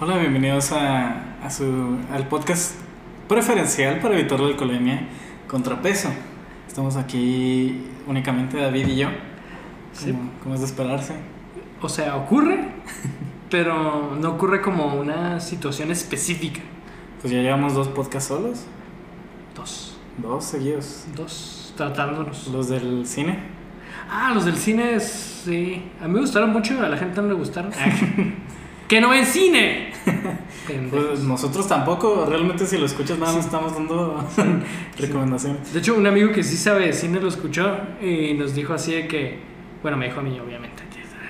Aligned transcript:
Hola, 0.00 0.16
bienvenidos 0.16 0.72
a, 0.72 1.36
a 1.44 1.50
su, 1.50 1.98
al 2.12 2.26
podcast 2.28 2.74
preferencial 3.28 4.00
para 4.00 4.18
evitar 4.18 4.40
la 4.40 4.48
alcoholemia 4.48 5.08
contrapeso. 5.46 6.08
Estamos 6.66 6.96
aquí 6.96 7.84
únicamente 8.06 8.56
David 8.58 8.86
y 8.88 8.96
yo, 8.96 9.08
Sí. 9.92 10.12
como, 10.12 10.30
como 10.42 10.54
es 10.54 10.60
de 10.60 10.66
esperarse. 10.66 11.14
O 11.82 11.88
sea, 11.88 12.16
ocurre, 12.16 12.60
pero 13.50 14.16
no 14.18 14.30
ocurre 14.30 14.60
como 14.62 14.94
una 14.94 15.40
situación 15.40 15.90
específica. 15.90 16.60
Pues 17.20 17.32
ya 17.32 17.40
llevamos 17.40 17.74
dos 17.74 17.88
podcasts 17.88 18.28
solos, 18.28 18.64
Dos. 19.54 19.98
dos 20.18 20.44
seguidos. 20.44 21.04
Dos 21.14 21.74
tratándonos. 21.76 22.46
Los 22.48 22.68
del 22.68 23.06
cine. 23.06 23.38
Ah, 24.10 24.32
los 24.34 24.44
del 24.46 24.56
cine, 24.56 24.98
sí. 25.00 25.82
A 26.02 26.08
mí 26.08 26.14
me 26.14 26.20
gustaron 26.20 26.50
mucho, 26.50 26.80
a 26.82 26.88
la 26.88 26.96
gente 26.96 27.20
no 27.20 27.28
le 27.28 27.34
gustaron. 27.34 27.70
¡Que 28.90 29.00
no 29.00 29.10
ven 29.10 29.24
cine! 29.24 29.92
Pues 30.90 31.20
nosotros 31.20 31.68
tampoco, 31.68 32.26
realmente 32.28 32.66
si 32.66 32.76
lo 32.76 32.86
escuchas 32.86 33.20
nada 33.20 33.32
más 33.32 33.44
estamos 33.44 33.72
dando 33.72 34.28
recomendaciones. 34.98 35.72
De 35.72 35.78
hecho, 35.78 35.94
un 35.94 36.08
amigo 36.08 36.32
que 36.32 36.42
sí 36.42 36.56
sabe 36.56 36.86
de 36.86 36.92
cine 36.92 37.20
lo 37.20 37.28
escuchó 37.28 37.70
y 38.02 38.34
nos 38.34 38.52
dijo 38.52 38.74
así 38.74 38.92
de 38.92 39.06
que, 39.06 39.38
bueno, 39.82 39.96
me 39.96 40.06
dijo 40.06 40.18
a 40.18 40.24
mí, 40.24 40.36
obviamente, 40.40 40.82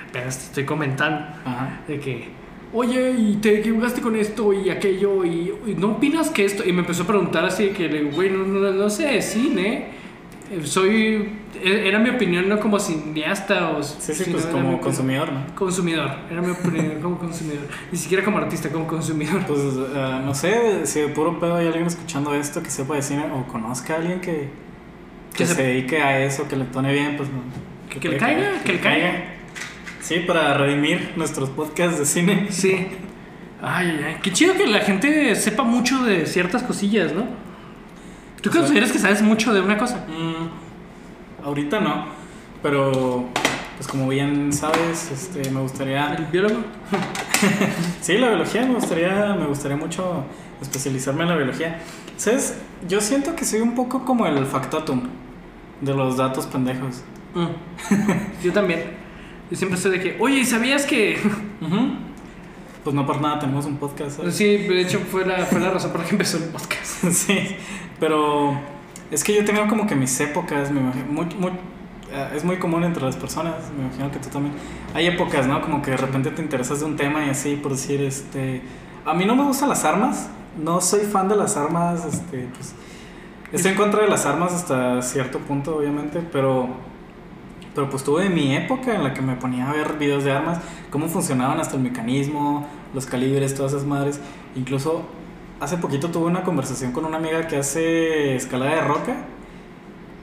apenas 0.08 0.38
te 0.38 0.44
estoy 0.44 0.64
comentando, 0.64 1.26
Ajá. 1.44 1.80
de 1.86 2.00
que, 2.00 2.28
oye, 2.72 3.10
y 3.10 3.36
te 3.42 3.58
equivocaste 3.58 4.00
con 4.00 4.16
esto 4.16 4.54
y 4.54 4.70
aquello, 4.70 5.22
y, 5.26 5.52
y 5.66 5.74
no 5.74 5.88
opinas 5.88 6.30
que 6.30 6.46
esto, 6.46 6.66
y 6.66 6.72
me 6.72 6.80
empezó 6.80 7.02
a 7.02 7.06
preguntar 7.06 7.44
así 7.44 7.64
de 7.66 7.70
que, 7.72 7.88
le 7.88 8.04
digo, 8.04 8.16
güey, 8.16 8.30
no, 8.30 8.46
no, 8.46 8.72
no 8.72 8.88
sé 8.88 9.06
de 9.06 9.20
cine, 9.20 9.66
eh, 9.72 9.86
soy, 10.64 11.32
e- 11.62 11.88
era 11.88 11.98
mi 11.98 12.10
opinión, 12.10 12.48
no 12.48 12.58
como 12.58 12.78
cineasta 12.78 13.70
o... 13.70 13.82
Sí, 13.82 14.12
sí, 14.14 14.24
pues 14.30 14.46
como 14.46 14.80
consumidor, 14.80 15.32
¿no? 15.32 15.54
Consumidor, 15.54 16.10
era 16.30 16.42
mi 16.42 16.50
opinión 16.50 16.98
como 17.02 17.18
consumidor, 17.18 17.66
ni 17.92 17.96
siquiera 17.98 18.24
como 18.24 18.38
artista, 18.38 18.68
como 18.70 18.86
consumidor. 18.86 19.44
Pues 19.46 19.60
eh, 19.60 20.20
no 20.24 20.34
sé 20.34 20.86
si 20.86 21.00
de 21.00 21.08
puro 21.08 21.38
pedo 21.38 21.56
hay 21.56 21.66
alguien 21.66 21.86
escuchando 21.86 22.34
esto 22.34 22.62
que 22.62 22.70
sepa 22.70 22.94
de 22.96 23.02
cine 23.02 23.24
o 23.32 23.46
conozca 23.46 23.94
a 23.94 23.96
alguien 23.98 24.20
que, 24.20 24.48
que 25.32 25.36
Que 25.38 25.46
se 25.46 25.54
se- 25.54 25.62
dedique 25.62 26.02
a 26.02 26.18
eso, 26.24 26.48
que 26.48 26.56
le 26.56 26.64
tone 26.64 26.92
bien, 26.92 27.16
pues 27.16 27.28
no. 27.28 27.40
Que 28.00 28.08
le 28.08 28.16
caiga, 28.18 28.60
que 28.64 28.72
le 28.74 28.80
caiga. 28.80 29.12
Sí, 30.00 30.20
para 30.26 30.54
redimir 30.54 31.12
nuestros 31.16 31.50
podcasts 31.50 31.98
de 31.98 32.06
cine. 32.06 32.46
Sí. 32.50 32.86
Ay, 33.62 33.88
ay, 33.98 34.04
ay. 34.06 34.16
Qué 34.22 34.32
chido 34.32 34.54
que 34.54 34.66
la 34.66 34.80
gente 34.80 35.34
sepa 35.36 35.62
mucho 35.64 36.02
de 36.04 36.24
ciertas 36.26 36.62
cosillas, 36.62 37.12
¿no? 37.12 37.26
¿Tú 38.40 38.50
sea- 38.50 38.60
consideras 38.60 38.92
que 38.92 38.98
sabes 38.98 39.22
mucho 39.22 39.52
de 39.52 39.60
una 39.60 39.76
cosa? 39.78 40.04
Mm, 40.08 41.44
ahorita 41.44 41.80
no, 41.80 42.06
pero 42.62 43.26
pues 43.76 43.88
como 43.88 44.08
bien 44.08 44.52
sabes, 44.52 45.10
este, 45.10 45.50
me 45.50 45.60
gustaría... 45.60 46.14
¿El 46.14 46.26
biólogo? 46.26 46.60
Sí, 48.02 48.18
la 48.18 48.28
biología, 48.28 48.66
me 48.66 48.74
gustaría, 48.74 49.34
me 49.38 49.46
gustaría 49.46 49.76
mucho 49.76 50.24
especializarme 50.60 51.22
en 51.22 51.28
la 51.30 51.36
biología. 51.36 51.80
¿Sabes? 52.18 52.58
Yo 52.86 53.00
siento 53.00 53.34
que 53.34 53.46
soy 53.46 53.60
un 53.60 53.74
poco 53.74 54.04
como 54.04 54.26
el 54.26 54.44
factotum 54.44 55.04
de 55.80 55.94
los 55.94 56.18
datos 56.18 56.44
pendejos. 56.46 57.02
Mm. 57.34 58.42
Yo 58.44 58.52
también. 58.52 58.82
Yo 59.50 59.56
siempre 59.56 59.76
estoy 59.78 59.92
de 59.92 60.00
que, 60.00 60.16
oye, 60.20 60.44
¿sabías 60.44 60.84
que...? 60.84 61.18
Pues 62.84 62.94
no 62.96 63.06
por 63.06 63.20
nada 63.20 63.38
tenemos 63.38 63.66
un 63.66 63.76
podcast. 63.76 64.16
¿sabes? 64.18 64.34
Sí, 64.36 64.56
de 64.56 64.80
hecho 64.80 65.00
fue 65.00 65.26
la, 65.26 65.38
fue 65.44 65.60
la 65.60 65.70
razón 65.70 65.90
por 65.92 66.00
la 66.00 66.06
que 66.06 66.12
empezó 66.12 66.38
el 66.38 66.44
podcast. 66.44 67.04
Sí, 67.10 67.56
pero 67.98 68.54
es 69.10 69.24
que 69.24 69.34
yo 69.34 69.44
tengo 69.44 69.66
como 69.68 69.86
que 69.86 69.94
mis 69.94 70.18
épocas, 70.20 70.70
me 70.70 70.80
imagino, 70.80 71.06
muy- 71.06 71.34
muy- 71.38 71.52
eh, 72.12 72.28
es 72.34 72.44
muy 72.44 72.56
común 72.56 72.82
entre 72.84 73.02
las 73.04 73.16
personas, 73.16 73.54
me 73.76 73.84
imagino 73.84 74.10
que 74.10 74.18
tú 74.18 74.28
también. 74.30 74.54
Hay 74.94 75.06
épocas, 75.06 75.46
¿no? 75.46 75.60
Como 75.60 75.80
que 75.82 75.92
de 75.92 75.96
repente 75.96 76.30
te 76.30 76.42
interesas 76.42 76.80
de 76.80 76.86
un 76.86 76.96
tema 76.96 77.24
y 77.26 77.30
así, 77.30 77.56
por 77.56 77.72
decir, 77.72 78.00
este... 78.02 78.62
A 79.06 79.14
mí 79.14 79.24
no 79.24 79.34
me 79.36 79.44
gustan 79.44 79.68
las 79.68 79.84
armas, 79.84 80.28
no 80.62 80.80
soy 80.80 81.00
fan 81.00 81.28
de 81.28 81.36
las 81.36 81.56
armas, 81.56 82.04
este, 82.04 82.48
pues... 82.54 82.74
Estoy 83.52 83.72
en 83.72 83.76
contra 83.78 84.02
de 84.02 84.08
las 84.08 84.26
armas 84.26 84.52
hasta 84.52 85.02
cierto 85.02 85.38
punto, 85.40 85.76
obviamente, 85.76 86.20
pero... 86.32 86.68
Pero 87.74 87.88
pues 87.88 88.02
tuve 88.02 88.28
mi 88.28 88.54
época 88.56 88.94
en 88.94 89.04
la 89.04 89.14
que 89.14 89.22
me 89.22 89.36
ponía 89.36 89.70
a 89.70 89.72
ver 89.72 89.94
videos 89.98 90.24
de 90.24 90.32
armas, 90.32 90.60
cómo 90.90 91.06
funcionaban 91.08 91.60
hasta 91.60 91.76
el 91.76 91.82
mecanismo, 91.82 92.66
los 92.94 93.06
calibres, 93.06 93.54
todas 93.54 93.72
esas 93.72 93.86
madres. 93.86 94.20
Incluso 94.56 95.02
hace 95.60 95.76
poquito 95.76 96.08
tuve 96.08 96.26
una 96.26 96.42
conversación 96.42 96.92
con 96.92 97.04
una 97.04 97.18
amiga 97.18 97.46
que 97.46 97.56
hace 97.56 98.34
escalada 98.34 98.74
de 98.76 98.80
roca 98.80 99.14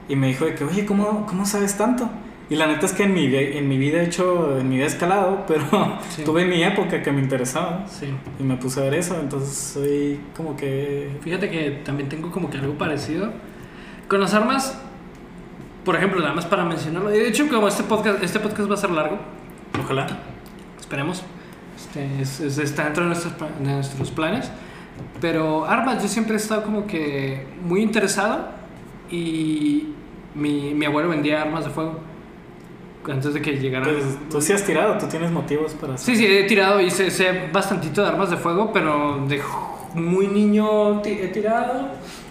y 0.08 0.16
me 0.16 0.26
dijo 0.28 0.44
de 0.44 0.54
que, 0.54 0.64
oye, 0.64 0.84
¿cómo, 0.84 1.26
cómo 1.26 1.46
sabes 1.46 1.76
tanto? 1.76 2.08
Y 2.50 2.56
la 2.56 2.66
neta 2.66 2.86
es 2.86 2.92
que 2.92 3.02
en 3.04 3.12
mi, 3.12 3.26
en 3.34 3.68
mi 3.68 3.76
vida 3.76 4.00
he 4.00 4.04
hecho, 4.06 4.58
en 4.58 4.68
mi 4.70 4.76
vida 4.76 4.84
he 4.84 4.88
escalado, 4.88 5.44
pero 5.48 5.64
Sí. 6.10 6.24
tuve 6.24 6.44
mi 6.46 6.62
época 6.62 7.02
que 7.02 7.12
me 7.12 7.20
interesaba 7.20 7.84
Sí. 7.88 8.06
y 8.38 8.42
me 8.42 8.56
puse 8.56 8.80
a 8.80 8.84
ver 8.84 8.94
eso, 8.94 9.18
entonces 9.20 9.54
soy 9.56 10.18
como 10.36 10.56
que... 10.56 11.10
Fíjate 11.22 11.50
que 11.50 11.82
también 11.84 12.08
tengo 12.08 12.30
como 12.30 12.48
que 12.50 12.56
algo 12.58 12.74
parecido. 12.74 13.30
Con 14.08 14.20
las 14.20 14.32
armas, 14.32 14.78
por 15.88 15.96
ejemplo, 15.96 16.20
nada 16.20 16.34
más 16.34 16.44
para 16.44 16.66
mencionarlo. 16.66 17.08
De 17.08 17.26
hecho, 17.26 17.48
como 17.48 17.66
este 17.66 17.82
podcast, 17.82 18.22
este 18.22 18.38
podcast 18.40 18.70
va 18.70 18.74
a 18.74 18.76
ser 18.76 18.90
largo, 18.90 19.16
Ojalá. 19.82 20.06
esperemos. 20.78 21.22
Este, 21.78 22.20
es- 22.20 22.40
es- 22.40 22.58
está 22.58 22.84
dentro 22.84 23.04
de 23.04 23.08
nuestros, 23.08 23.32
pla- 23.32 23.48
de 23.58 23.72
nuestros 23.72 24.10
planes. 24.10 24.50
Pero 25.18 25.64
armas, 25.64 26.02
yo 26.02 26.08
siempre 26.10 26.34
he 26.34 26.36
estado 26.36 26.62
como 26.62 26.86
que 26.86 27.46
muy 27.64 27.80
interesado. 27.80 28.48
Y 29.10 29.94
mi, 30.34 30.74
mi 30.74 30.84
abuelo 30.84 31.08
vendía 31.08 31.40
armas 31.40 31.64
de 31.64 31.70
fuego. 31.70 32.00
Antes 33.10 33.32
de 33.32 33.40
que 33.40 33.52
llegara. 33.56 33.84
Pues, 33.86 34.18
tú 34.28 34.42
sí 34.42 34.52
has 34.52 34.62
tirado, 34.66 34.98
tú 34.98 35.06
tienes 35.06 35.30
motivos 35.30 35.72
para 35.72 35.96
Sí, 35.96 36.14
sí, 36.16 36.26
he 36.26 36.44
tirado 36.44 36.82
y 36.82 36.90
sé, 36.90 37.10
sé 37.10 37.48
bastantito 37.50 38.02
de 38.02 38.08
armas 38.08 38.28
de 38.28 38.36
fuego, 38.36 38.70
pero 38.74 39.24
de 39.26 39.40
muy 39.94 40.26
niño 40.26 41.00
he 41.02 41.28
tirado 41.28 41.88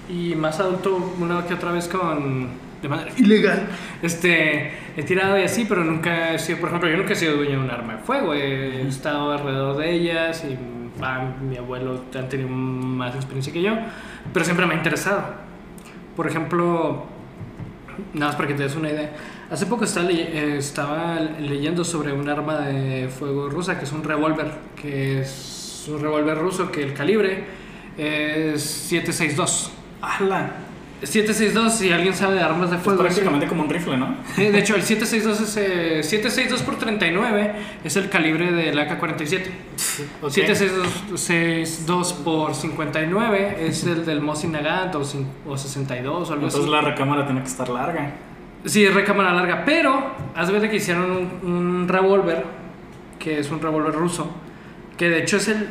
y 0.08 0.36
más 0.36 0.60
adulto 0.60 1.16
una 1.20 1.44
que 1.48 1.56
otra 1.56 1.72
vez 1.72 1.88
con 1.88 2.67
de 2.82 2.90
manera 2.90 3.12
ilegal. 3.18 3.68
Este, 4.02 4.72
he 4.96 5.04
tirado 5.04 5.38
y 5.38 5.44
así, 5.44 5.66
pero 5.68 5.84
nunca 5.84 6.34
he 6.34 6.40
sido, 6.40 6.60
por 6.60 6.70
ejemplo, 6.70 6.90
yo 6.90 6.98
nunca 6.98 7.14
he 7.14 7.16
sido 7.16 7.38
dueño 7.38 7.60
de 7.60 7.66
un 7.66 7.72
arma 7.72 7.98
de 7.98 8.00
fuego, 8.00 8.34
he 8.34 8.88
estado 8.88 9.32
alrededor 9.32 9.78
de 9.78 9.92
ellas 9.92 10.44
y 10.44 10.58
ah, 11.02 11.34
mi 11.42 11.58
abuelo 11.58 12.04
ha 12.16 12.28
tenido 12.28 12.50
más 12.50 13.16
experiencia 13.16 13.54
que 13.54 13.62
yo, 13.62 13.74
pero 14.34 14.46
siempre 14.46 14.66
me 14.66 14.74
ha 14.74 14.78
interesado. 14.78 15.48
Por 16.16 16.28
ejemplo, 16.28 17.08
Nada 18.14 18.28
más 18.28 18.36
para 18.36 18.48
que 18.48 18.54
te 18.54 18.64
des 18.64 18.76
una 18.76 18.90
idea. 18.90 19.12
Hace 19.50 19.66
poco 19.66 19.86
estaba, 19.86 20.10
estaba 20.12 21.20
leyendo 21.40 21.84
sobre 21.84 22.14
un 22.14 22.30
arma 22.30 22.60
de 22.60 23.10
fuego 23.10 23.50
rusa 23.50 23.80
que 23.80 23.86
es 23.86 23.92
un 23.92 24.04
revólver, 24.04 24.52
que 24.80 25.22
es 25.22 25.88
un 25.92 26.00
revólver 26.00 26.38
ruso 26.38 26.72
que 26.72 26.84
el 26.84 26.94
calibre 26.94 27.46
es 27.98 28.62
762. 28.62 29.72
¡Hala! 30.02 30.67
762, 31.04 31.74
si 31.74 31.92
alguien 31.92 32.14
sabe 32.16 32.36
de 32.36 32.42
armas 32.42 32.72
de 32.72 32.78
Es 32.78 32.82
fuego. 32.82 33.00
prácticamente 33.02 33.46
como 33.48 33.64
un 33.64 33.70
rifle, 33.70 33.98
¿no? 33.98 34.16
Eh, 34.38 34.52
De 34.52 34.60
hecho, 34.60 34.76
el 34.76 34.82
762 34.82 35.42
es 35.42 35.58
eh, 35.58 36.04
762 36.04 36.64
por 36.64 36.78
39 36.78 37.54
es 37.84 37.96
el 37.98 38.10
calibre 38.10 38.52
del 38.52 38.78
AK-47. 38.80 39.42
Ok. 40.24 40.32
762 40.32 42.14
por 42.14 42.54
59 42.56 43.58
es 43.68 43.84
el 43.86 44.06
del 44.06 44.22
Mosin 44.22 44.52
Nagant 44.54 44.96
o, 44.96 45.02
cin- 45.02 45.28
o 45.48 45.58
62 45.58 46.30
o 46.30 46.34
algo 46.34 46.48
así. 46.48 46.58
Entonces 46.58 46.70
la 46.70 46.82
recámara 46.82 47.26
tiene 47.26 47.42
que 47.42 47.48
estar 47.48 47.70
larga. 47.70 48.14
Sí, 48.66 48.84
es 48.84 48.94
recámara 48.94 49.34
larga, 49.34 49.64
pero 49.66 50.14
haz 50.36 50.50
cuenta 50.50 50.70
que 50.70 50.78
hicieron 50.78 51.30
un, 51.44 51.52
un 51.52 51.88
revólver, 51.88 52.44
que 53.20 53.40
es 53.40 53.50
un 53.52 53.62
revólver 53.62 53.94
ruso, 53.94 54.30
que 54.98 55.10
de 55.10 55.20
hecho 55.22 55.38
es 55.38 55.48
el... 55.50 55.68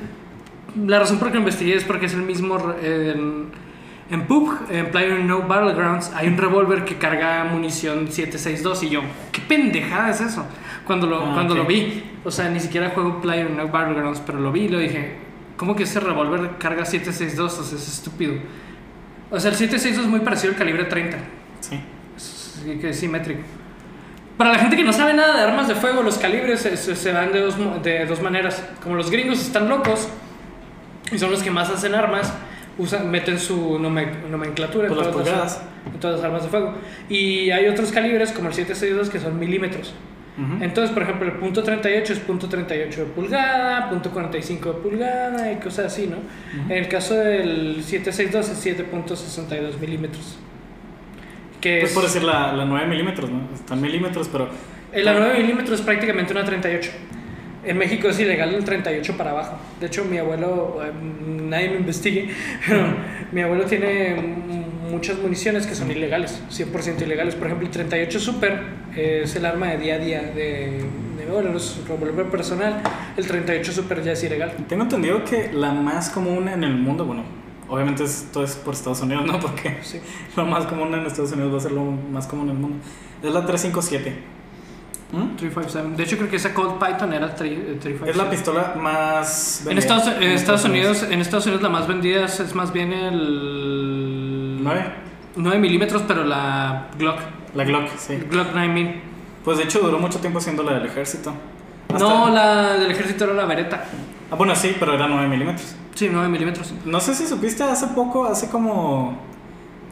La 0.87 0.99
razón 0.99 1.19
por 1.19 1.29
la 1.29 1.33
que 1.33 1.39
lo 1.39 1.45
investigué 1.45 1.75
es 1.75 1.85
porque 1.85 2.07
es 2.07 2.15
el 2.15 2.23
mismo... 2.23 2.59
En, 2.83 3.66
en 4.11 4.27
PUBG, 4.27 4.71
en 4.71 4.91
Player 4.91 5.19
No 5.21 5.43
Battlegrounds, 5.43 6.13
hay 6.15 6.29
un 6.29 6.37
revólver 6.37 6.85
que 6.85 6.97
carga 6.97 7.45
munición 7.45 8.07
762 8.11 8.83
y 8.85 8.91
yo, 8.91 9.03
¿qué 9.33 9.41
pendejada 9.41 10.11
es 10.11 10.21
eso? 10.21 10.47
Cuando 10.87 11.07
lo, 11.07 11.21
Ah, 11.25 11.31
cuando 11.35 11.55
lo 11.57 11.65
vi, 11.65 12.05
o 12.25 12.31
sea, 12.31 12.49
ni 12.49 12.61
siquiera 12.61 12.91
juego 12.91 13.21
Player 13.21 13.51
No 13.51 13.67
Battlegrounds, 13.69 14.21
pero 14.25 14.39
lo 14.41 14.53
vi 14.53 14.63
y 14.63 14.69
lo 14.69 14.79
dije, 14.79 15.17
¿cómo 15.57 15.75
que 15.75 15.83
ese 15.83 15.99
revólver 16.01 16.53
carga 16.59 16.85
762? 16.85 17.59
O 17.59 17.65
sea, 17.65 17.77
es 17.79 17.89
estúpido. 17.89 18.35
O 19.31 19.41
sea, 19.41 19.51
el 19.51 19.57
762 19.57 20.05
es 20.05 20.11
muy 20.11 20.21
parecido 20.21 20.53
al 20.53 20.59
calibre 20.59 20.85
30. 20.85 21.17
Sí. 21.61 21.81
Sí, 22.17 22.79
que 22.81 22.91
es 22.91 22.99
simétrico. 23.01 23.41
Para 24.37 24.53
la 24.53 24.59
gente 24.59 24.77
que 24.77 24.85
no 24.85 24.93
sabe 24.93 25.15
nada 25.15 25.35
de 25.37 25.43
armas 25.43 25.67
de 25.67 25.75
fuego, 25.75 26.03
los 26.03 26.19
calibres 26.19 26.61
se, 26.61 26.77
se- 26.77 27.13
dan 27.13 27.33
de 27.33 27.41
dos, 27.41 27.57
de 27.83 28.07
dos 28.07 28.21
maneras. 28.23 28.63
Como 28.83 28.95
los 28.95 29.11
gringos 29.11 29.41
están 29.41 29.69
locos 29.69 30.09
y 31.11 31.19
son 31.19 31.31
los 31.31 31.43
que 31.43 31.51
más 31.51 31.71
hacen 31.71 31.95
armas, 31.95 32.33
usan, 32.79 33.11
meten 33.11 33.39
su 33.39 33.79
nome- 33.79 34.29
nomenclatura 34.31 34.89
en 34.89 34.97
las 34.97 35.11
todas, 35.11 35.27
las, 35.29 35.63
en 35.93 36.01
todas 36.01 36.17
las 36.17 36.25
armas 36.25 36.43
de 36.43 36.49
fuego. 36.49 36.75
Y 37.09 37.51
hay 37.51 37.69
otros 37.69 37.91
calibres, 37.93 38.33
como 38.33 38.49
el 38.49 38.55
762, 38.55 39.11
que 39.11 39.19
son 39.21 39.39
milímetros. 39.39 39.95
Entonces, 40.61 40.93
por 40.93 41.03
ejemplo, 41.03 41.27
el 41.27 41.39
punto 41.39 41.63
38 41.63 42.13
es 42.13 42.19
punto 42.19 42.47
38 42.47 43.01
de 43.01 43.07
pulgada, 43.07 43.89
punto 43.89 44.11
45 44.11 44.71
de 44.71 44.79
pulgada 44.81 45.51
y 45.51 45.57
cosas 45.57 45.87
así, 45.87 46.09
¿no? 46.09 46.17
Ujú. 46.19 46.73
En 46.73 46.77
el 46.79 46.89
caso 46.89 47.15
del 47.15 47.83
762 47.83 48.51
es 48.51 48.67
7.62 48.67 49.79
milímetros. 49.81 50.37
Que 51.59 51.79
Pues 51.81 51.91
es, 51.91 51.95
por 51.95 52.05
decir 52.05 52.23
la, 52.23 52.53
la 52.53 52.67
9 52.67 52.87
milímetros, 52.87 53.31
¿no? 53.31 53.49
Están 53.55 53.81
milímetros, 53.81 54.29
pero 54.31 54.51
eh, 54.93 55.03
la 55.03 55.15
9 55.15 55.39
milímetros 55.41 55.81
es 55.81 55.87
prácticamente 55.87 56.33
una 56.35 56.45
38. 56.45 56.91
En 57.67 57.77
México 57.79 58.09
es 58.09 58.19
ilegal 58.21 58.53
del 58.53 58.65
38 58.65 59.17
para 59.17 59.31
abajo. 59.33 59.57
De 59.81 59.87
hecho, 59.89 60.05
mi 60.05 60.19
abuelo, 60.19 60.81
eh, 60.85 60.93
nadie 61.43 61.71
me 61.71 61.77
investigue, 61.77 62.29
pero 62.69 62.87
mi 63.33 63.41
abuelo 63.41 63.65
tiene 63.65 64.15
muchas 64.91 65.19
municiones 65.19 65.67
que 65.67 65.75
son 65.75 65.91
ilegales, 65.91 66.41
100% 66.51 67.03
ilegales. 67.03 67.35
Por 67.35 67.49
ejemplo, 67.49 67.67
el 67.67 67.73
38 67.73 68.21
Super 68.21 68.61
es 68.97 69.35
el 69.37 69.45
arma 69.45 69.67
de 69.69 69.79
día 69.79 69.95
a 69.97 69.99
día 69.99 70.23
de, 70.23 70.85
de 71.19 71.27
bueno, 71.31 71.57
es 71.57 71.81
revólver 71.89 72.27
personal. 72.27 72.83
El 73.17 73.27
38 73.27 73.73
Super 73.73 74.03
ya 74.03 74.13
es 74.13 74.23
ilegal. 74.23 74.53
Tengo 74.69 74.85
entendido 74.85 75.25
que 75.25 75.51
la 75.53 75.73
más 75.73 76.11
común 76.11 76.49
en 76.49 76.63
el 76.63 76.75
mundo, 76.77 77.05
bueno, 77.05 77.25
obviamente 77.69 78.05
esto 78.05 78.45
es 78.45 78.55
por 78.55 78.75
Estados 78.75 79.01
Unidos, 79.03 79.27
¿no? 79.27 79.41
Porque 79.41 79.79
Sí. 79.83 79.99
lo 80.37 80.47
más 80.47 80.67
común 80.67 80.95
en 80.95 81.05
Estados 81.05 81.33
Unidos 81.33 81.53
va 81.53 81.57
a 81.59 81.61
ser 81.61 81.73
lo 81.73 81.83
más 81.83 82.29
común 82.29 82.49
en 82.49 82.55
el 82.55 82.63
mundo. 82.63 82.77
Es 83.25 83.33
la 83.33 83.45
357. 83.45 84.36
¿Mm? 85.13 85.37
357. 85.37 85.97
De 85.97 86.03
hecho, 86.03 86.17
creo 86.17 86.29
que 86.29 86.37
esa 86.37 86.53
Colt 86.53 86.83
Python 86.85 87.13
era 87.13 87.29
3- 87.37 87.45
eh, 87.47 87.79
357. 87.81 88.11
Es 88.11 88.17
la 88.17 88.29
pistola 88.29 88.75
más... 88.77 89.61
En 89.61 89.67
vendida 89.67 89.81
Estados, 89.97 90.17
en 90.21 90.31
Estados 90.33 90.65
Unidos. 90.65 91.03
En 91.05 91.21
Estados 91.21 91.47
Unidos 91.47 91.63
la 91.63 91.69
más 91.69 91.87
vendida 91.87 92.25
es, 92.25 92.55
más 92.55 92.73
bien 92.73 92.93
el 92.93 94.63
9. 94.63 94.85
9 95.37 95.59
milímetros, 95.59 96.03
pero 96.09 96.25
la 96.25 96.89
Glock, 96.99 97.19
La 97.55 97.65
Glock, 97.65 97.89
sí. 97.97 98.17
Glock 98.31 98.53
9000. 98.55 99.03
Pues 99.45 99.59
de 99.59 99.65
hecho 99.65 99.79
duró 99.81 99.99
mucho 99.99 100.19
tiempo 100.19 100.41
siendo 100.41 100.63
la 100.63 100.75
del 100.75 100.87
ejército. 100.87 101.33
Hasta- 101.93 101.99
No, 102.09 102.29
la 102.31 102.73
del 102.79 102.91
ejército 102.91 103.25
era 103.25 103.35
la 103.35 103.45
Beretta. 103.45 103.85
Ah, 104.31 104.35
bueno, 104.35 104.57
sí, 104.57 104.75
pero 104.79 104.95
era 104.95 105.07
9 105.07 105.29
milímetros. 105.29 105.77
Sí, 105.95 106.09
9 106.11 106.29
milímetros. 106.29 106.75
No 106.85 106.99
sé 107.01 107.15
si 107.15 107.27
supiste 107.27 107.63
hace 107.63 107.87
poco, 107.89 108.27
hace 108.27 108.49
como... 108.51 109.17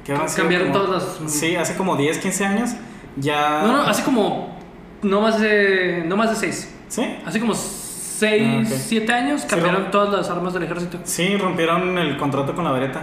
¿qué? 0.04 0.14
Cambiaron 0.36 0.72
Como- 0.72 0.84
todas 0.86 1.20
las- 1.20 1.30
Sí, 1.32 1.54
hace 1.54 1.76
como 1.76 1.96
10, 1.96 2.18
15 2.18 2.44
años. 2.44 2.70
Ya... 3.16 3.62
No, 3.62 3.72
no, 3.72 3.82
hace 3.82 4.02
como 4.02 4.58
no 5.04 5.20
más 5.20 5.40
de 5.40 6.02
no 6.06 6.16
más 6.16 6.30
de 6.30 6.36
6. 6.36 6.74
¿Sí? 6.88 7.16
Hace 7.24 7.40
como 7.40 7.54
6, 7.54 8.42
Ah, 8.46 8.60
ok. 8.60 8.66
7 8.66 9.12
años 9.12 9.40
Sí, 9.42 9.46
cambiaron 9.48 9.90
todas 9.90 10.12
las 10.12 10.30
armas 10.30 10.54
del 10.54 10.62
ejército. 10.64 10.98
Sí, 11.04 11.36
rompieron 11.36 11.96
el 11.98 12.16
contrato 12.16 12.54
con 12.54 12.64
la 12.64 12.72
Beretta. 12.72 13.02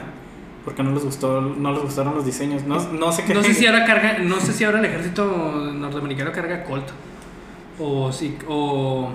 Porque 0.63 0.83
no 0.83 0.91
les 0.91 1.03
gustó, 1.03 1.41
no 1.41 1.71
les 1.73 1.81
gustaron 1.81 2.13
los 2.15 2.25
diseños. 2.25 2.63
No, 2.63 2.77
no 2.93 3.11
sé 3.11 3.23
qué. 3.25 3.33
No 3.33 3.41
sé 3.41 3.53
si 3.53 3.65
ahora 3.65 3.83
carga, 3.87 4.19
no 4.19 4.39
sé 4.39 4.53
si 4.53 4.63
ahora 4.63 4.79
el 4.79 4.85
ejército 4.85 5.25
norteamericano 5.25 6.31
carga 6.31 6.63
Colt 6.63 6.85
o 7.79 8.11
sí 8.11 8.37
o 8.47 9.09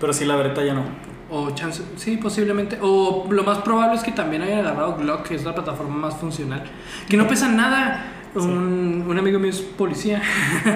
Pero 0.00 0.12
sí, 0.12 0.24
la 0.24 0.36
Beretta 0.36 0.64
ya 0.64 0.74
no. 0.74 0.82
O 1.28 1.50
chance, 1.50 1.82
sí, 1.96 2.16
posiblemente. 2.16 2.78
O 2.80 3.26
lo 3.30 3.42
más 3.42 3.58
probable 3.58 3.96
es 3.96 4.02
que 4.04 4.12
también 4.12 4.42
hayan 4.42 4.60
agarrado 4.60 4.96
Glock, 4.96 5.26
que 5.28 5.34
es 5.34 5.44
la 5.44 5.54
plataforma 5.54 5.96
más 5.96 6.16
funcional. 6.16 6.64
Que 7.08 7.16
no 7.16 7.26
pesa 7.28 7.48
nada. 7.48 8.12
Un, 8.36 9.04
un 9.08 9.18
amigo 9.18 9.38
mío 9.38 9.50
es 9.50 9.60
policía 9.60 10.22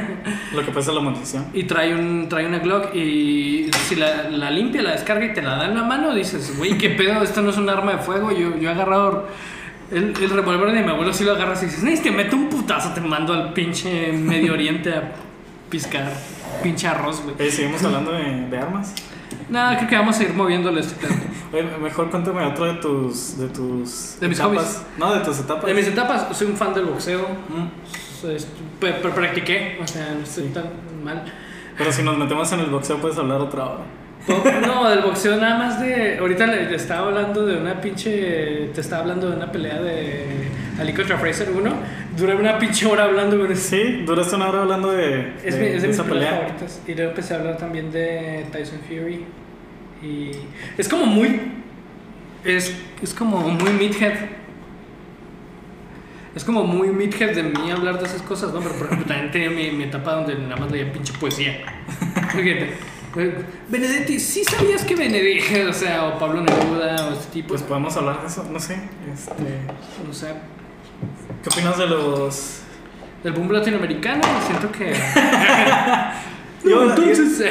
Lo 0.55 0.65
que 0.65 0.71
pasa 0.73 0.91
es 0.91 0.97
la 0.97 1.03
munición. 1.03 1.47
y 1.53 1.65
trae, 1.65 1.95
un, 1.95 2.27
trae 2.29 2.47
una 2.47 2.59
Glock 2.59 2.95
y 2.95 3.71
si 3.89 3.97
la, 3.97 4.31
la 4.31 4.51
limpia, 4.51 4.83
la 4.83 4.93
descarga 4.93 5.27
y 5.27 5.33
te 5.35 5.43
la 5.43 5.57
da 5.57 5.67
en 5.67 5.75
la 5.75 5.83
mano, 5.85 6.15
dices, 6.15 6.57
güey, 6.57 6.79
qué 6.79 6.91
pedo, 6.91 7.23
esto 7.23 7.43
no 7.43 7.51
es 7.51 7.57
un 7.59 7.69
arma 7.69 7.93
de 7.93 7.99
fuego. 7.99 8.31
Yo, 8.33 8.57
yo 8.57 8.69
he 8.71 8.73
agarrado 8.73 9.29
el, 9.91 10.15
el 10.21 10.31
revólver 10.31 10.73
de 10.73 10.83
mi 10.83 10.91
abuelo, 10.91 11.13
si 11.13 11.25
lo 11.25 11.33
agarras 11.33 11.63
y 11.63 11.67
dices, 11.67 11.83
"Ni, 11.83 11.97
te 11.97 12.11
meto 12.11 12.37
un 12.37 12.49
putazo, 12.49 12.93
te 12.95 13.01
mando 13.01 13.33
al 13.35 13.53
pinche 13.53 14.13
Medio 14.13 14.53
Oriente 14.55 14.93
a 14.95 15.13
piscar 15.69 16.13
pinche 16.63 16.87
arroz, 16.89 17.23
güey. 17.23 17.51
Seguimos 17.51 17.83
hablando 17.85 18.13
de, 18.13 18.47
de 18.49 18.59
armas. 18.59 18.95
Nada, 19.51 19.77
creo 19.77 19.89
que 19.89 19.97
vamos 19.97 20.19
a 20.19 20.23
ir 20.23 20.33
moviéndole 20.33 20.81
este. 20.81 21.07
Oye, 21.53 21.65
mejor 21.83 22.11
cuéntame 22.11 22.45
otro 22.47 22.67
de 22.67 22.75
tus. 22.75 23.37
De 23.37 23.49
tus. 23.49 24.17
De 24.21 24.29
mis 24.29 24.39
etapas. 24.39 24.57
hobbies. 24.57 24.83
No, 24.99 25.13
de 25.13 25.21
tus 25.21 25.41
etapas. 25.41 25.67
De 25.67 25.75
mis 25.75 25.87
etapas, 25.89 26.37
soy 26.37 26.47
un 26.47 26.57
fan 26.57 26.73
del 26.73 26.85
boxeo. 26.85 27.27
Mm. 27.49 27.69
Practiqué, 29.15 29.79
o 29.83 29.87
sea, 29.87 30.15
no 30.15 30.23
estoy 30.23 30.49
tan 30.49 30.71
mal. 31.03 31.25
Pero 31.77 31.93
si 31.93 32.03
nos 32.03 32.17
metemos 32.19 32.53
en 32.53 32.61
el 32.61 32.71
boxeo, 32.71 32.99
puedes 32.99 33.19
hablar 33.19 33.41
otra 33.41 33.65
hora. 33.65 34.00
No, 34.67 34.89
del 34.89 35.01
boxeo 35.01 35.37
nada 35.37 35.59
más 35.59 35.81
de. 35.81 36.19
Ahorita 36.19 36.47
le, 36.47 36.69
le 36.71 36.77
estaba 36.77 37.09
hablando 37.09 37.47
de 37.47 37.57
una 37.57 37.81
pinche. 37.81 38.71
Te 38.75 38.81
estaba 38.81 39.03
hablando 39.03 39.31
de 39.31 39.37
una 39.37 39.51
pelea 39.51 39.81
de 39.81 40.25
Ali 40.79 40.93
contra 40.93 41.19
Fraser 41.19 41.51
1. 41.51 41.73
Duré 42.17 42.35
una 42.37 42.59
pinche 42.59 42.87
hora 42.87 43.05
hablando 43.05 43.39
con 43.39 43.51
ese. 43.51 43.77
Sí, 43.85 44.03
duraste 44.05 44.37
una 44.37 44.49
hora 44.49 44.63
hablando 44.63 44.91
de, 44.93 45.33
Es, 45.45 45.55
de- 45.57 45.61
mi- 45.61 45.67
es 45.69 45.75
de 45.75 45.81
de 45.83 45.89
mis 45.89 45.97
esa 45.97 46.05
peleas 46.05 46.29
pelea. 46.35 46.41
favoritas. 46.49 46.83
Y 46.87 46.95
luego 46.95 47.11
empecé 47.11 47.35
a 47.35 47.39
hablar 47.39 47.57
también 47.57 47.91
de 47.91 48.45
Tyson 48.53 48.81
Fury. 48.87 49.25
Y. 50.03 50.31
Es 50.79 50.89
como 50.89 51.07
muy. 51.07 51.41
Es, 52.45 52.75
es 53.03 53.15
como 53.15 53.39
muy 53.39 53.71
midhead. 53.73 54.15
Es 56.35 56.45
como 56.45 56.63
muy 56.65 56.89
midhead 56.89 57.35
de 57.35 57.43
mí 57.43 57.71
hablar 57.71 57.99
de 57.99 58.07
esas 58.07 58.23
cosas, 58.23 58.53
¿no? 58.53 58.61
Pero 58.61 58.75
por 58.75 58.87
ejemplo, 58.87 59.07
también 59.07 59.31
tenía 59.33 59.51
mi, 59.51 59.71
mi 59.77 59.85
etapa 59.85 60.13
donde 60.15 60.37
nada 60.37 60.57
más 60.57 60.71
leía 60.71 60.93
pinche 60.93 61.13
poesía. 61.19 61.59
Fíjate. 62.31 62.75
Benedetti, 63.69 64.21
¿sí 64.21 64.45
sabías 64.45 64.85
que 64.85 64.95
Benedetti, 64.95 65.61
o 65.69 65.73
sea, 65.73 66.05
o 66.09 66.19
Pablo 66.19 66.43
Neruda, 66.43 67.09
o 67.09 67.13
este 67.13 67.33
tipo? 67.33 67.49
Pues 67.49 67.63
podemos 67.63 67.97
hablar 67.97 68.21
de 68.21 68.27
eso, 68.29 68.45
no 68.51 68.59
sé. 68.61 68.75
Este, 69.13 69.61
no 70.07 70.13
sé. 70.13 70.29
¿Qué 71.43 71.49
opinas 71.49 71.79
de 71.79 71.87
los. 71.87 72.61
Del 73.25 73.33
boom 73.35 73.51
latinoamericano, 73.53 74.23
siento 74.47 74.71
que. 74.73 74.93
Yo- 76.65 76.85
No, 76.85 76.91
entonces. 76.95 77.41
eh, 77.41 77.51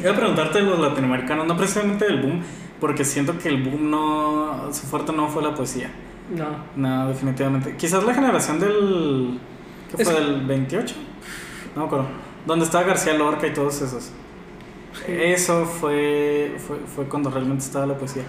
Iba 0.00 0.12
a 0.12 0.16
preguntarte 0.16 0.58
de 0.58 0.64
los 0.64 0.78
latinoamericanos, 0.78 1.46
no 1.46 1.56
precisamente 1.56 2.04
del 2.04 2.20
boom, 2.20 2.42
porque 2.80 3.04
siento 3.04 3.38
que 3.38 3.48
el 3.48 3.62
boom 3.62 3.90
no. 3.90 4.68
Su 4.72 4.86
fuerte 4.86 5.12
no 5.12 5.28
fue 5.28 5.42
la 5.42 5.54
poesía. 5.54 5.90
no. 6.34 6.46
No, 6.76 7.08
definitivamente. 7.08 7.76
Quizás 7.76 8.02
la 8.04 8.14
generación 8.14 8.58
del. 8.60 9.38
¿Qué 9.96 10.02
Es- 10.02 10.10
fue? 10.10 10.20
¿Del 10.20 10.40
28? 10.46 10.94
No 11.74 11.82
me 11.82 11.86
acuerdo. 11.86 12.06
Donde 12.46 12.64
estaba 12.64 12.84
García 12.84 13.14
Lorca 13.14 13.46
y 13.46 13.52
todos 13.52 13.80
esos. 13.82 14.10
Eso 15.08 15.64
fue, 15.66 16.56
fue, 16.66 16.76
fue 16.94 17.04
cuando 17.06 17.30
realmente 17.30 17.64
estaba 17.64 17.86
la 17.86 17.96
poesía. 17.96 18.22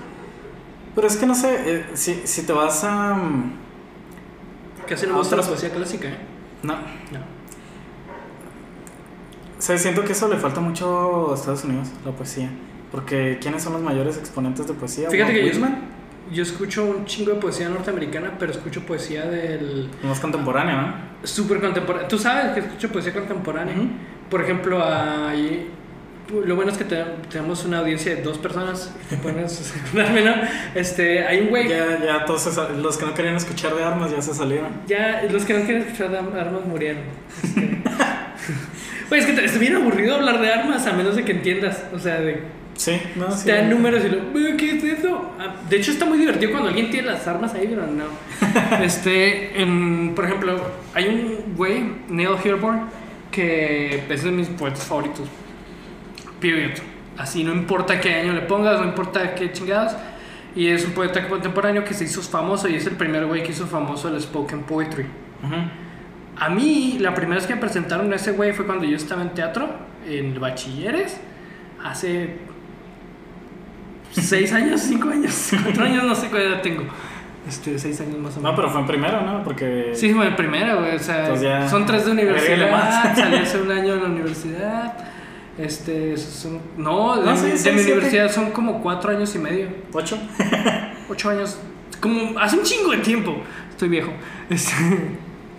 Pero 0.96 1.08
es 1.08 1.18
que 1.18 1.26
no 1.26 1.36
sé, 1.36 1.56
eh, 1.66 1.86
si, 1.94 2.22
si 2.26 2.44
te 2.44 2.54
vas 2.54 2.84
a. 2.84 3.18
Casi 4.88 5.06
no 5.08 5.14
me 5.14 5.20
gusta 5.20 5.36
la 5.36 5.44
poesía 5.44 5.70
clásica, 5.72 6.08
¿eh? 6.08 6.18
No. 6.64 6.74
No. 6.76 7.20
O 9.58 9.62
sea, 9.62 9.78
siento 9.78 10.04
que 10.04 10.12
eso 10.12 10.28
le 10.28 10.38
falta 10.38 10.60
mucho 10.62 11.32
a 11.32 11.36
Estados 11.36 11.64
Unidos, 11.64 11.90
la 12.06 12.12
poesía. 12.12 12.50
Porque 12.92 13.38
¿quiénes 13.42 13.64
son 13.64 13.74
los 13.74 13.82
mayores 13.82 14.18
exponentes 14.18 14.68
de 14.68 14.74
poesía? 14.74 15.10
Fíjate 15.10 15.32
Walt 15.32 15.44
que 15.44 15.48
yo, 15.48 15.54
Whitman, 15.54 15.82
yo 16.32 16.44
escucho 16.44 16.86
un 16.86 17.06
chingo 17.06 17.32
de 17.32 17.40
poesía 17.40 17.70
norteamericana, 17.70 18.34
pero 18.38 18.52
escucho 18.52 18.86
poesía 18.86 19.26
del 19.26 19.90
más 20.04 20.20
contemporáneo, 20.20 20.82
¿no? 20.82 20.94
súper 21.24 21.60
contemporáneo. 21.60 22.08
Tú 22.08 22.18
sabes 22.20 22.54
que 22.54 22.60
escucho 22.60 22.90
poesía 22.90 23.14
contemporánea. 23.14 23.76
Ujú. 23.76 23.88
Por 24.30 24.42
ejemplo, 24.42 24.84
hay- 24.84 25.70
lo 26.46 26.56
bueno 26.56 26.72
es 26.72 26.78
que 26.78 26.84
te- 26.86 27.04
tenemos 27.30 27.66
una 27.66 27.80
audiencia 27.80 28.16
de 28.16 28.22
dos 28.22 28.38
personas. 28.38 28.92
que 29.10 29.16
Te 29.16 29.22
pones 29.22 29.74
darme, 29.94 30.22
¿no? 30.24 30.34
Este, 30.74 31.26
hay 31.26 31.42
un 31.42 31.50
güey. 31.50 31.68
Ya. 31.68 32.00
Ya, 32.00 32.06
ya 32.06 32.26
todos 32.26 32.42
se 32.42 32.74
los 32.78 32.98
que 32.98 33.06
no 33.06 33.14
querían 33.14 33.36
escuchar 33.36 33.76
de 33.76 33.84
armas 33.84 34.12
ya 34.12 34.22
se 34.22 34.34
salieron. 34.34 34.70
los 35.32 35.46
que 35.46 35.54
no 35.54 35.64
quieren 35.66 35.84
escuchar 35.84 36.10
de 36.12 36.18
armas 36.18 36.66
murieron. 36.66 37.04
Este. 37.44 37.78
Es 39.16 39.26
que 39.28 39.34
te- 39.34 39.46
es 39.46 39.60
bien 39.60 39.76
aburrido 39.76 40.16
hablar 40.16 40.42
de 40.42 40.52
armas 40.52 40.86
a 40.88 40.92
menos 40.94 41.16
de 41.16 41.24
que 41.24 41.32
entiendas. 41.34 41.84
O 41.94 42.00
sea, 42.00 42.20
de 42.20 42.42
Sí, 42.76 43.00
no, 43.16 43.32
sí. 43.32 43.46
te 43.46 43.52
dan 43.54 43.70
números 43.70 44.04
y 44.04 44.10
lo, 44.10 44.32
"Güey, 44.32 44.58
¿qué 44.58 44.72
es 44.78 44.84
eso? 44.84 45.32
Ah, 45.40 45.56
De 45.70 45.78
hecho, 45.78 45.92
está 45.92 46.06
muy 46.06 46.18
divertido 46.18 46.52
cuando 46.52 46.70
alguien 46.70 46.90
tiene 46.90 47.08
las 47.10 47.26
armas 47.28 47.54
ahí, 47.54 47.68
pero 47.70 47.86
no. 47.88 48.04
este, 48.84 49.62
en- 49.62 50.14
por 50.16 50.26
ejemplo, 50.26 50.60
hay 50.94 51.08
un 51.08 51.56
güey, 51.56 51.84
Neil 52.10 52.32
Hilborn, 52.44 52.90
que 53.32 54.04
es 54.10 54.24
de 54.24 54.32
mis 54.32 54.48
poetas 54.50 54.84
favoritos. 54.84 55.28
Period. 56.46 56.78
Así, 57.18 57.44
no 57.44 57.54
importa 57.54 58.00
qué 58.00 58.14
año 58.14 58.34
le 58.34 58.42
pongas, 58.42 58.80
no 58.80 58.86
importa 58.86 59.34
qué 59.36 59.52
chingados. 59.52 59.96
Y 60.56 60.68
es 60.68 60.86
un 60.86 60.92
poeta 60.92 61.28
contemporáneo 61.28 61.84
que 61.84 61.94
se 61.94 62.04
hizo 62.04 62.22
famoso 62.22 62.68
y 62.68 62.76
es 62.76 62.86
el 62.86 62.96
primer 62.96 63.26
güey 63.26 63.44
que 63.44 63.52
hizo 63.52 63.66
famoso 63.66 64.10
el 64.10 64.22
spoken 64.22 64.64
poetry. 64.64 65.04
Ujú. 65.44 65.56
A 66.38 66.50
mí, 66.50 66.98
la 67.00 67.14
primera 67.14 67.36
vez 67.36 67.48
que 67.48 67.56
me 67.56 67.62
presentaron 67.62 68.12
a 68.12 68.16
ese 68.16 68.32
güey 68.32 68.54
fue 68.54 68.66
cuando 68.66 68.86
yo 68.86 68.96
estaba 68.96 69.22
en 69.22 69.30
teatro, 69.30 69.70
en 70.08 70.40
bachilleres, 70.40 71.20
hace 71.84 72.38
seis 74.12 74.54
años, 74.54 74.82
cinco 74.82 75.10
años, 75.10 75.52
cuatro 75.64 75.84
años, 75.84 76.04
no 76.04 76.16
sé 76.16 76.28
cuál 76.28 76.44
edad 76.44 76.62
tengo. 76.62 76.84
Este, 77.48 77.78
seis 77.80 78.00
años 78.02 78.18
más 78.18 78.38
o 78.38 78.40
menos. 78.40 78.44
No, 78.44 78.56
pero 78.56 78.70
fue 78.70 78.82
en 78.82 78.88
primero, 78.88 79.22
¿no? 79.22 79.44
Porque. 79.44 79.92
Sí, 79.94 80.14
fue 80.14 80.28
el 80.28 80.36
primero, 80.36 80.80
güey. 80.80 80.96
O 80.96 81.00
sea, 81.00 81.70
son 81.70 81.86
tres 81.86 82.06
de 82.06 82.12
universidad, 82.12 83.16
salí 83.16 83.38
hace 83.38 83.62
un 83.62 83.72
año 83.72 83.96
de 83.96 84.02
la 84.02 84.08
universidad. 84.08 85.15
Este, 85.58 86.18
son, 86.18 86.60
no, 86.78 87.16
de, 87.18 87.26
No, 87.26 87.32
mi- 87.32 87.38
sí, 87.38 87.48
de 87.48 87.58
sí, 87.58 87.72
mi 87.72 87.82
universidad 87.82 88.32
son 88.32 88.52
como 88.52 88.82
cuatro 88.82 89.12
años 89.12 89.34
y 89.36 89.40
medio. 89.40 89.68
¿Ocho? 89.94 90.18
Ocho 91.10 91.30
años. 91.30 91.58
Como 92.02 92.38
hace 92.40 92.58
un 92.58 92.64
chingo 92.64 92.92
de 92.92 92.98
tiempo. 92.98 93.38
Estoy 93.70 93.90
viejo. 93.90 94.12
Este, 94.50 94.74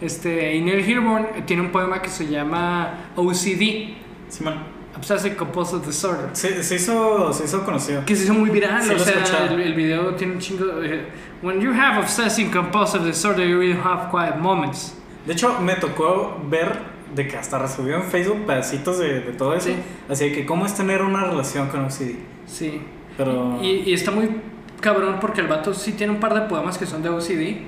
este, 0.00 0.55
y 0.57 0.61
Neil 0.61 0.87
Hilborn 0.88 1.47
tiene 1.47 1.62
un 1.62 1.71
poema 1.73 2.03
que 2.03 2.09
se 2.11 2.26
llama 2.26 2.95
OCD, 3.17 3.95
Simón. 4.29 4.76
Obsessive 4.97 5.37
Compulsive 5.37 5.85
Disorder. 5.87 6.31
Se, 6.33 6.62
se, 6.62 6.76
hizo, 6.76 7.31
se 7.33 7.45
hizo 7.45 7.65
conocido. 7.65 8.05
Que 8.07 8.17
se 8.17 8.25
hizo 8.25 8.33
muy 8.35 8.49
viral. 8.50 8.83
Sí, 8.83 8.93
o 8.95 8.99
sea, 8.99 9.47
el, 9.50 9.61
el 9.61 9.75
video 9.75 10.15
tiene 10.15 10.35
un 10.35 10.38
chingo. 10.38 10.83
eh, 10.83 11.07
When 11.43 11.61
you 11.61 11.71
have 11.73 11.99
obsessive 12.00 12.50
compulsive 12.50 13.05
disorder, 13.05 13.47
you 13.47 13.59
will 13.59 13.76
have 13.85 14.11
quiet 14.11 14.37
moments. 14.37 14.95
De 15.26 15.35
hecho, 15.35 15.59
me 15.61 15.75
tocó 15.75 16.41
ver 16.49 16.79
de 17.15 17.29
que 17.29 17.37
hasta 17.37 17.59
resubió 17.59 17.97
en 17.97 18.03
Facebook 18.05 18.45
pedacitos 18.47 18.99
de, 18.99 19.21
de 19.21 19.33
todo 19.33 19.55
eso. 19.55 19.69
Sí. 19.69 19.77
Así 20.09 20.33
que, 20.33 20.45
¿cómo 20.47 20.67
es 20.67 20.75
tener 20.75 21.03
una 21.03 21.25
relación 21.25 21.69
con 21.69 21.85
OCD? 21.85 22.17
Sí. 22.47 22.81
Pero. 23.17 23.59
Y, 23.63 23.83
y 23.87 23.93
está 23.95 24.11
muy 24.11 24.29
cabrón 24.81 25.17
porque 25.21 25.41
el 25.41 25.47
vato 25.49 25.73
sí 25.73 25.93
tiene 25.93 26.13
un 26.13 26.21
par 26.21 26.35
de 26.35 26.43
poemas 26.43 26.77
que 26.79 26.85
son 26.87 27.03
de 27.03 27.09
OCD 27.09 27.63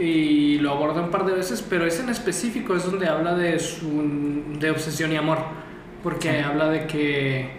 y 0.00 0.58
lo 0.60 0.70
aborda 0.70 1.02
un 1.02 1.10
par 1.10 1.26
de 1.26 1.34
veces, 1.34 1.60
pero 1.68 1.84
ese 1.84 2.02
en 2.02 2.08
específico 2.08 2.74
es 2.76 2.84
donde 2.84 3.06
habla 3.08 3.34
de 3.34 3.58
su 3.58 4.42
de 4.58 4.70
obsesión 4.70 5.12
y 5.12 5.16
amor, 5.16 5.38
porque 6.02 6.30
Sí. 6.30 6.36
habla 6.38 6.68
de 6.70 6.86
que 6.86 7.50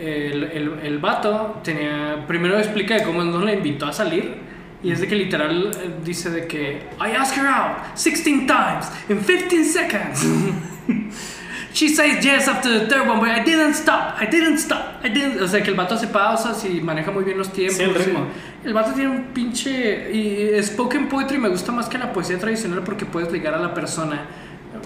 el, 0.00 0.44
el, 0.44 0.72
el 0.82 0.98
vato 0.98 1.60
tenía 1.62 2.24
primero 2.26 2.56
explica 2.58 2.94
de 2.96 3.02
cómo 3.04 3.22
no 3.22 3.44
le 3.44 3.54
invitó 3.54 3.86
a 3.86 3.92
salir 3.92 4.34
y 4.82 4.92
es 4.92 5.00
de 5.00 5.06
que 5.08 5.14
literal 5.16 5.70
eh, 5.74 5.90
dice 6.04 6.30
de 6.30 6.46
que 6.46 6.82
I 7.00 7.14
asked 7.16 7.36
her 7.38 7.46
out 7.46 7.96
16 7.96 8.46
times 8.46 8.86
in 9.08 9.18
15 9.20 9.64
seconds. 9.64 10.24
She 11.74 11.88
says 11.88 12.22
yes 12.22 12.48
after 12.48 12.68
the 12.80 12.86
third 12.86 13.08
one, 13.08 13.18
but 13.18 13.30
I 13.30 13.42
didn't 13.42 13.72
stop. 13.74 14.20
I 14.20 14.26
didn't 14.26 14.58
stop. 14.58 15.00
I 15.02 15.08
didn't. 15.08 15.40
O 15.40 15.48
sea, 15.48 15.62
que 15.62 15.70
el 15.70 15.74
vato 15.76 15.94
hace 15.94 16.06
pausas 16.06 16.62
y 16.66 16.82
maneja 16.82 17.10
muy 17.10 17.24
bien 17.24 17.38
los 17.38 17.50
tiempos. 17.50 17.78
Sí, 17.78 17.82
el 17.84 17.94
ritmo. 17.94 18.26
El 18.62 18.74
vato 18.74 18.92
tiene 18.92 19.08
un 19.10 19.24
pinche. 19.32 20.12
Y 20.12 20.62
spoken 20.62 21.08
poetry 21.08 21.38
me 21.38 21.48
gusta 21.48 21.72
más 21.72 21.88
que 21.88 21.96
la 21.96 22.12
poesía 22.12 22.38
tradicional 22.38 22.82
porque 22.84 23.06
puedes 23.06 23.32
ligar 23.32 23.54
a 23.54 23.58
la 23.58 23.72
persona, 23.72 24.20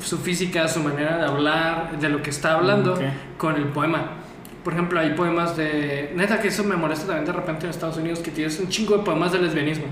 su 0.01 0.19
física, 0.19 0.69
su 0.69 0.81
manera 0.81 1.19
de 1.19 1.25
hablar, 1.25 1.99
de 1.99 2.09
lo 2.09 2.23
que 2.23 2.31
está 2.31 2.53
hablando, 2.55 2.93
Ok. 2.95 3.01
con 3.37 3.57
el 3.57 3.65
poema. 3.65 4.13
Por 4.67 4.73
ejemplo, 4.73 4.99
hay 4.99 5.11
poemas 5.11 5.57
de. 5.57 6.11
Neta, 6.17 6.41
que 6.41 6.49
eso 6.49 6.65
me 6.65 6.75
molesta 6.75 7.07
también 7.07 7.25
de 7.25 7.31
repente 7.31 7.67
en 7.67 7.71
Estados 7.71 7.99
Unidos, 7.99 8.19
que 8.19 8.33
tienes 8.33 8.59
un 8.59 8.69
chingo 8.69 8.97
de 8.97 9.05
poemas 9.05 9.31
de 9.31 9.39
lesbianismo. 9.39 9.85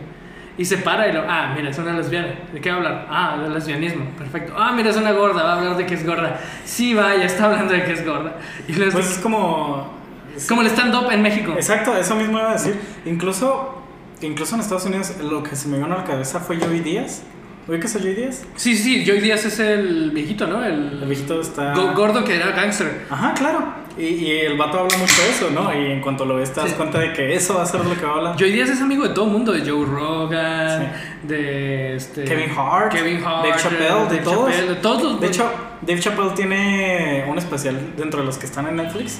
Y 0.58 0.64
se 0.64 0.78
para 0.78 1.06
y 1.06 1.12
lo. 1.12 1.22
Ah, 1.28 1.52
mira, 1.56 1.70
es 1.70 1.78
una 1.78 1.92
lesbiana. 1.92 2.34
¿De 2.52 2.60
qué 2.60 2.70
va 2.70 2.74
a 2.74 2.78
hablar? 2.78 3.06
Ah, 3.08 3.38
de 3.40 3.50
lesbianismo. 3.50 4.04
Perfecto. 4.18 4.52
Ah, 4.56 4.72
mira, 4.72 4.90
es 4.90 4.96
una 4.96 5.12
gorda. 5.12 5.44
Va 5.44 5.52
a 5.52 5.58
hablar 5.58 5.76
de 5.76 5.86
que 5.86 5.94
es 5.94 6.04
gorda. 6.04 6.40
Sí, 6.64 6.92
vaya, 6.92 7.24
está 7.24 7.44
hablando 7.44 7.72
de 7.72 7.84
que 7.84 7.92
es 7.92 8.04
gorda. 8.04 8.34
Y 8.66 8.72
luego 8.72 8.94
Pues 8.94 9.12
es 9.12 9.18
como. 9.18 9.92
es 10.36 10.48
como 10.48 10.62
el 10.62 10.66
stand-up 10.66 11.08
en 11.12 11.22
México. 11.22 11.52
Exacto, 11.54 11.96
eso 11.96 12.16
mismo 12.16 12.40
iba 12.40 12.50
a 12.50 12.54
decir. 12.54 12.76
Incluso, 13.04 13.80
incluso 14.22 14.56
en 14.56 14.60
Estados 14.60 14.86
Unidos, 14.86 15.14
lo 15.22 15.44
que 15.44 15.54
se 15.54 15.68
me 15.68 15.76
vino 15.78 15.94
a 15.94 15.98
la 15.98 16.04
cabeza 16.04 16.40
fue 16.40 16.56
Joey 16.56 16.80
Díaz. 16.80 17.22
¿Ubicas 17.66 17.97
a 17.97 17.99
Joey 18.00 18.14
Díaz? 18.14 18.42
Sí, 18.56 18.76
sí, 18.76 19.04
Joey 19.06 19.21
Díaz 19.21 19.44
es 19.47 19.59
el 19.59 20.11
viejito, 20.11 20.47
¿no? 20.47 20.62
El 20.64 20.99
El, 21.00 21.09
viejito 21.09 21.40
está. 21.40 21.73
go- 21.75 21.92
gordo 21.94 22.23
que 22.23 22.37
era 22.37 22.50
gangster. 22.50 23.06
Ajá, 23.09 23.33
claro. 23.33 23.85
Y, 23.97 24.02
y 24.06 24.30
el 24.40 24.59
vato 24.59 24.80
habla 24.80 24.99
mucho 24.99 25.14
de 25.23 25.30
eso, 25.30 25.50
¿no? 25.50 25.73
Y 25.73 25.92
en 25.92 26.00
cuanto 26.02 26.25
lo 26.26 26.37
ves, 26.37 26.52
te 26.52 26.61
das 26.61 26.71
Sí. 26.71 26.76
cuenta 26.76 26.99
de 26.99 27.12
que 27.14 27.35
eso 27.35 27.54
va 27.54 27.62
a 27.62 27.66
ser 27.66 27.85
lo 27.85 27.94
que 27.99 28.04
va 28.04 28.12
a 28.12 28.14
hablar. 28.16 28.37
Joey 28.38 28.52
Díaz 28.52 28.68
es 28.68 28.83
amigo 28.83 29.06
de 29.09 29.14
todo 29.14 29.25
el 29.26 29.30
mundo, 29.30 29.52
de 29.52 29.61
Joe 29.61 29.87
Rogan, 29.87 30.92
de 31.23 31.97
este, 31.97 32.25
Kevin 32.25 32.50
Hart, 32.54 32.92
Kevin 32.92 33.25
Hart, 33.25 33.47
Dave 33.47 33.56
Chappelle, 33.62 34.09
de 34.11 34.18
todos. 34.18 34.50
Chappelle, 34.50 34.68
de 34.68 34.75
todos 34.76 35.02
los 35.02 35.21
De 35.21 35.26
hecho, 35.28 35.50
Dave 35.80 36.00
Chappelle 36.00 36.30
tiene 36.35 37.25
un 37.28 37.38
especial 37.38 37.92
dentro 37.97 38.21
de 38.21 38.26
los 38.26 38.37
que 38.37 38.47
están 38.47 38.66
en 38.66 38.76
Netflix 38.76 39.18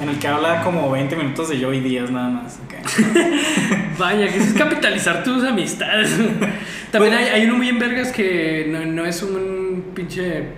en 0.00 0.08
el 0.08 0.18
que 0.18 0.28
habla 0.28 0.62
como 0.62 0.90
20 0.90 1.16
minutos 1.16 1.48
de 1.48 1.62
Joey 1.62 1.80
Díaz 1.80 2.10
nada 2.10 2.28
más. 2.28 2.58
Vaya, 3.98 4.28
que 4.28 4.36
eso 4.38 4.48
es 4.48 4.54
capitalizar 4.54 5.22
tus 5.22 5.44
amistades. 5.44 6.10
También 6.90 7.14
Bueno. 7.14 7.16
hay, 7.16 7.40
hay 7.40 7.44
uno 7.46 7.56
muy 7.56 7.68
en 7.68 7.78
vergas 7.78 8.12
que 8.12 8.66
no, 8.68 8.84
no 8.84 9.06
es 9.06 9.22
un 9.22 9.92
pinche. 9.94 10.48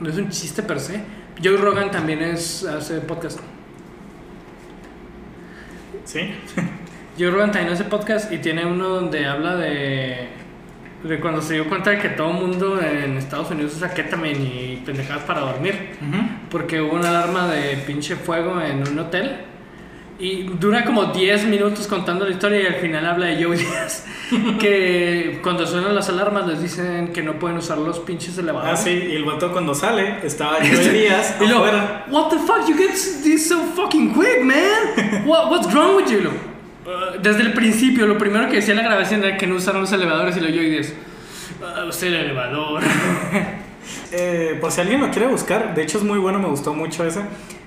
No 0.00 0.08
es 0.08 0.16
un 0.16 0.28
chiste 0.30 0.62
per 0.62 0.80
se. 0.80 1.00
Joe 1.42 1.56
Rogan 1.56 1.90
también 1.90 2.22
es, 2.22 2.64
hace 2.64 3.00
podcast. 3.00 3.38
¿Sí? 6.04 6.34
Joe 7.18 7.30
Rogan 7.30 7.52
también 7.52 7.72
hace 7.72 7.84
podcast 7.84 8.32
y 8.32 8.38
tiene 8.38 8.66
uno 8.66 8.88
donde 8.88 9.26
habla 9.26 9.56
de. 9.56 10.28
De 11.04 11.18
cuando 11.20 11.42
se 11.42 11.54
dio 11.54 11.68
cuenta 11.68 11.90
de 11.90 11.98
que 11.98 12.10
todo 12.10 12.30
el 12.30 12.34
mundo 12.36 12.80
en 12.80 13.16
Estados 13.16 13.50
Unidos 13.50 13.74
usa 13.76 13.92
ketamine 13.92 14.38
y 14.38 14.82
pendejadas 14.86 15.24
para 15.24 15.40
dormir. 15.40 15.96
Ujú. 16.00 16.22
Porque 16.50 16.80
hubo 16.80 16.94
una 16.94 17.08
alarma 17.08 17.48
de 17.48 17.76
pinche 17.78 18.14
fuego 18.16 18.60
en 18.60 18.86
un 18.86 18.98
hotel. 19.00 19.36
Y 20.18 20.44
dura 20.44 20.84
como 20.84 21.06
10 21.06 21.46
minutos 21.46 21.88
contando 21.88 22.24
la 22.24 22.30
historia 22.30 22.60
y 22.62 22.66
al 22.66 22.74
final 22.76 23.04
habla 23.06 23.26
de 23.26 23.42
Joe 23.42 23.56
Díaz. 23.58 24.06
que 24.60 25.40
cuando 25.42 25.66
suenan 25.66 25.94
las 25.96 26.08
alarmas 26.08 26.46
les 26.46 26.62
dicen 26.62 27.12
que 27.12 27.22
no 27.22 27.34
pueden 27.40 27.58
usar 27.58 27.78
los 27.78 27.98
pinches 27.98 28.38
elevadores. 28.38 28.78
Ah, 28.78 28.82
sí, 28.82 28.90
y 28.90 29.16
el 29.16 29.24
vato 29.24 29.50
cuando 29.50 29.74
sale 29.74 30.18
estaba 30.22 30.56
Joey 30.60 30.88
Díaz 31.00 31.36
Y 31.40 31.46
luego, 31.48 31.64
afuera. 31.64 32.06
what 32.10 32.28
the 32.30 32.38
fuck, 32.38 32.68
you 32.68 32.76
get 32.76 32.90
this 33.24 33.48
so 33.48 33.58
fucking 33.74 34.12
quick, 34.14 34.44
man. 34.44 35.24
What, 35.26 35.50
what's 35.50 35.72
wrong 35.74 35.96
with 35.96 36.08
you? 36.10 36.20
Lo, 36.20 36.30
"Uh, 36.30 36.32
desde 37.22 37.42
el 37.42 37.52
principio, 37.52 38.06
lo 38.06 38.18
primero 38.18 38.48
que 38.48 38.56
decía 38.56 38.74
la 38.74 38.82
grabación 38.82 39.22
era 39.24 39.36
que 39.36 39.46
no 39.46 39.54
usaron 39.56 39.82
los 39.82 39.92
elevadores 39.92 40.36
y 40.36 40.40
lo 40.40 40.48
Joe 40.48 40.68
Díaz. 40.70 40.92
"Ah, 41.62 41.84
usé 41.88 42.08
el 42.08 42.14
elevador. 42.14 42.82
Eh, 44.12 44.58
por 44.60 44.70
si 44.70 44.80
alguien 44.80 45.00
lo 45.00 45.10
quiere 45.10 45.26
buscar, 45.26 45.74
de 45.74 45.82
hecho 45.82 45.98
es 45.98 46.04
muy 46.04 46.18
bueno, 46.18 46.38
me 46.38 46.46
gustó 46.46 46.72
mucho 46.72 47.04
ese. 47.04 47.22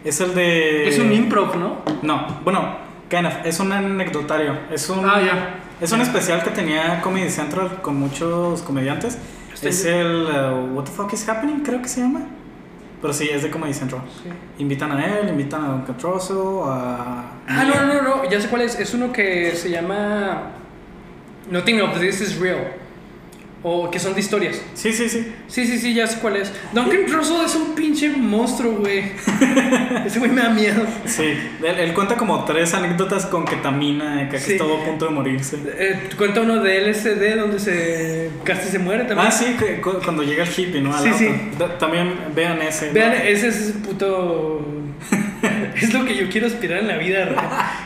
Es 0.05 0.21
el 0.21 0.33
de. 0.33 0.87
es 0.87 0.97
un 0.99 1.11
improv, 1.11 1.57
¿no? 1.57 1.81
No, 2.03 2.39
bueno, 2.43 2.77
kind 3.09 3.25
of, 3.25 3.33
es 3.43 3.59
un 3.59 3.71
anecdotario. 3.71 4.57
Es 4.71 4.89
un, 4.89 5.03
Ah, 5.03 5.19
ya. 5.21 5.55
Es 5.81 5.91
un 5.91 5.99
especial 6.01 6.41
que 6.43 6.51
tenía 6.51 7.01
Comedy 7.01 7.29
Central 7.29 7.81
con 7.81 7.97
muchos 7.97 8.61
comediantes. 8.61 9.17
Está 9.53 9.67
es 9.69 9.85
el 9.85 10.27
uh, 10.27 10.73
What 10.75 10.85
the 10.85 10.91
Fuck 10.91 11.11
is 11.13 11.27
Happening, 11.27 11.61
creo 11.63 11.81
que 11.81 11.89
se 11.89 12.01
llama. 12.01 12.21
Pero 13.01 13.13
sí, 13.13 13.29
es 13.31 13.43
de 13.43 13.51
Comedy 13.51 13.73
Central. 13.73 14.01
Invitan 14.57 14.91
a 14.91 15.05
él, 15.05 15.29
invitan 15.29 15.63
a 15.63 15.67
Don 15.69 15.81
Catroso, 15.81 16.65
a. 16.65 17.31
Ah, 17.47 17.63
no, 17.63 17.93
no, 17.93 18.01
no, 18.01 18.29
ya 18.29 18.41
sé 18.41 18.47
cuál 18.47 18.63
es. 18.63 18.79
Es 18.79 18.93
uno 18.93 19.11
que 19.11 19.55
se 19.55 19.69
llama 19.69 20.51
Nothing 21.49 21.81
of 21.81 21.99
This 21.99 22.21
is 22.21 22.39
Real. 22.39 22.84
O 23.67 23.89
que 23.89 23.97
son 23.99 24.13
de 24.13 24.19
historias. 24.19 24.61
Sí, 24.75 24.93
sí, 24.93 25.09
sí. 25.09 25.25
Sí, 25.47 25.65
sí, 25.65 25.79
sí, 25.79 25.95
ya 25.95 26.05
sé 26.05 26.19
cuál 26.19 26.35
es. 26.35 26.53
Duncan 26.71 27.07
Trussell 27.07 27.43
es 27.45 27.55
un 27.55 27.73
pinche 27.73 28.09
monstruo, 28.09 28.73
güey. 28.73 29.05
Ese 30.05 30.19
güey 30.19 30.29
me 30.29 30.41
da 30.43 30.49
miedo. 30.49 30.83
Sí, 31.05 31.23
él, 31.23 31.79
él 31.79 31.93
cuenta 31.95 32.15
como 32.15 32.45
tres 32.45 32.75
anécdotas 32.75 33.25
con 33.25 33.43
ketamina, 33.43 34.17
de 34.17 34.29
que 34.29 34.39
Sí. 34.39 34.51
estuvo 34.51 34.75
a 34.81 34.85
punto 34.85 35.05
de 35.05 35.11
morirse. 35.11 35.57
Eh, 35.79 36.09
cuenta 36.15 36.41
uno 36.41 36.61
de 36.61 36.77
LSD 36.91 37.35
donde 37.39 37.57
se 37.57 38.29
casi 38.43 38.69
se 38.69 38.77
muere 38.77 39.05
también. 39.05 39.29
Ah, 39.29 39.31
sí, 39.31 39.55
que 39.57 39.81
cu- 39.81 39.99
cuando 40.03 40.21
llega 40.21 40.43
el 40.43 40.49
hippie, 40.55 40.81
¿no? 40.81 40.95
Al 40.95 41.01
Sí, 41.01 41.09
auto. 41.09 41.17
sí. 41.17 41.29
También 41.79 42.13
vean 42.35 42.61
ese. 42.61 42.89
¿no? 42.89 42.93
Vean, 42.93 43.13
ese 43.13 43.47
es 43.47 43.55
ese 43.61 43.73
puto. 43.79 44.63
es 45.81 45.91
lo 45.91 46.05
que 46.05 46.15
yo 46.15 46.29
quiero 46.29 46.45
aspirar 46.45 46.81
en 46.81 46.87
la 46.87 46.97
vida. 46.97 47.25
güey. 47.25 47.37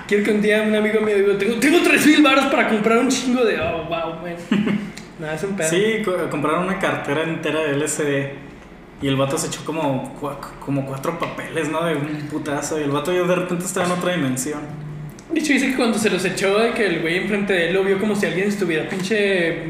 Quiero 0.10 0.24
que 0.26 0.32
un 0.32 0.42
día 0.42 0.62
un 0.62 0.76
amigo 0.76 1.00
me 1.00 1.14
diga: 1.16 1.38
Tengo, 1.38 1.56
tengo 1.56 1.78
3 1.86 2.06
mil 2.06 2.22
baros 2.22 2.48
para 2.48 2.68
comprar 2.68 2.98
un 2.98 3.08
chingo 3.08 3.46
de. 3.46 3.58
Oh, 3.62 3.86
wow, 3.86 4.22
man. 4.22 4.36
Nada, 5.20 5.36
es 5.36 5.44
un 5.44 5.56
pedo. 5.56 5.70
Sí, 5.70 6.02
co- 6.04 6.30
compraron 6.30 6.64
una 6.66 6.80
cartera 6.80 7.24
entera 7.24 7.62
de 7.62 7.74
LSD 7.76 8.32
y 9.02 9.08
el 9.08 9.16
vato 9.16 9.38
se 9.38 9.48
echó 9.48 9.64
como, 9.66 10.14
como 10.66 10.86
cuatro 10.86 11.18
papeles, 11.20 11.70
¿no? 11.70 11.84
De 11.86 11.96
un 11.96 12.28
putazo 12.30 12.80
y 12.80 12.84
el 12.84 12.92
vato 12.92 13.12
ya 13.14 13.24
de 13.24 13.36
repente 13.36 13.66
estaba 13.66 13.86
en 13.86 13.92
otra 13.94 14.14
dimensión. 14.16 14.60
De 15.32 15.40
hecho, 15.40 15.54
dice 15.54 15.70
que 15.70 15.76
cuando 15.76 15.98
se 16.00 16.10
los 16.10 16.26
echó, 16.26 16.58
de 16.58 16.72
que 16.72 16.88
el 16.88 17.02
güey 17.02 17.18
enfrente 17.18 17.54
de 17.54 17.68
él 17.68 17.74
lo 17.76 17.84
vio 17.84 18.00
como 18.00 18.16
si 18.16 18.26
alguien 18.26 18.48
estuviera 18.48 18.90
pinche. 18.90 19.64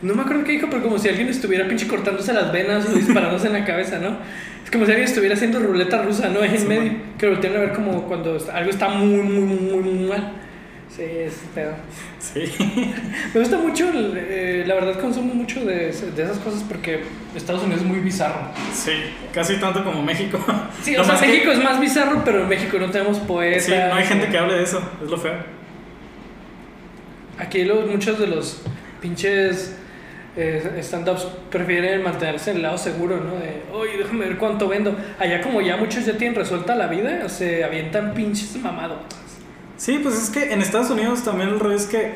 No 0.00 0.14
me 0.14 0.22
acuerdo 0.22 0.44
qué 0.44 0.52
dijo, 0.52 0.68
pero 0.70 0.82
como 0.82 0.98
si 0.98 1.08
alguien 1.08 1.28
estuviera 1.28 1.66
pinche 1.66 1.88
cortándose 1.88 2.32
las 2.32 2.52
venas 2.52 2.86
o 2.88 2.92
disparándose 2.92 3.48
en 3.48 3.52
la 3.54 3.64
cabeza, 3.64 3.98
¿no? 3.98 4.16
Es 4.64 4.70
como 4.70 4.84
si 4.84 4.92
alguien 4.92 5.08
estuviera 5.08 5.34
haciendo 5.34 5.58
ruleta 5.58 6.02
rusa, 6.02 6.28
¿no? 6.28 6.40
Ahí 6.40 6.50
en 6.50 6.58
Sí, 6.60 6.66
medio. 6.68 6.82
man. 6.84 7.02
Que 7.18 7.26
lo 7.26 7.40
tienen 7.40 7.58
a 7.58 7.62
ver 7.62 7.72
como 7.72 8.02
cuando 8.04 8.38
algo 8.52 8.70
está 8.70 8.88
muy, 8.90 9.22
muy, 9.22 9.40
muy, 9.44 9.82
muy 9.82 10.08
mal. 10.08 10.32
Sí, 10.94 11.02
es 11.04 11.40
pedo. 11.54 11.72
Sí. 12.18 12.52
Me 13.34 13.40
gusta 13.40 13.56
mucho, 13.56 13.88
el- 13.88 14.12
eh, 14.18 14.64
la 14.66 14.74
verdad, 14.74 15.00
consumo 15.00 15.32
mucho 15.34 15.64
de, 15.64 15.86
de 15.90 16.22
esas 16.22 16.38
cosas 16.38 16.62
porque 16.68 17.00
Estados 17.34 17.62
Unidos 17.62 17.80
es 17.82 17.88
muy 17.88 18.00
bizarro. 18.00 18.40
Sí, 18.74 18.92
casi 19.32 19.56
tanto 19.56 19.82
como 19.84 20.02
México. 20.02 20.38
Sí, 20.82 20.92
Lo 20.96 21.00
o 21.00 21.04
sea, 21.04 21.18
que- 21.18 21.28
México 21.28 21.50
es 21.52 21.62
más 21.64 21.80
bizarro, 21.80 22.22
pero 22.24 22.42
en 22.42 22.48
México 22.48 22.76
no 22.78 22.90
tenemos 22.90 23.18
poetas. 23.20 23.64
Sí, 23.64 23.72
no 23.72 23.94
hay 23.94 24.04
gente 24.04 24.28
que 24.28 24.36
hable 24.36 24.54
de 24.54 24.64
eso, 24.64 24.82
es 25.02 25.08
lo 25.10 25.16
feo. 25.16 25.32
Aquí 27.38 27.64
los, 27.64 27.86
muchos 27.90 28.18
de 28.18 28.26
los 28.26 28.60
pinches 29.00 29.74
eh, 30.36 30.76
stand-ups 30.80 31.26
prefieren 31.50 32.02
mantenerse 32.02 32.50
en 32.50 32.56
el 32.58 32.62
lado 32.64 32.76
seguro, 32.78 33.16
¿no? 33.16 33.34
De, 33.36 33.62
oye, 33.72 33.96
déjame 33.98 34.26
ver 34.26 34.36
cuánto 34.38 34.68
vendo. 34.68 34.94
Allá 35.18 35.40
como 35.40 35.60
ya 35.62 35.76
muchos 35.78 36.04
ya 36.04 36.16
tienen 36.18 36.34
resuelta 36.36 36.74
la 36.76 36.86
vida, 36.88 37.28
se 37.28 37.64
avientan 37.64 38.12
pinches 38.14 38.56
mamadotas. 38.56 39.18
Sí, 39.82 39.98
pues 40.00 40.14
es 40.16 40.30
que 40.30 40.52
en 40.52 40.62
Estados 40.62 40.90
Unidos 40.90 41.24
también 41.24 41.48
el 41.48 41.58
rollo 41.58 41.74
es 41.74 41.86
que 41.86 42.12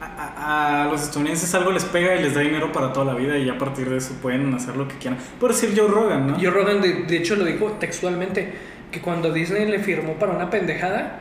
a, 0.00 0.04
a- 0.04 0.82
a 0.82 0.90
los 0.90 1.00
estadounidenses 1.00 1.54
algo 1.54 1.70
les 1.70 1.84
pega 1.84 2.16
y 2.16 2.22
les 2.24 2.34
da 2.34 2.40
dinero 2.40 2.72
para 2.72 2.92
toda 2.92 3.06
la 3.06 3.14
vida 3.14 3.38
y 3.38 3.48
a 3.48 3.56
partir 3.56 3.88
de 3.88 3.98
eso 3.98 4.14
pueden 4.20 4.52
hacer 4.52 4.74
lo 4.76 4.88
que 4.88 4.96
quieran. 4.96 5.16
Por 5.38 5.52
decir 5.52 5.72
Joe 5.76 5.86
Rogan, 5.86 6.26
¿no? 6.26 6.34
Joe 6.34 6.50
Rogan, 6.50 6.80
de, 6.82 7.04
de 7.04 7.16
hecho, 7.18 7.36
lo 7.36 7.44
dijo 7.44 7.76
textualmente, 7.78 8.52
que 8.90 9.00
cuando 9.00 9.32
Disney 9.32 9.66
le 9.66 9.78
firmó 9.78 10.14
para 10.14 10.32
una 10.32 10.50
pendejada, 10.50 11.20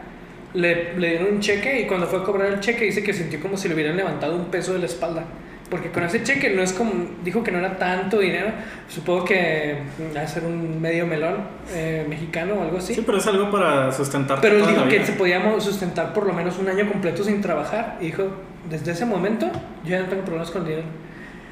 le, 0.56 0.98
le 0.98 1.10
dieron 1.12 1.36
un 1.36 1.40
cheque 1.42 1.82
y 1.82 1.86
cuando 1.86 2.08
fue 2.08 2.22
a 2.22 2.24
cobrar 2.24 2.48
el 2.48 2.60
cheque 2.60 2.86
dice 2.86 3.04
que 3.04 3.14
sintió 3.14 3.40
como 3.40 3.56
si 3.56 3.68
le 3.68 3.76
hubieran 3.76 3.96
levantado 3.96 4.36
un 4.36 4.46
peso 4.46 4.74
de 4.74 4.80
la 4.80 4.88
espalda. 4.88 5.26
Porque 5.72 5.90
con 5.90 6.04
ese 6.04 6.22
cheque 6.22 6.50
no 6.50 6.62
es 6.62 6.74
como, 6.74 6.92
dijo 7.24 7.42
que 7.44 7.52
no 7.52 7.58
era 7.60 7.78
tanto 7.80 8.20
dinero, 8.20 8.50
supongo 8.90 9.24
que 9.26 9.78
va 10.16 10.22
a 10.22 10.28
ser 10.28 10.44
un 10.44 10.80
medio 10.82 11.08
melón 11.08 11.38
eh, 11.74 12.06
mexicano 12.10 12.56
o 12.56 12.62
algo 12.62 12.78
así. 12.78 12.94
Sí, 12.94 13.04
pero 13.06 13.18
es 13.18 13.26
algo 13.26 13.50
para 13.50 13.90
sustentar 13.94 14.40
Pero 14.42 14.58
él 14.58 14.68
dijo 14.68 14.86
que 14.90 15.06
se 15.06 15.14
podía 15.14 15.40
mo- 15.40 15.62
sustentar 15.62 16.14
por 16.14 16.28
lo 16.28 16.34
menos 16.34 16.60
un 16.60 16.68
año 16.68 16.88
completo 16.90 17.24
sin 17.24 17.40
trabajar. 17.42 17.98
Y 18.02 18.08
dijo, 18.08 18.28
desde 18.70 18.92
ese 18.92 19.06
momento 19.06 19.50
yo 19.86 19.92
ya 19.92 20.02
no 20.02 20.08
tengo 20.08 20.24
problemas 20.24 20.52
con 20.52 20.64
el 20.64 20.68
dinero. 20.68 20.88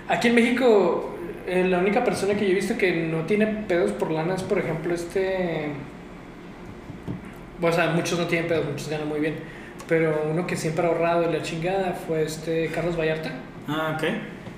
Aquí 0.10 0.28
en 0.28 0.36
México 0.36 1.16
eh, 1.48 1.66
la 1.70 1.80
única 1.80 2.04
persona 2.04 2.34
que 2.34 2.46
yo 2.46 2.52
he 2.52 2.56
visto 2.56 2.78
que 2.78 3.08
no 3.08 3.22
tiene 3.22 3.48
pedos 3.48 3.92
por 3.94 4.12
lana 4.12 4.36
es, 4.36 4.44
por 4.44 4.60
ejemplo, 4.60 4.94
este. 4.94 5.70
O 7.62 7.72
sea, 7.72 7.88
muchos 7.92 8.20
no 8.20 8.26
tienen 8.28 8.48
pedos, 8.48 8.66
muchos 8.66 8.90
ganan 8.90 9.08
muy 9.08 9.20
bien. 9.20 9.36
Pero 9.88 10.24
uno 10.30 10.46
que 10.46 10.56
siempre 10.56 10.86
ha 10.86 10.90
ahorrado 10.90 11.22
de 11.22 11.32
la 11.38 11.42
chingada 11.42 11.94
fue 12.06 12.24
este 12.24 12.68
Carlos 12.68 12.98
Vallarta. 12.98 13.32
Ah, 13.70 13.96
ok. 13.98 14.04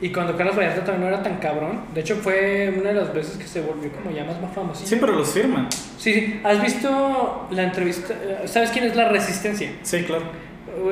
Y 0.04 0.10
cuando 0.12 0.36
Carlos 0.36 0.56
Vallarta 0.58 0.84
también 0.84 1.02
no 1.02 1.08
era 1.16 1.22
tan 1.22 1.38
cabrón, 1.38 1.82
de 1.94 2.02
hecho 2.02 2.16
fue 2.16 2.74
una 2.80 2.90
de 2.90 2.96
las 2.96 3.14
veces 3.14 3.38
que 3.38 3.46
se 3.46 3.62
volvió 3.62 3.92
como 3.92 4.10
ya 4.16 4.24
más, 4.24 4.42
más 4.42 4.52
famoso. 4.52 4.84
Sí, 4.86 4.98
pero 5.00 5.14
los 5.14 5.30
firman. 5.32 5.68
Sí, 5.72 6.12
sí. 6.14 6.42
¿Has 6.44 6.60
visto 6.62 7.48
la 7.52 7.64
entrevista? 7.64 8.16
¿Sabes 8.46 8.72
quién 8.72 8.86
es 8.86 8.96
la 8.96 9.10
Resistencia? 9.10 9.70
Sí, 9.84 10.04
claro. 10.04 10.24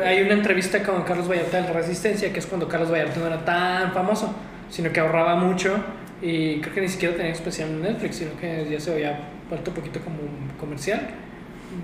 Hay 0.05 0.21
una 0.21 0.33
entrevista 0.33 0.83
con 0.83 1.01
Carlos 1.03 1.27
Vallarta 1.27 1.57
de 1.61 1.63
la 1.69 1.73
Resistencia, 1.73 2.31
que 2.31 2.37
es 2.39 2.45
cuando 2.45 2.67
Carlos 2.67 2.91
Vallarta 2.91 3.19
no 3.19 3.25
era 3.27 3.43
tan 3.43 3.93
famoso, 3.93 4.31
sino 4.69 4.91
que 4.91 4.99
ahorraba 4.99 5.35
mucho 5.37 5.75
y 6.21 6.59
creo 6.61 6.75
que 6.75 6.81
ni 6.81 6.89
siquiera 6.89 7.15
tenía 7.15 7.31
especial 7.31 7.69
en 7.69 7.81
Netflix, 7.81 8.17
sino 8.17 8.31
que 8.39 8.67
ya 8.69 8.79
se 8.79 8.91
había 8.91 9.19
vuelto 9.49 9.71
un 9.71 9.75
poquito 9.75 10.01
como 10.01 10.17
un 10.19 10.51
comercial. 10.59 11.01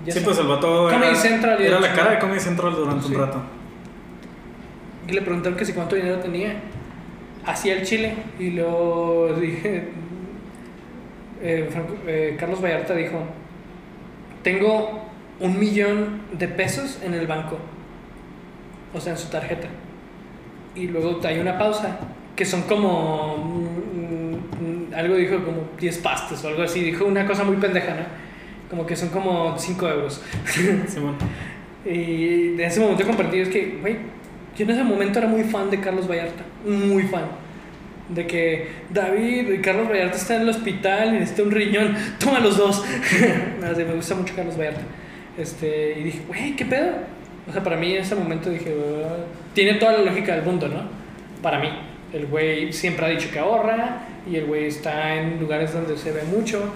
Ya 0.04 0.12
sí, 0.12 0.20
se- 0.20 0.24
pues 0.24 0.38
el 0.38 0.46
vato 0.46 0.88
Comedy 0.90 1.10
era, 1.10 1.14
Central 1.16 1.58
y 1.60 1.66
era 1.66 1.80
la 1.80 1.92
cara 1.92 2.10
de 2.12 2.18
Comedy 2.20 2.38
Central 2.40 2.72
durante 2.74 3.08
Sí. 3.08 3.14
un 3.14 3.20
rato. 3.20 3.40
Y 5.08 5.12
le 5.12 5.22
preguntaron 5.22 5.56
que 5.58 5.64
si 5.64 5.72
cuánto 5.72 5.96
dinero 5.96 6.18
tenía. 6.18 6.54
Hacía 7.44 7.74
el 7.74 7.82
chile 7.84 8.14
y 8.40 8.50
luego 8.50 9.32
dije. 9.40 9.88
eh, 11.42 11.68
Franco- 11.70 11.96
eh, 12.06 12.36
Carlos 12.38 12.60
Vallarta 12.62 12.94
dijo: 12.94 13.20
Tengo 14.42 15.04
un 15.40 15.58
millón 15.58 16.22
de 16.32 16.48
pesos 16.48 16.98
en 17.04 17.14
el 17.14 17.26
banco, 17.26 17.58
o 18.94 19.00
sea, 19.00 19.12
en 19.12 19.18
su 19.18 19.28
tarjeta. 19.28 19.68
Y 20.74 20.88
luego 20.88 21.20
hay 21.24 21.38
una 21.38 21.58
pausa, 21.58 21.98
que 22.34 22.44
son 22.44 22.62
como. 22.62 23.36
mm, 23.36 24.90
mm, 24.90 24.94
algo 24.94 25.14
dijo 25.16 25.42
como 25.44 25.62
10 25.78 25.98
pastas 25.98 26.44
o 26.44 26.48
algo 26.48 26.62
así. 26.62 26.80
Dijo 26.82 27.04
una 27.04 27.26
cosa 27.26 27.44
muy 27.44 27.56
pendeja, 27.56 27.94
¿no? 27.94 28.02
Como 28.70 28.84
que 28.86 28.96
son 28.96 29.10
como 29.10 29.56
5 29.56 29.88
euros. 29.88 30.20
Simón. 30.88 31.14
Y 31.88 32.48
de 32.56 32.66
ese 32.66 32.80
momento 32.80 33.06
comprendí 33.06 33.38
es 33.38 33.48
que, 33.48 33.78
güey, 33.80 33.96
yo 34.56 34.64
en 34.64 34.70
ese 34.70 34.84
momento 34.84 35.18
era 35.18 35.28
muy 35.28 35.44
fan 35.44 35.70
de 35.70 35.80
Carlos 35.80 36.08
Vallarta, 36.08 36.42
muy 36.64 37.04
fan. 37.04 37.24
De 38.08 38.26
que 38.26 38.68
David 38.90 39.50
y 39.50 39.58
Carlos 39.60 39.88
Vallarta 39.88 40.16
están 40.16 40.36
en 40.36 40.42
el 40.42 40.48
hospital 40.50 41.08
y 41.08 41.18
necesita 41.18 41.42
un 41.42 41.50
riñón, 41.50 41.96
toma 42.18 42.38
los 42.40 42.56
dos. 42.56 42.84
Así, 43.64 43.84
me 43.84 43.94
gusta 43.94 44.14
mucho 44.14 44.34
Carlos 44.36 44.56
Vallarta. 44.56 44.82
Este, 45.36 45.98
y 45.98 46.04
dije, 46.04 46.20
güey, 46.28 46.54
¿qué 46.56 46.64
pedo? 46.64 46.92
O 47.48 47.52
sea, 47.52 47.62
para 47.62 47.76
mí 47.76 47.92
en 47.92 48.02
ese 48.02 48.14
momento 48.14 48.50
dije, 48.50 48.74
"Ah", 49.04 49.16
tiene 49.54 49.74
toda 49.74 49.92
la 49.92 50.02
lógica 50.02 50.34
del 50.34 50.44
mundo, 50.44 50.68
¿no? 50.68 50.82
Para 51.42 51.58
mí. 51.58 51.68
El 52.12 52.26
güey 52.26 52.72
siempre 52.72 53.06
ha 53.06 53.08
dicho 53.08 53.28
que 53.32 53.38
ahorra 53.38 54.02
y 54.30 54.36
el 54.36 54.46
güey 54.46 54.66
está 54.66 55.14
en 55.16 55.38
lugares 55.40 55.72
donde 55.72 55.98
se 55.98 56.12
ve 56.12 56.22
mucho 56.22 56.72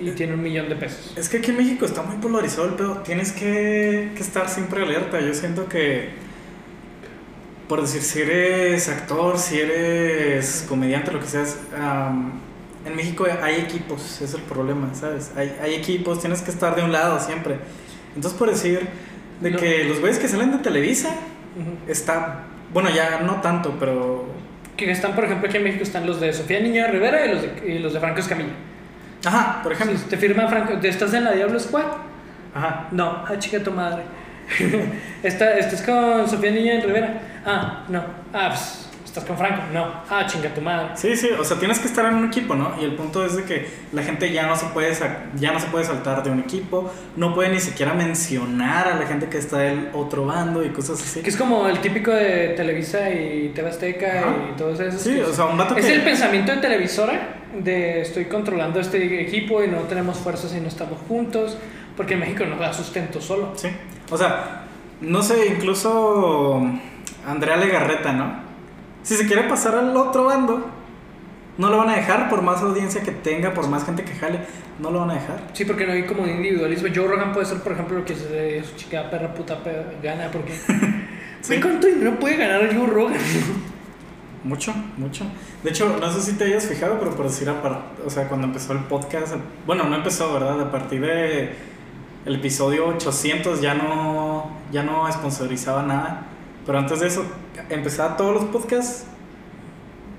y 0.00 0.10
tiene 0.10 0.34
un 0.34 0.42
millón 0.42 0.68
de 0.68 0.74
pesos. 0.76 1.14
Es 1.16 1.28
que 1.28 1.38
aquí 1.38 1.50
en 1.52 1.56
México 1.58 1.84
está 1.86 2.02
muy 2.02 2.16
polarizado 2.16 2.68
el 2.68 2.74
pedo. 2.74 2.98
Tienes 2.98 3.32
que, 3.32 4.10
que 4.14 4.20
estar 4.20 4.48
siempre 4.48 4.82
alerta. 4.82 5.20
Yo 5.20 5.32
siento 5.32 5.68
que, 5.68 6.08
por 7.72 7.80
decir, 7.80 8.02
si 8.02 8.20
eres 8.20 8.86
actor, 8.90 9.38
si 9.38 9.58
eres 9.58 10.66
comediante, 10.68 11.10
lo 11.10 11.20
que 11.20 11.26
seas, 11.26 11.56
am, 11.82 12.32
en 12.84 12.94
México 12.94 13.24
hay 13.42 13.54
equipos, 13.60 14.20
es 14.20 14.34
el 14.34 14.42
problema, 14.42 14.90
¿sabes? 14.94 15.30
Hay, 15.38 15.56
hay 15.62 15.74
equipos, 15.76 16.20
tienes 16.20 16.42
que 16.42 16.50
estar 16.50 16.76
de 16.76 16.82
un 16.82 16.92
lado 16.92 17.18
siempre. 17.18 17.56
Entonces, 18.14 18.38
por 18.38 18.50
decir, 18.50 18.86
de 19.40 19.50
No. 19.52 19.58
que 19.58 19.84
los 19.84 20.00
güeyes 20.00 20.18
que 20.18 20.28
salen 20.28 20.52
de 20.52 20.58
Televisa, 20.58 21.08
Ujú. 21.08 21.90
está, 21.90 22.40
bueno, 22.74 22.90
ya 22.90 23.20
no 23.20 23.40
tanto, 23.40 23.74
pero... 23.80 24.26
Que 24.76 24.90
están, 24.90 25.14
por 25.14 25.24
ejemplo, 25.24 25.48
aquí 25.48 25.56
en 25.56 25.64
México 25.64 25.82
están 25.82 26.06
los 26.06 26.20
de 26.20 26.30
Sofía 26.34 26.60
Niño 26.60 26.86
Rivera 26.88 27.24
y 27.24 27.32
los 27.32 27.40
de, 27.40 27.72
y 27.74 27.78
los 27.78 27.94
de 27.94 28.00
Franco 28.00 28.20
Escamilla. 28.20 28.52
Ajá, 29.24 29.62
por 29.62 29.72
ejemplo. 29.72 29.96
Si 29.96 30.04
te 30.10 30.18
firma 30.18 30.46
Franco, 30.46 30.74
¿estás 30.82 31.14
en 31.14 31.24
la 31.24 31.32
Diablo 31.32 31.58
Squad? 31.58 31.84
Ajá. 32.54 32.88
No, 32.92 33.24
ah, 33.26 33.32
chica 33.38 33.62
tu 33.62 33.70
madre. 33.70 34.02
Está- 35.22 35.56
¿Estás 35.56 35.80
con 35.80 36.28
Sofía 36.28 36.50
Niño 36.50 36.72
Rivera? 36.84 37.28
Ah, 37.44 37.84
no. 37.88 38.02
Ah, 38.32 38.48
pues, 38.48 38.88
¿estás 39.04 39.24
con 39.24 39.36
Franco? 39.36 39.62
No. 39.72 39.86
Ah, 40.08 40.26
chinga 40.26 40.54
tu 40.54 40.60
madre. 40.60 40.88
Sí, 40.94 41.16
sí, 41.16 41.28
o 41.38 41.44
sea, 41.44 41.58
tienes 41.58 41.78
que 41.78 41.86
estar 41.88 42.04
en 42.06 42.14
un 42.14 42.26
equipo, 42.26 42.54
¿no? 42.54 42.74
Y 42.80 42.84
el 42.84 42.94
punto 42.94 43.24
es 43.24 43.36
de 43.36 43.44
que 43.44 43.68
la 43.92 44.02
gente 44.02 44.32
ya 44.32 44.46
no 44.46 44.56
se 44.56 44.66
puede 44.66 44.92
ya 45.36 45.52
no 45.52 45.60
se 45.60 45.66
puede 45.66 45.84
saltar 45.84 46.22
de 46.22 46.30
un 46.30 46.40
equipo, 46.40 46.90
no 47.16 47.34
puede 47.34 47.50
ni 47.50 47.60
siquiera 47.60 47.94
mencionar 47.94 48.88
a 48.88 48.96
la 48.96 49.06
gente 49.06 49.28
que 49.28 49.38
está 49.38 49.58
del 49.58 49.90
otro 49.92 50.26
bando 50.26 50.64
y 50.64 50.70
cosas 50.70 51.00
así. 51.02 51.20
Que 51.20 51.30
es 51.30 51.36
como 51.36 51.68
el 51.68 51.80
típico 51.80 52.10
de 52.10 52.50
Televisa 52.56 53.10
y 53.10 53.52
TV 53.54 53.68
Azteca 53.68 54.20
Ajá. 54.20 54.34
y 54.52 54.56
todos 54.56 54.80
esos. 54.80 55.02
Sí, 55.02 55.20
o 55.20 55.32
sea, 55.32 55.46
un 55.46 55.58
vato 55.58 55.76
Es 55.76 55.86
que 55.86 55.94
el 55.94 56.02
pensamiento 56.02 56.52
de 56.52 56.58
televisora 56.58 57.36
de 57.58 58.00
estoy 58.02 58.26
controlando 58.26 58.80
este 58.80 59.20
equipo 59.20 59.62
y 59.62 59.68
no 59.68 59.78
tenemos 59.80 60.18
fuerzas 60.18 60.54
y 60.54 60.60
no 60.60 60.68
estamos 60.68 60.98
juntos. 61.08 61.58
Porque 61.96 62.16
México 62.16 62.44
no 62.46 62.56
da 62.56 62.72
sustento 62.72 63.20
solo. 63.20 63.52
Sí. 63.54 63.68
O 64.10 64.16
sea, 64.16 64.62
no 65.02 65.22
sé, 65.22 65.46
incluso 65.46 66.62
Andrea 67.26 67.56
Legarreta, 67.56 68.12
¿no? 68.12 68.32
Si 69.02 69.16
se 69.16 69.26
quiere 69.26 69.44
pasar 69.44 69.74
al 69.74 69.96
otro 69.96 70.24
bando, 70.24 70.64
no 71.58 71.68
lo 71.70 71.78
van 71.78 71.90
a 71.90 71.96
dejar 71.96 72.28
por 72.28 72.42
más 72.42 72.62
audiencia 72.62 73.02
que 73.02 73.10
tenga, 73.12 73.52
por 73.52 73.68
más 73.68 73.84
gente 73.84 74.04
que 74.04 74.14
jale, 74.14 74.40
no 74.78 74.90
lo 74.90 75.00
van 75.00 75.10
a 75.10 75.14
dejar. 75.14 75.40
Sí, 75.52 75.64
porque 75.64 75.86
no 75.86 75.92
hay 75.92 76.04
como 76.06 76.26
individualismo. 76.26 76.88
Joe 76.94 77.06
Rogan 77.08 77.32
puede 77.32 77.46
ser, 77.46 77.58
por 77.58 77.72
ejemplo, 77.72 77.98
lo 77.98 78.04
que 78.04 78.14
se 78.14 78.62
su 78.64 78.76
chica 78.76 79.10
perra 79.10 79.34
puta 79.34 79.62
pe- 79.62 79.84
gana, 80.02 80.30
porque. 80.30 80.52
Sí. 81.42 81.60
¿Cuánto 81.60 81.88
dinero 81.88 82.20
puede 82.20 82.36
ganar 82.36 82.72
Joe 82.72 82.86
Rogan? 82.86 83.16
Mucho, 84.44 84.72
mucho. 84.96 85.24
De 85.64 85.70
hecho, 85.70 85.96
no 86.00 86.08
sé 86.12 86.20
si 86.20 86.32
te 86.38 86.44
hayas 86.44 86.66
fijado, 86.66 86.98
pero 87.00 87.12
por 87.16 87.26
decir, 87.26 87.48
o 87.48 88.10
sea, 88.10 88.28
cuando 88.28 88.46
empezó 88.46 88.72
el 88.74 88.80
podcast, 88.80 89.34
bueno, 89.66 89.82
no 89.84 89.96
empezó, 89.96 90.32
¿verdad? 90.32 90.60
A 90.60 90.70
partir 90.70 91.00
de 91.00 91.52
el 92.26 92.34
episodio 92.36 92.86
800 92.88 93.60
ya 93.60 93.74
no, 93.74 94.50
ya 94.70 94.84
no 94.84 95.10
sponsorizaba 95.12 95.82
nada. 95.82 96.26
Pero 96.66 96.78
antes 96.78 97.00
de 97.00 97.06
eso, 97.08 97.24
empezaba 97.70 98.16
todos 98.16 98.34
los 98.34 98.44
podcasts. 98.46 99.04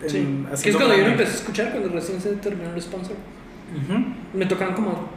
en- 0.02 0.10
Sí. 0.10 0.64
Que 0.64 0.70
es 0.72 0.76
cuando 0.76 0.96
yo 0.96 1.04
lo 1.04 1.10
empecé 1.12 1.32
a 1.32 1.36
escuchar, 1.36 1.72
cuando 1.72 1.90
recién 1.90 2.20
se 2.20 2.30
terminó 2.34 2.74
el 2.74 2.82
sponsor. 2.82 3.16
Ujú. 3.74 4.04
Me 4.34 4.46
tocaron 4.46 4.74
como. 4.74 5.08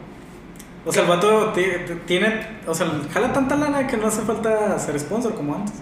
O 0.84 0.92
sea, 0.92 1.02
el 1.02 1.08
vato 1.08 1.52
ti- 1.52 1.62
ti- 1.86 1.94
tiene, 2.06 2.46
o 2.66 2.72
sea, 2.72 2.86
jala 3.12 3.32
tanta 3.32 3.56
lana 3.56 3.88
que 3.88 3.96
no 3.96 4.06
hace 4.06 4.22
falta 4.22 4.78
ser 4.78 4.98
sponsor 5.00 5.34
como 5.34 5.56
antes. 5.56 5.74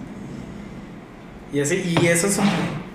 Y 1.52 1.60
así, 1.60 1.94
y 2.00 2.06
eso 2.06 2.26
es 2.26 2.38
un, 2.38 2.48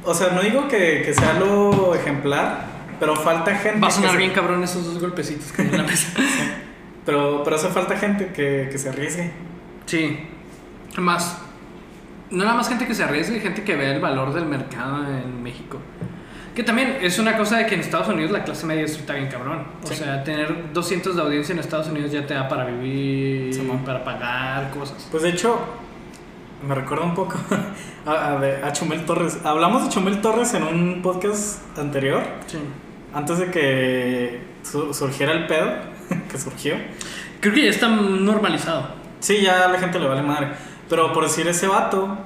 o 0.04 0.14
sea, 0.16 0.30
no 0.32 0.42
digo 0.42 0.68
que, 0.68 1.04
que 1.06 1.14
sea 1.14 1.34
lo 1.34 1.94
ejemplar, 1.94 2.66
pero 3.00 3.16
falta 3.16 3.56
gente. 3.56 3.80
Va 3.80 3.88
a 3.88 3.92
sonar 3.92 4.12
se- 4.14 4.18
bien 4.18 4.32
cabrón 4.32 4.64
esos 4.64 4.86
dos 4.86 5.00
golpecitos 5.00 5.52
que 5.52 5.62
hay 5.62 5.68
en 5.70 5.78
la 5.78 5.84
mesa. 5.84 6.08
Pero, 7.06 7.44
pero 7.44 7.56
hace 7.56 7.70
falta 7.70 7.98
gente 7.98 8.28
que, 8.34 8.68
que 8.72 8.78
se 8.78 8.90
arriesgue. 8.90 9.32
Sí. 9.88 10.20
Más. 10.98 11.40
No 12.32 12.44
nada 12.44 12.56
más 12.56 12.70
gente 12.70 12.86
que 12.88 12.94
se 12.94 13.04
arriesgue, 13.04 13.40
gente 13.40 13.64
que 13.64 13.76
vea 13.76 13.94
el 13.94 14.02
valor 14.02 14.34
del 14.34 14.46
mercado 14.46 15.04
en 15.08 15.42
México. 15.42 15.80
Que 16.56 16.64
también 16.64 16.98
es 17.02 17.18
una 17.20 17.38
cosa 17.38 17.58
de 17.58 17.66
que 17.66 17.76
en 17.76 17.82
Estados 17.82 18.08
Unidos 18.10 18.32
la 18.32 18.44
clase 18.44 18.66
media 18.66 18.84
está 18.84 19.14
bien 19.14 19.30
cabrón. 19.30 19.64
O 19.84 19.88
Sí. 19.88 19.96
sea, 19.96 20.24
tener 20.24 20.72
200 20.74 21.16
de 21.16 21.22
audiencia 21.22 21.54
en 21.54 21.60
Estados 21.60 21.88
Unidos 21.88 22.12
ya 22.12 22.26
te 22.28 22.34
da 22.34 22.48
para 22.48 22.66
vivir, 22.66 23.54
Simón. 23.54 23.80
para 23.86 24.04
pagar 24.04 24.70
cosas. 24.72 25.08
Pues 25.10 25.24
de 25.24 25.30
hecho, 25.30 25.58
me 26.68 26.76
recuerda 26.76 27.06
un 27.06 27.14
poco 27.16 27.36
a, 28.06 28.12
a, 28.12 28.68
a 28.68 28.74
Chumel 28.74 29.06
Torres. 29.06 29.40
Hablamos 29.46 29.84
de 29.86 29.90
Chumel 29.90 30.22
Torres 30.22 30.54
en 30.54 30.64
un 30.64 31.02
podcast 31.02 31.62
anterior, 31.78 32.22
Sí. 32.48 32.58
antes 33.14 33.40
de 33.40 33.52
que 33.52 34.42
su- 34.64 34.94
surgiera 34.94 35.32
el 35.32 35.48
pedo, 35.48 35.72
que 36.32 36.38
surgió. 36.38 36.76
Creo 37.40 37.54
que 37.54 37.64
ya 37.64 37.70
está 37.70 37.88
normalizado. 37.88 38.90
Sí, 39.22 39.42
ya 39.42 39.66
a 39.66 39.70
la 39.70 39.80
gente 39.80 39.98
le 40.00 40.08
vale 40.08 40.22
madre. 40.24 40.50
Pero 40.90 41.14
por 41.14 41.24
decir 41.24 41.48
ese 41.48 41.68
vato, 41.68 42.18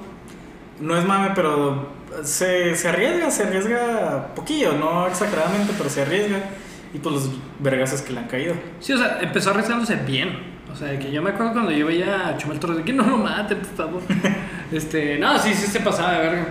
no 0.80 0.96
es 0.96 1.04
mame, 1.04 1.32
pero 1.34 1.88
se, 2.22 2.74
se 2.74 2.88
arriesga, 2.88 3.30
se 3.30 3.44
arriesga 3.44 4.34
poquillo, 4.34 4.72
no 4.72 5.06
exageradamente, 5.06 5.72
pero 5.76 5.90
se 5.90 6.02
arriesga. 6.02 6.38
Y 6.92 6.98
pues 6.98 7.14
los 7.14 7.30
vergazos 7.58 8.02
que 8.02 8.12
le 8.12 8.20
han 8.20 8.28
caído. 8.28 8.54
Sí, 8.80 8.92
o 8.92 8.98
sea, 8.98 9.18
empezó 9.20 9.50
arriesgándose 9.50 9.96
bien. 9.96 10.54
O 10.72 10.76
sea, 10.76 10.98
que 10.98 11.10
yo 11.10 11.22
me 11.22 11.30
acuerdo 11.30 11.52
cuando 11.52 11.70
yo 11.70 11.86
veía 11.86 12.28
a 12.28 12.36
Chumel 12.36 12.58
Torres 12.58 12.78
de 12.78 12.84
que 12.84 12.92
no 12.92 13.04
lo 13.04 13.18
maten, 13.18 13.58
por 13.58 13.76
favor. 13.76 14.02
este, 14.72 15.18
no, 15.18 15.38
sí, 15.38 15.54
sí 15.54 15.66
se 15.66 15.80
pasaba 15.80 16.12
de 16.12 16.18
verga. 16.18 16.46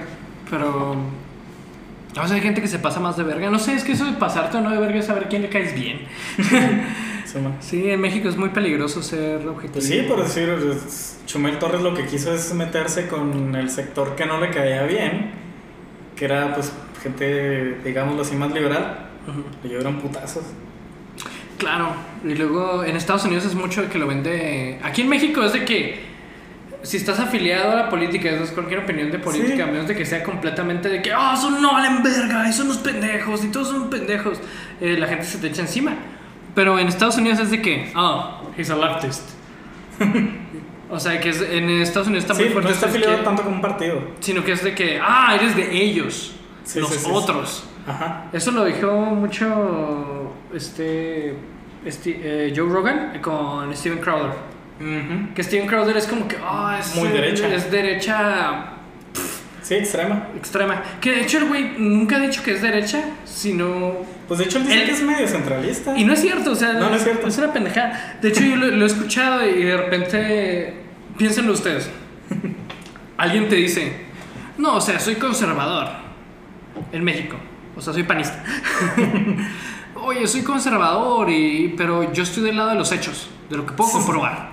Pero. 0.49 0.91
O 0.91 2.27
sea, 2.27 2.35
hay 2.35 2.41
gente 2.41 2.61
que 2.61 2.67
se 2.67 2.79
pasa 2.79 2.99
más 2.99 3.17
de 3.17 3.23
verga. 3.23 3.49
No 3.49 3.57
sé, 3.57 3.73
es 3.73 3.83
que 3.83 3.93
eso 3.93 4.05
de 4.05 4.13
pasarte 4.13 4.57
o 4.57 4.61
no 4.61 4.69
de 4.69 4.77
verga 4.77 4.99
es 4.99 5.07
saber 5.07 5.27
quién 5.29 5.41
le 5.41 5.49
caes 5.49 5.73
bien. 5.73 6.01
Sí, 7.59 7.89
en 7.89 7.99
México 8.01 8.29
es 8.29 8.37
muy 8.37 8.49
peligroso 8.49 9.01
ser 9.01 9.47
objetivo. 9.47 9.73
Pues 9.73 9.87
sí, 9.87 10.05
por 10.07 10.23
decir, 10.23 10.49
Chumel 11.25 11.57
Torres 11.59 11.81
lo 11.81 11.93
que 11.93 12.05
quiso 12.05 12.33
es 12.33 12.53
meterse 12.53 13.07
con 13.07 13.55
el 13.55 13.69
sector 13.69 14.15
que 14.15 14.25
no 14.25 14.39
le 14.39 14.49
caía 14.51 14.83
bien, 14.83 15.31
que 16.15 16.25
era 16.25 16.53
pues 16.53 16.71
gente, 17.01 17.77
digámoslo 17.83 18.21
así, 18.21 18.35
más 18.35 18.51
liberal. 18.53 19.09
Ujú. 19.27 19.43
Le 19.63 19.69
llevaron 19.69 19.99
putazos. 19.99 20.43
Claro, 21.57 21.89
y 22.25 22.33
luego 22.35 22.83
en 22.83 22.95
Estados 22.97 23.23
Unidos 23.25 23.45
es 23.45 23.55
mucho 23.55 23.81
de 23.83 23.87
que 23.87 23.97
lo 23.97 24.07
vende. 24.07 24.79
Aquí 24.83 25.01
en 25.01 25.09
México 25.09 25.43
es 25.43 25.53
de 25.53 25.63
que 25.63 26.01
si 26.81 26.97
estás 26.97 27.19
afiliado 27.19 27.71
a 27.71 27.75
la 27.75 27.89
política, 27.89 28.29
eso 28.29 28.43
es 28.43 28.51
cualquier 28.51 28.81
opinión 28.81 29.09
de 29.11 29.19
política, 29.19 29.55
Sí. 29.55 29.61
a 29.61 29.65
menos 29.67 29.87
de 29.87 29.95
que 29.95 30.05
sea 30.05 30.21
completamente 30.23 30.89
de 30.89 31.01
que, 31.01 31.13
ah, 31.13 31.37
son 31.37 31.61
no 31.61 31.71
valen 31.71 32.03
verga, 32.03 32.47
y 32.49 32.51
son 32.51 32.67
los 32.67 32.79
pendejos, 32.79 33.45
y 33.45 33.47
todos 33.47 33.69
son 33.69 33.89
pendejos, 33.89 34.39
eh, 34.81 34.97
la 34.99 35.07
gente 35.07 35.23
se 35.23 35.37
te 35.37 35.47
echa 35.47 35.61
encima. 35.61 35.95
Pero 36.55 36.77
en 36.79 36.87
Estados 36.87 37.17
Unidos 37.17 37.39
es 37.39 37.51
de 37.51 37.61
que, 37.61 37.91
ah, 37.95 38.41
he's 38.57 38.69
a 38.69 38.75
leftist. 38.75 39.29
o 40.89 40.99
sea, 40.99 41.19
que 41.19 41.29
es- 41.29 41.41
en 41.41 41.69
Estados 41.69 42.07
Unidos 42.07 42.23
está 42.25 42.35
Sí, 42.35 42.43
muy 42.43 42.51
fuerte. 42.51 42.69
no 42.69 42.75
está 42.75 42.87
afiliado 42.87 43.17
que- 43.17 43.23
tanto 43.23 43.43
como 43.43 43.55
un 43.55 43.61
partido. 43.61 44.01
Sino 44.19 44.43
que 44.43 44.51
es 44.51 44.63
de 44.63 44.75
que, 44.75 44.99
ah, 45.01 45.35
eres 45.39 45.55
de 45.55 45.75
ellos, 45.83 46.35
Sí, 46.63 46.79
los 46.79 46.89
sí, 46.89 47.09
otros. 47.11 47.65
Ajá. 47.87 48.25
Eso 48.31 48.51
lo 48.51 48.63
dijo 48.65 48.91
mucho 48.91 50.31
este, 50.53 51.35
este, 51.85 52.47
eh, 52.47 52.53
Joe 52.55 52.69
Rogan 52.69 53.19
con 53.21 53.75
Steven 53.75 53.99
Crowder. 53.99 54.31
Ujú. 54.79 55.33
Que 55.35 55.43
Steven 55.43 55.67
Crowder 55.67 55.97
es 55.97 56.07
como 56.07 56.27
que, 56.27 56.37
ah, 56.43 56.77
es 56.79 56.95
Muy 56.95 57.09
derecha. 57.09 57.47
Es 57.53 57.69
derecha 57.71 58.72
Sí, 59.63 59.73
extrema. 59.75 60.27
extrema. 60.37 60.83
Que 61.01 61.11
de 61.11 61.21
hecho 61.21 61.39
el 61.39 61.45
güey 61.45 61.73
nunca 61.79 62.17
ha 62.17 62.19
dicho 62.19 62.43
que 62.43 62.51
es 62.51 62.61
derecha, 62.61 63.01
sino. 63.25 63.93
Pues 64.27 64.37
de 64.39 64.45
hecho 64.45 64.57
él 64.59 64.65
dice 64.65 64.79
Él- 64.81 64.85
que 64.85 64.91
es 64.91 65.01
medio 65.01 65.27
centralista. 65.27 65.97
Y 65.97 66.03
no 66.03 66.13
es 66.13 66.21
cierto, 66.21 66.51
o 66.51 66.55
sea, 66.55 66.73
No, 66.73 66.89
no 66.89 66.95
es 66.95 67.03
cierto. 67.03 67.27
una 67.27 67.53
pendejada. 67.53 68.17
De 68.21 68.29
hecho, 68.29 68.41
yo 68.43 68.55
lo, 68.57 68.67
lo 68.67 68.83
he 68.83 68.87
escuchado 68.87 69.47
y 69.47 69.63
de 69.63 69.77
repente. 69.77 70.73
Piénsenlo 71.17 71.53
ustedes. 71.53 71.89
Alguien 73.17 73.47
te 73.47 73.55
dice, 73.55 73.93
no, 74.57 74.75
o 74.75 74.81
sea, 74.81 74.99
soy 74.99 75.15
conservador 75.15 75.87
en 76.91 77.03
México. 77.03 77.37
O 77.75 77.81
sea, 77.81 77.93
soy 77.93 78.03
panista. 78.03 78.43
Oye, 79.95 80.27
soy 80.27 80.41
conservador, 80.41 81.29
y, 81.29 81.73
pero 81.77 82.11
yo 82.11 82.23
estoy 82.23 82.43
del 82.43 82.57
lado 82.57 82.69
de 82.71 82.75
los 82.75 82.91
hechos, 82.91 83.29
de 83.49 83.57
lo 83.57 83.65
que 83.65 83.73
puedo 83.73 83.91
comprobar. 83.91 84.49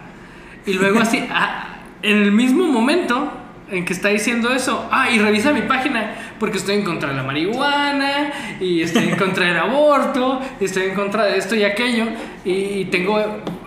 Y 0.67 0.75
luego 0.75 1.01
así, 1.01 1.27
ah, 1.31 1.79
en 2.03 2.19
el 2.19 2.31
mismo 2.33 2.67
momento 2.69 3.33
en 3.71 3.85
que 3.85 3.93
está 3.93 4.09
diciendo 4.09 4.53
eso, 4.53 4.89
ah, 4.91 5.11
y 5.11 5.19
revisa 5.19 5.53
mi 5.53 5.63
página, 5.63 6.35
porque 6.39 6.59
estoy 6.59 6.77
en 6.77 6.85
contra 6.85 7.11
de 7.11 7.17
la 7.17 7.23
marihuana, 7.23 8.33
y 8.61 8.83
estoy 8.83 9.05
en 9.09 9.17
contra 9.17 9.47
del 9.47 9.59
aborto, 9.59 10.41
y 10.61 10.65
estoy 10.65 10.85
en 10.85 10.95
contra 10.95 11.25
de 11.25 11.39
esto 11.39 11.55
y 11.55 11.65
aquello, 11.65 12.07
y 12.45 12.87
tengo 12.87 13.23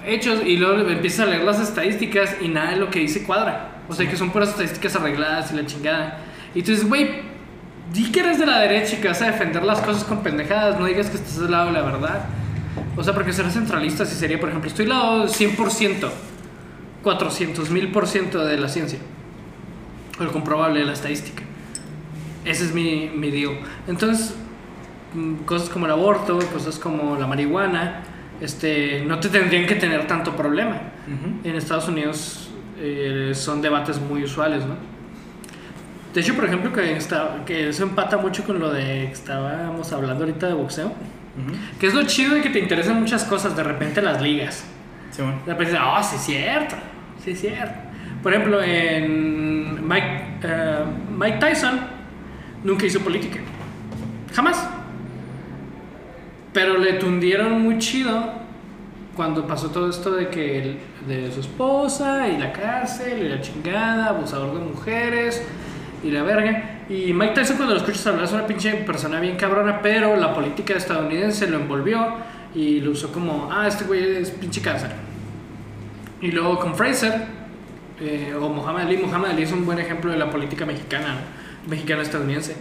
hechos, 0.06 0.42
y 0.46 0.58
luego 0.58 0.88
empiezas 0.90 1.28
a 1.28 1.30
leer 1.30 1.44
las 1.44 1.60
estadísticas 1.60 2.36
y 2.42 2.48
nada 2.48 2.72
de 2.72 2.78
lo 2.78 2.90
que 2.90 3.00
dice 3.00 3.24
cuadra. 3.24 3.70
O 3.90 3.94
sea, 3.94 4.10
que 4.10 4.16
son 4.16 4.32
puras 4.32 4.50
estadísticas 4.50 4.96
arregladas 4.96 5.52
y 5.52 5.56
la 5.56 5.66
chingada. 5.66 6.20
Y 6.56 6.64
tú 6.64 6.72
dices, 6.72 6.88
güey, 6.88 7.22
di 7.94 8.12
que 8.12 8.22
eres 8.22 8.40
de 8.40 8.46
la 8.46 8.60
derecha 8.60 8.96
y 8.96 9.02
que 9.02 9.08
vas 9.08 9.22
a 9.22 9.26
defender 9.26 9.64
las 9.64 9.82
cosas 9.82 10.04
con 10.04 10.24
pendejadas, 10.24 10.80
no 10.80 10.86
digas 10.86 11.10
que 11.10 11.18
estás 11.18 11.40
del 11.40 11.52
lado 11.52 11.68
de 11.68 11.74
la 11.74 11.82
verdad. 11.82 12.26
O 12.96 13.04
sea, 13.04 13.14
porque 13.14 13.34
ser 13.34 13.50
centralista 13.52 14.06
sí 14.06 14.16
sería, 14.16 14.40
por 14.40 14.50
ejemplo, 14.50 14.70
estoy 14.70 14.86
del 14.86 14.96
lado 14.96 15.28
100%, 15.28 16.10
400 17.02 17.70
mil 17.70 17.92
por 17.92 18.08
ciento 18.08 18.46
de 18.46 18.58
la 18.58 18.70
ciencia. 18.70 19.00
El 20.20 20.28
comprobable 20.28 20.80
de 20.80 20.86
la 20.86 20.94
estadística. 20.94 21.44
Ese 22.46 22.66
es 22.66 22.74
mi, 22.74 23.10
mi 23.10 23.32
deal. 23.32 23.60
Entonces, 23.88 24.36
mm, 25.14 25.44
cosas 25.46 25.70
como 25.70 25.86
el 25.86 25.92
aborto, 25.92 26.40
cosas 26.52 26.78
como 26.78 27.18
la 27.18 27.28
marihuana, 27.28 28.04
este, 28.42 29.04
no 29.06 29.20
te 29.20 29.30
tendrían 29.30 29.66
que 29.66 29.76
tener 29.76 30.08
tanto 30.08 30.36
problema. 30.36 30.82
En 31.44 31.56
Estados 31.56 31.88
Unidos 31.88 32.50
eh, 32.80 33.32
son 33.34 33.62
debates 33.62 34.00
muy 34.00 34.24
usuales, 34.24 34.66
¿no? 34.66 34.76
De 36.14 36.22
hecho, 36.22 36.36
por 36.36 36.46
ejemplo, 36.46 36.72
que, 36.72 36.96
está, 36.96 37.44
que 37.46 37.70
eso 37.70 37.84
empata 37.84 38.18
mucho 38.18 38.44
con 38.44 38.60
lo 38.60 38.72
de 38.72 39.08
que 39.08 39.12
estábamos 39.12 39.92
hablando 39.92 40.26
ahorita 40.26 40.48
de 40.48 40.54
boxeo. 40.54 40.94
Que 41.80 41.88
es 41.88 41.94
lo 41.94 42.04
chido 42.04 42.36
de 42.36 42.42
que 42.42 42.50
te 42.50 42.60
interesan 42.60 43.00
muchas 43.00 43.24
cosas, 43.24 43.56
de 43.56 43.64
repente 43.64 44.02
las 44.02 44.22
ligas. 44.22 44.64
Sí, 45.12 45.22
bueno. 45.22 45.40
De 45.46 45.54
repente, 45.54 45.78
ah, 45.80 46.02
sí 46.04 46.16
es 46.18 46.22
cierto, 46.22 46.76
sí 47.24 47.32
es 47.32 47.42
cierto. 47.42 47.76
Por 48.24 48.34
ejemplo, 48.34 48.64
en 48.64 49.86
Mike, 49.86 50.40
eh, 50.44 50.84
Mike 51.16 51.38
Tyson 51.40 51.80
nunca 52.64 52.86
hizo 52.86 53.02
política. 53.02 53.40
Jamás. 54.34 54.70
Pero 56.54 56.78
le 56.78 56.94
tundieron 56.94 57.62
muy 57.62 57.78
chido 57.80 58.42
cuando 59.16 59.46
pasó 59.46 59.70
todo 59.70 59.90
esto 59.90 60.12
de 60.12 60.30
que 60.30 60.78
de 61.06 61.32
su 61.32 61.42
esposa 61.42 62.28
y 62.30 62.38
la 62.38 62.54
cárcel 62.54 63.24
y 63.24 63.30
la 63.30 63.42
chingada, 63.42 64.08
abusador 64.08 64.58
de 64.58 64.66
mujeres 64.66 65.46
y 66.04 66.10
la 66.10 66.24
verga. 66.24 66.82
Y 66.90 67.14
Mike 67.14 67.34
Tyson 67.34 67.58
cuando 67.58 67.76
lo 67.76 67.80
escuchas 67.82 68.08
hablar 68.08 68.26
es 68.26 68.32
una 68.32 68.48
pinche 68.48 68.74
persona 68.76 69.20
bien 69.20 69.36
cabrona, 69.36 69.82
pero 69.82 70.16
la 70.16 70.34
política 70.34 70.76
estadounidense 70.76 71.48
lo 71.48 71.58
envolvió 71.58 72.14
y 72.56 72.80
lo 72.80 72.92
usó 72.92 73.12
como, 73.12 73.50
ah, 73.52 73.68
este 73.68 73.84
güey 73.86 74.18
es 74.18 74.32
pinche 74.32 74.62
cáncer. 74.62 74.92
Y 76.22 76.32
luego 76.32 76.60
con 76.60 76.76
Fraser, 76.76 77.43
eh, 78.02 78.34
o 78.40 78.50
Muhammad 78.50 78.84
Ali, 78.84 78.98
Muhammad 78.98 79.32
Ali 79.32 79.44
es 79.44 79.52
un 79.52 79.66
buen 79.66 79.80
ejemplo 79.80 80.12
de 80.12 80.18
la 80.18 80.30
política 80.30 80.66
mexicana, 80.66 81.16
mexicano-estadounidense. 81.68 82.56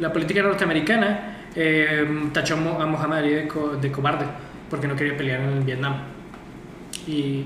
La 0.00 0.12
política 0.12 0.42
norteamericana 0.42 1.38
eh, 1.54 2.06
tachó 2.32 2.54
a 2.54 2.86
Muhammad 2.86 3.18
Ali 3.18 3.30
de, 3.34 3.48
co- 3.48 3.76
de 3.80 3.90
cobarde 3.92 4.24
porque 4.70 4.86
no 4.88 4.96
quería 4.96 5.16
pelear 5.16 5.40
en 5.40 5.64
Vietnam. 5.64 5.94
Y 7.06 7.44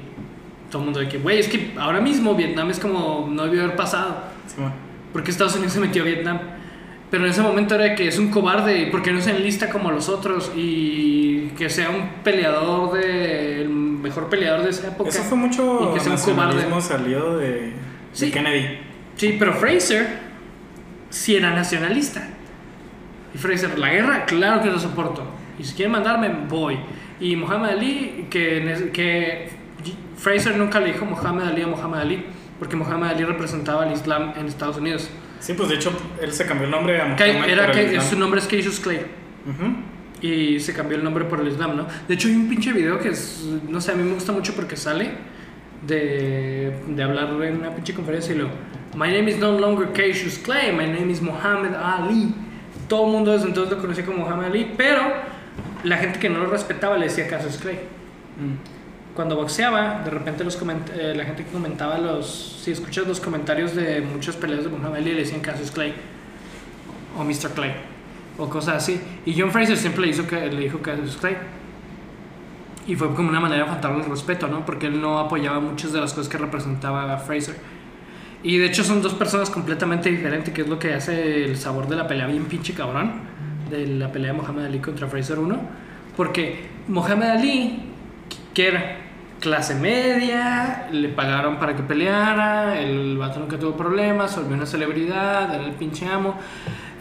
todo 0.70 0.80
el 0.82 0.84
mundo 0.86 1.00
de 1.00 1.08
que, 1.08 1.18
güey, 1.18 1.38
es 1.38 1.48
que 1.48 1.72
ahora 1.78 2.00
mismo 2.00 2.34
Vietnam 2.34 2.70
es 2.70 2.78
como 2.78 3.28
no 3.30 3.44
debió 3.44 3.64
haber 3.64 3.76
pasado. 3.76 4.16
Sí, 4.46 4.54
bueno. 4.58 4.74
porque 5.12 5.30
Estados 5.30 5.54
Unidos 5.56 5.72
se 5.74 5.80
metió 5.80 6.02
a 6.02 6.06
Vietnam? 6.06 6.38
Pero 7.10 7.24
en 7.24 7.30
ese 7.30 7.40
momento 7.40 7.74
era 7.74 7.94
que 7.94 8.06
es 8.08 8.18
un 8.18 8.30
cobarde, 8.30 8.88
porque 8.90 9.12
no 9.12 9.20
se 9.22 9.30
enlista 9.30 9.70
como 9.70 9.90
los 9.90 10.08
otros 10.10 10.52
y 10.54 11.48
que 11.56 11.70
sea 11.70 11.88
un 11.90 12.22
peleador 12.22 12.92
de 12.92 13.62
el 13.62 13.68
mejor 14.00 14.28
peleador 14.28 14.62
de 14.64 14.70
esa 14.70 14.88
época. 14.88 15.10
Eso 15.10 15.22
fue 15.24 15.38
mucho 15.38 15.90
Y 15.90 15.94
que 15.94 16.00
sea 16.00 16.12
un 16.14 16.18
cobarde. 16.20 16.80
salido 16.80 17.38
de, 17.38 17.48
de 17.50 17.72
Sí. 18.12 18.30
Kennedy. 18.30 18.78
Sí, 19.16 19.36
pero 19.38 19.52
Fraser 19.54 20.18
sí 21.10 21.36
era 21.36 21.50
nacionalista. 21.50 22.28
Y 23.34 23.38
Fraser, 23.38 23.78
la 23.78 23.90
guerra, 23.90 24.24
claro 24.24 24.62
que 24.62 24.70
lo 24.70 24.78
soporto. 24.78 25.22
Y 25.58 25.64
si 25.64 25.74
quieren 25.74 25.92
mandarme, 25.92 26.30
voy. 26.48 26.78
Y 27.20 27.36
Muhammad 27.36 27.70
Ali, 27.70 28.26
que, 28.30 28.90
que 28.92 29.50
Fraser 30.16 30.56
nunca 30.56 30.80
le 30.80 30.92
dijo 30.92 31.04
Muhammad 31.04 31.48
Ali 31.48 31.62
a 31.62 31.66
Muhammad 31.66 32.00
Ali, 32.00 32.24
porque 32.58 32.76
Muhammad 32.76 33.10
Ali 33.10 33.24
representaba 33.24 33.82
al 33.84 33.92
Islam 33.92 34.32
en 34.36 34.46
Estados 34.46 34.76
Unidos. 34.78 35.10
Sí, 35.40 35.54
pues 35.54 35.68
de 35.68 35.76
hecho 35.76 35.92
él 36.22 36.32
se 36.32 36.46
cambió 36.46 36.64
el 36.66 36.70
nombre 36.70 37.00
a 37.00 37.04
Muhammad 37.06 37.48
era 37.48 37.70
que 37.70 38.00
su 38.00 38.18
nombre 38.18 38.40
es 38.40 38.46
Cassius 38.46 38.80
Clay. 38.80 39.06
Ujú. 39.46 39.72
Y 40.20 40.58
se 40.58 40.72
cambió 40.72 40.96
el 40.96 41.04
nombre 41.04 41.24
por 41.24 41.40
el 41.40 41.48
Islam, 41.48 41.76
¿no? 41.76 41.86
De 42.08 42.14
hecho, 42.14 42.28
hay 42.28 42.34
un 42.34 42.48
pinche 42.48 42.72
video 42.72 42.98
que 42.98 43.10
es, 43.10 43.46
no 43.68 43.80
sé, 43.80 43.92
a 43.92 43.94
mí 43.94 44.02
me 44.02 44.14
gusta 44.14 44.32
mucho 44.32 44.52
porque 44.54 44.76
sale 44.76 45.10
de, 45.86 46.72
de 46.88 47.02
hablar 47.02 47.28
en 47.42 47.56
una 47.56 47.70
pinche 47.70 47.94
conferencia 47.94 48.34
y 48.34 48.38
lo, 48.38 48.48
My 48.94 49.12
name 49.12 49.28
is 49.28 49.38
no 49.38 49.52
longer 49.52 49.86
Cassius 49.92 50.38
Clay, 50.38 50.72
my 50.72 50.86
name 50.86 51.10
is 51.10 51.20
Muhammad 51.20 51.74
Ali. 51.74 52.34
Todo 52.88 53.06
el 53.06 53.12
mundo 53.12 53.32
desde 53.32 53.46
entonces 53.46 53.76
lo 53.76 53.80
conocía 53.80 54.04
como 54.04 54.24
Muhammad 54.24 54.46
Ali, 54.46 54.72
pero 54.76 55.02
la 55.84 55.98
gente 55.98 56.18
que 56.18 56.28
no 56.28 56.38
lo 56.38 56.46
respetaba 56.46 56.96
le 56.96 57.06
decía 57.06 57.28
Cassius 57.28 57.58
Clay. 57.58 57.76
Mm. 57.76 59.14
Cuando 59.14 59.36
boxeaba, 59.36 60.02
de 60.04 60.10
repente 60.10 60.42
los 60.42 60.56
eh, 60.56 61.12
la 61.14 61.24
gente 61.24 61.44
que 61.44 61.50
comentaba 61.50 61.98
los, 61.98 62.60
si 62.62 62.70
escuchas 62.70 63.06
los 63.06 63.20
comentarios 63.20 63.74
de 63.74 64.00
muchos 64.00 64.36
peleas 64.36 64.64
de 64.64 64.70
Muhammad 64.70 64.96
Ali 64.96 65.12
le 65.12 65.20
decían 65.20 65.40
Cassius 65.40 65.70
Clay 65.70 65.92
o 67.16 67.24
Mr. 67.24 67.50
Clay 67.54 67.74
o 68.38 68.48
cosas 68.48 68.76
así. 68.76 69.00
Y 69.26 69.38
John 69.38 69.50
Fraser 69.50 69.76
siempre 69.76 70.02
le, 70.02 70.08
hizo, 70.12 70.26
que- 70.26 70.46
le 70.46 70.60
dijo 70.60 70.78
Cassius 70.78 71.16
Clay. 71.16 71.36
Y 72.86 72.94
fue 72.96 73.14
como 73.14 73.28
una 73.28 73.40
manera 73.40 73.64
de 73.64 73.70
faltarle 73.70 74.02
el 74.04 74.08
respeto, 74.10 74.48
¿no? 74.48 74.64
Porque 74.64 74.86
él 74.86 75.00
no 75.00 75.18
apoyaba 75.18 75.60
muchas 75.60 75.92
de 75.92 76.00
las 76.00 76.14
cosas 76.14 76.28
que 76.30 76.38
representaba 76.38 77.12
a 77.12 77.18
Fraser. 77.18 77.56
Y 78.42 78.56
de 78.58 78.66
hecho 78.66 78.82
son 78.84 79.02
dos 79.02 79.14
personas 79.14 79.50
completamente 79.50 80.08
diferentes, 80.08 80.54
que 80.54 80.62
es 80.62 80.68
lo 80.68 80.78
que 80.78 80.94
hace 80.94 81.44
el 81.44 81.56
sabor 81.58 81.88
de 81.88 81.96
la 81.96 82.06
pelea 82.06 82.26
bien 82.26 82.44
pinche 82.46 82.72
cabrón. 82.72 83.12
De 83.68 83.86
la 83.86 84.10
pelea 84.10 84.32
de 84.32 84.38
Muhammad 84.40 84.64
Ali 84.66 84.78
contra 84.78 85.06
Fraser 85.08 85.38
1. 85.38 85.58
Porque 86.16 86.68
Muhammad 86.88 87.32
Ali, 87.32 87.80
que 88.54 88.68
era 88.68 88.96
clase 89.40 89.74
media, 89.74 90.88
le 90.90 91.10
pagaron 91.10 91.58
para 91.58 91.76
que 91.76 91.82
peleara, 91.82 92.80
el 92.80 93.18
vato 93.18 93.38
nunca 93.40 93.58
tuvo 93.58 93.76
problemas, 93.76 94.34
volvió 94.36 94.56
una 94.56 94.66
celebridad, 94.66 95.52
era 95.54 95.62
el 95.64 95.72
pinche 95.72 96.06
amo. 96.08 96.38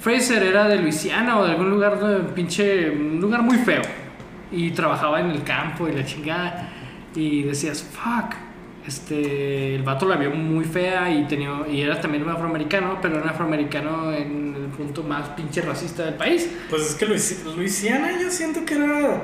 Fraser 0.08 0.42
era 0.42 0.70
de 0.70 0.78
Luisiana 0.78 1.38
o 1.38 1.44
de 1.44 1.52
algún 1.52 1.70
lugar, 1.70 2.00
de 2.00 2.20
pinche, 2.34 2.90
un 2.92 3.20
lugar 3.20 3.42
muy 3.42 3.58
feo. 3.58 3.82
Y 4.54 4.72
trabajaba 4.72 5.20
en 5.20 5.32
el 5.32 5.44
campo 5.44 5.86
y 5.90 5.92
la 5.92 6.06
chingada. 6.06 6.70
Y 7.14 7.44
decías, 7.44 7.84
fuck. 7.84 8.34
Este, 8.88 9.76
el 9.76 9.84
vato 9.84 10.08
la 10.08 10.16
vio 10.16 10.32
muy 10.32 10.64
fea 10.64 11.12
y, 11.12 11.26
tenía, 11.26 11.52
y 11.70 11.82
era 11.82 12.00
también 12.00 12.24
un 12.24 12.30
afroamericano, 12.30 13.00
pero 13.02 13.16
era 13.16 13.24
un 13.26 13.30
afroamericano 13.32 14.14
en 14.14 14.56
el 14.56 14.68
punto 14.78 15.04
más 15.04 15.28
pinche 15.30 15.60
racista 15.62 16.06
del 16.06 16.14
país. 16.14 16.50
Pues 16.70 16.84
es 16.84 16.96
que 16.96 17.06
Luis- 17.06 17.44
Luisiana 17.58 18.12
yo 18.22 18.32
siento 18.32 18.64
que 18.64 18.76
era 18.76 19.24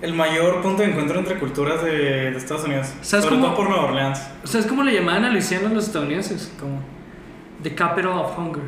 el 0.00 0.14
mayor 0.14 0.62
punto 0.62 0.80
de 0.80 0.88
encuentro 0.88 1.18
entre 1.18 1.38
culturas 1.38 1.84
de, 1.84 2.30
de 2.30 2.36
Estados 2.38 2.64
Unidos. 2.64 2.86
¿Sabes 3.02 3.26
Sobre 3.26 3.36
cómo? 3.36 3.48
todo 3.48 3.56
por 3.56 3.68
Nueva 3.68 3.84
Orleans. 3.84 4.26
¿Sabes 4.44 4.66
cómo 4.66 4.82
le 4.84 4.94
llamaban 4.94 5.26
a 5.26 5.28
Luisiana 5.30 5.68
los 5.68 5.84
estadounidenses? 5.88 6.50
Como... 6.58 6.80
The 7.62 7.74
capital 7.74 8.12
of 8.12 8.38
hunger. 8.38 8.62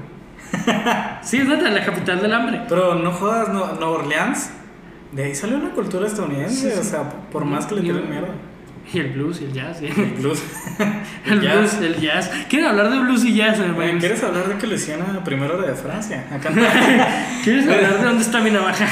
Sí, 1.23 1.39
es 1.39 1.47
neta, 1.49 1.71
la 1.71 1.85
capital 1.85 2.21
del 2.21 2.33
hambre. 2.33 2.63
Pero 2.69 2.95
no 2.95 3.11
jodas, 3.13 3.49
no- 3.49 3.75
Nueva 3.75 3.91
Orleans. 3.91 4.51
De 5.13 5.25
ahí 5.25 5.35
salió 5.35 5.57
una 5.57 5.71
cultura 5.71 6.07
estadounidense. 6.07 6.55
Sí, 6.55 6.71
sí. 6.75 6.79
O 6.81 6.83
sea, 6.85 7.09
por 7.33 7.45
más 7.45 7.67
que 7.67 7.75
le 7.77 7.81
tiren 7.83 8.09
mierda. 8.11 8.29
Y 8.93 9.01
el 9.01 9.09
blues 9.13 9.41
y 9.43 9.45
el 9.45 9.53
jazz. 9.53 9.83
y- 9.83 9.87
El 9.87 10.15
blues. 10.19 10.43
El, 11.27 11.41
jazz. 11.43 11.57
blues, 11.59 11.75
el 11.75 12.01
jazz. 12.01 12.31
¿Quieren 12.49 12.69
hablar 12.69 12.91
de 12.91 12.99
blues 13.01 13.23
y 13.25 13.35
jazz, 13.35 13.59
Oye, 13.59 13.69
hermanos? 13.69 13.97
¿Quieres 14.01 14.23
hablar 14.23 14.49
de 14.49 14.57
que 14.57 14.67
Luisiana 14.67 15.23
primero 15.25 15.59
era 15.59 15.69
de 15.69 15.75
Francia? 15.75 16.27
Acá 16.33 16.51
¿Quieres 17.45 17.69
hablar 17.69 17.99
de 17.99 18.05
dónde 18.05 18.23
está 18.23 18.41
mi 18.41 18.51
navaja? 18.51 18.87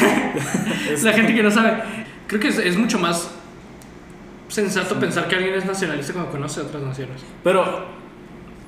La 1.02 1.12
gente 1.12 1.34
que 1.34 1.42
no 1.42 1.50
sabe. 1.50 1.82
Creo 2.26 2.40
que 2.40 2.48
es, 2.48 2.58
es 2.58 2.76
mucho 2.76 2.98
más 2.98 3.30
sensato 4.48 4.98
pensar 5.00 5.28
que 5.28 5.36
alguien 5.36 5.54
es 5.54 5.64
nacionalista 5.64 6.12
cuando 6.12 6.30
conoce 6.30 6.60
otras 6.60 6.82
naciones. 6.82 7.22
Pero, 7.42 7.86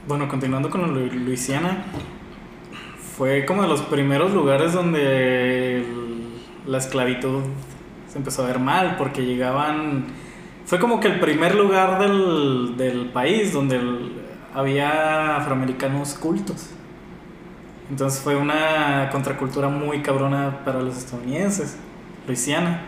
bueno, 0.06 0.28
continuando 0.28 0.70
con 0.70 0.94
Lu- 0.94 1.12
Luisiana, 1.12 1.84
fue 3.18 3.44
como 3.44 3.62
de 3.62 3.68
los 3.68 3.82
primeros 3.82 4.32
lugares 4.32 4.72
donde 4.72 5.84
la 6.68 6.78
esclavitud 6.78 7.42
se 8.08 8.16
empezó 8.16 8.44
a 8.44 8.46
ver 8.46 8.60
mal, 8.60 8.94
porque 8.96 9.26
llegaban... 9.26 10.04
Fue 10.64 10.78
como 10.78 11.00
que 11.00 11.08
el 11.08 11.18
primer 11.18 11.56
lugar 11.56 11.98
del, 11.98 12.76
del 12.76 13.06
país 13.06 13.52
donde 13.52 13.80
había 14.54 15.36
afroamericanos 15.36 16.14
cultos. 16.14 16.70
Entonces 17.90 18.20
fue 18.22 18.36
una 18.36 19.08
contracultura 19.10 19.68
muy 19.68 20.00
cabrona 20.00 20.60
para 20.64 20.78
los 20.80 20.96
estadounidenses, 20.96 21.76
Luisiana. 22.24 22.82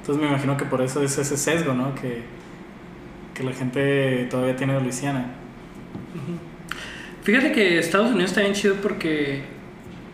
Entonces 0.00 0.20
me 0.20 0.28
imagino 0.28 0.56
que 0.56 0.64
por 0.64 0.82
eso 0.82 1.00
es 1.00 1.16
ese 1.16 1.36
sesgo, 1.36 1.74
¿no? 1.74 1.94
Que, 1.94 2.24
que 3.34 3.44
la 3.44 3.52
gente 3.52 4.26
todavía 4.28 4.56
tiene 4.56 4.74
de 4.74 4.80
Luisiana. 4.80 5.26
Fíjate 7.22 7.52
que 7.52 7.78
Estados 7.78 8.10
Unidos 8.10 8.30
está 8.30 8.40
bien 8.40 8.54
chido 8.54 8.74
porque. 8.82 9.59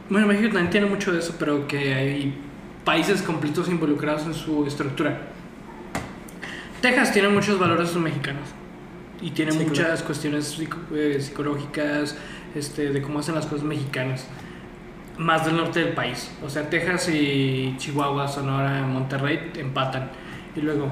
Bueno, 0.09 0.27
México 0.27 0.49
también 0.49 0.71
tiene 0.71 0.87
mucho 0.87 1.12
de 1.12 1.19
eso, 1.19 1.35
pero 1.38 1.66
que 1.66 1.95
hay 1.95 2.35
países 2.85 3.23
completos 3.23 3.69
involucrados 3.69 4.25
en 4.27 4.35
su 4.35 4.64
estructura. 4.66 5.19
Texas 6.81 7.12
tiene 7.12 7.29
muchos 7.29 7.59
valores 7.59 7.95
mexicanos 7.97 8.49
y 9.21 9.31
tiene 9.31 9.51
Sí, 9.53 9.59
muchas 9.59 9.87
claro. 9.87 10.05
cuestiones 10.05 10.57
psico- 10.59 10.95
eh, 10.95 11.19
psicológicas 11.21 12.16
este, 12.55 12.92
de 12.92 13.03
cómo 13.03 13.19
hacen 13.19 13.35
las 13.35 13.47
cosas 13.47 13.64
mexicanas. 13.64 14.27
Más 15.19 15.47
del 15.47 15.57
norte 15.57 15.81
del 15.81 15.95
país. 15.95 16.31
O 16.45 16.51
sea, 16.51 16.69
Texas 16.69 17.09
y 17.09 17.75
Chihuahua, 17.79 18.29
Sonora, 18.29 18.83
Monterrey 18.83 19.51
empatan. 19.57 20.11
Y 20.55 20.61
luego 20.61 20.88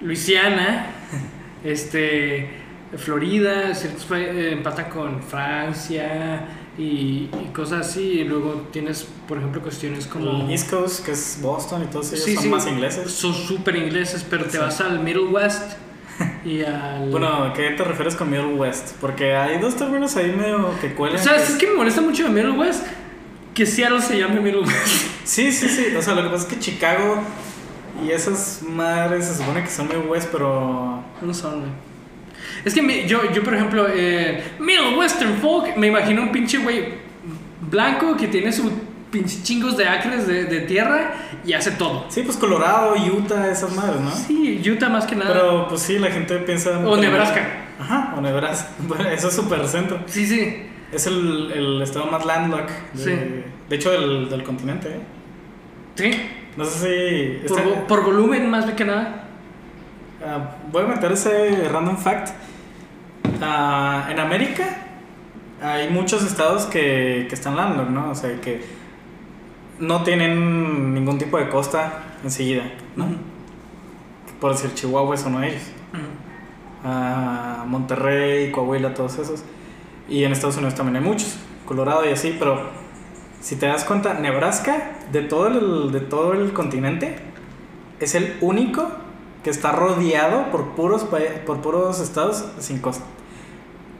Luisiana, 0.00 0.86
este, 1.64 2.48
Florida, 2.96 3.74
ciertos 3.74 4.10
eh, 4.12 4.52
empatan 4.52 4.88
con 4.88 5.22
Francia 5.22 6.40
y, 6.78 7.28
y 7.44 7.50
cosas 7.54 7.86
así. 7.88 8.00
Y 8.20 8.24
luego 8.24 8.66
tienes, 8.72 9.06
por 9.28 9.38
ejemplo, 9.38 9.62
cuestiones 9.62 10.06
como... 10.06 10.30
El 10.44 10.50
East 10.50 10.70
Coast, 10.70 11.04
que 11.04 11.12
es 11.12 11.38
Boston 11.42 11.84
y 11.84 11.86
todos 11.86 12.12
ellos 12.12 12.24
Sí, 12.24 12.34
son 12.34 12.42
sí, 12.44 12.48
más 12.50 12.66
ingleses. 12.66 13.10
Son 13.10 13.34
súper 13.34 13.76
ingleses, 13.76 14.24
pero 14.28 14.44
te 14.44 14.52
Sí. 14.52 14.58
vas 14.58 14.80
al 14.80 15.00
Middle 15.00 15.26
West 15.26 15.72
y 16.44 16.62
al... 16.64 17.10
Bueno, 17.10 17.44
¿a 17.44 17.52
qué 17.52 17.70
te 17.70 17.84
refieres 17.84 18.14
con 18.16 18.30
Middle 18.30 18.54
West? 18.54 18.92
Porque 19.00 19.34
hay 19.34 19.58
dos 19.58 19.76
términos 19.76 20.16
ahí 20.16 20.32
medio 20.32 20.70
que 20.80 20.94
cuelan. 20.94 21.20
o 21.20 21.22
sea, 21.22 21.36
que- 21.36 21.42
es 21.42 21.50
que 21.52 21.66
me 21.68 21.74
molesta 21.76 22.00
mucho 22.00 22.24
de 22.24 22.30
Middle 22.30 22.52
West 22.58 22.84
que 23.54 23.64
Seattle 23.64 24.02
se 24.02 24.18
llame 24.18 24.40
Middle 24.40 24.60
West. 24.60 25.06
Sí, 25.24 25.50
sí, 25.50 25.66
sí. 25.68 25.96
O 25.96 26.02
sea, 26.02 26.14
lo 26.14 26.22
que 26.24 26.28
pasa 26.28 26.46
es 26.46 26.52
que 26.54 26.58
Chicago 26.60 27.22
y 28.04 28.10
esas 28.10 28.60
madres 28.68 29.24
se 29.24 29.36
supone 29.36 29.62
que 29.62 29.70
son 29.70 29.88
Middle 29.88 30.06
West, 30.08 30.28
pero. 30.30 31.02
No 31.22 31.32
son, 31.32 31.60
güey. 31.60 31.72
Es 32.64 32.74
que 32.74 32.82
me- 32.82 33.06
yo, 33.06 33.30
yo, 33.32 33.42
por 33.42 33.54
ejemplo, 33.54 33.86
eh, 33.92 34.42
Middle 34.58 34.96
Western 34.96 35.34
Folk, 35.36 35.76
me 35.76 35.86
imagino 35.88 36.22
un 36.22 36.32
pinche 36.32 36.58
güey 36.58 36.84
blanco 37.70 38.16
que 38.16 38.28
tiene 38.28 38.52
su 38.52 38.70
pinche 39.10 39.42
chingos 39.42 39.76
de 39.76 39.86
acres 39.88 40.26
de, 40.26 40.44
de 40.44 40.60
tierra 40.62 41.14
y 41.44 41.52
hace 41.52 41.72
todo. 41.72 42.06
Sí, 42.08 42.22
pues 42.22 42.36
Colorado, 42.36 42.94
Utah, 42.94 43.50
esas 43.50 43.74
madres, 43.74 44.00
¿no? 44.00 44.10
Sí, 44.10 44.62
Utah 44.68 44.88
más 44.88 45.06
que 45.06 45.14
nada. 45.16 45.32
Pero 45.32 45.68
pues 45.68 45.82
sí, 45.82 45.98
la 45.98 46.10
gente 46.10 46.36
piensa. 46.38 46.78
O 46.80 46.96
Nebraska. 46.96 47.46
Ajá, 47.78 48.14
o 48.16 48.20
Nebraska. 48.20 48.68
Bueno, 48.88 49.08
eso 49.08 49.28
es 49.28 49.34
súper 49.34 49.66
centro. 49.68 50.00
Sí, 50.06 50.26
sí. 50.26 50.62
Es 50.92 51.06
el, 51.06 51.50
el 51.54 51.82
estado 51.82 52.06
más 52.06 52.24
landlocked. 52.24 52.72
De, 52.94 53.02
Sí. 53.04 53.10
de 53.68 53.76
hecho, 53.76 53.90
del, 53.90 54.28
del 54.28 54.42
continente, 54.44 54.88
¿eh? 54.88 55.00
Sí. 55.94 56.10
No 56.56 56.64
sé 56.64 57.40
si. 57.42 57.48
Por, 57.48 57.60
está- 57.60 57.86
por 57.86 58.04
volumen 58.04 58.48
más 58.50 58.64
que 58.72 58.84
nada. 58.84 59.25
Ah, 60.24 60.56
voy 60.72 60.84
a 60.84 60.86
meter 60.86 61.12
ese 61.12 61.68
random 61.68 61.96
fact. 61.96 62.30
Ah, 63.42 64.08
en 64.10 64.18
América 64.18 64.64
hay 65.62 65.88
muchos 65.90 66.24
estados 66.24 66.66
que, 66.66 67.26
que 67.28 67.34
están 67.34 67.56
landlocked, 67.56 67.90
¿no? 67.90 68.10
O 68.10 68.14
sea, 68.14 68.40
que 68.40 68.62
no 69.78 70.02
tienen 70.02 70.94
ningún 70.94 71.18
tipo 71.18 71.38
de 71.38 71.48
costa 71.48 72.04
enseguida, 72.24 72.64
¿no? 72.94 73.06
Por 74.40 74.52
decir, 74.52 74.72
Chihuahua 74.74 75.14
es 75.14 75.24
uno 75.24 75.40
de 75.40 75.48
ellos. 75.48 75.62
Ah, 76.84 77.64
Monterrey, 77.66 78.50
Coahuila, 78.50 78.94
todos 78.94 79.18
esos. 79.18 79.42
Y 80.08 80.24
en 80.24 80.32
Estados 80.32 80.56
Unidos 80.56 80.74
también 80.74 80.96
hay 80.96 81.02
muchos. 81.02 81.36
Colorado 81.64 82.08
y 82.08 82.12
así, 82.12 82.36
pero 82.38 82.70
si 83.40 83.56
te 83.56 83.66
das 83.66 83.84
cuenta, 83.84 84.14
Nebraska, 84.14 84.92
de 85.10 85.22
todo 85.22 85.48
el, 85.48 85.92
de 85.92 86.00
todo 86.00 86.32
el 86.32 86.52
continente, 86.52 87.16
es 87.98 88.14
el 88.14 88.36
único 88.40 88.88
que 89.46 89.50
está 89.50 89.70
rodeado 89.70 90.50
por 90.50 90.70
puros, 90.74 91.04
por 91.04 91.60
puros 91.60 92.00
estados 92.00 92.46
sin 92.58 92.80
costa. 92.80 93.04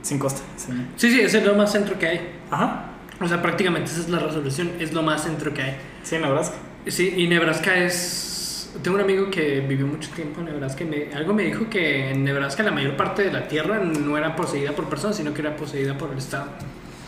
Sin 0.02 0.18
costa. 0.18 0.40
sí. 0.56 0.72
Sí, 0.96 1.08
sí, 1.12 1.20
ese 1.20 1.38
es 1.38 1.44
lo 1.44 1.54
más 1.54 1.70
centro 1.70 1.96
que 2.00 2.06
hay. 2.08 2.30
Ajá. 2.50 2.86
O 3.20 3.28
sea, 3.28 3.40
prácticamente 3.40 3.88
esa 3.92 4.00
es 4.00 4.08
la 4.08 4.18
resolución, 4.18 4.72
es 4.80 4.92
lo 4.92 5.04
más 5.04 5.22
centro 5.22 5.54
que 5.54 5.62
hay. 5.62 5.76
Sí, 6.02 6.16
Nebraska. 6.18 6.56
Sí, 6.88 7.14
y 7.16 7.28
Nebraska 7.28 7.76
es... 7.76 8.72
Tengo 8.82 8.96
un 8.96 9.04
amigo 9.04 9.30
que 9.30 9.60
vivió 9.60 9.86
mucho 9.86 10.10
tiempo 10.10 10.40
en 10.40 10.46
Nebraska 10.46 10.82
y 10.82 10.86
me- 10.88 11.14
algo 11.14 11.32
me 11.32 11.44
dijo 11.44 11.70
que 11.70 12.10
en 12.10 12.24
Nebraska 12.24 12.64
la 12.64 12.72
mayor 12.72 12.96
parte 12.96 13.22
de 13.22 13.32
la 13.32 13.46
tierra 13.46 13.78
no 13.78 14.18
era 14.18 14.34
poseída 14.34 14.72
por 14.72 14.86
personas, 14.86 15.16
sino 15.16 15.32
que 15.32 15.42
era 15.42 15.54
poseída 15.54 15.96
por 15.96 16.10
el 16.10 16.18
Estado. 16.18 16.46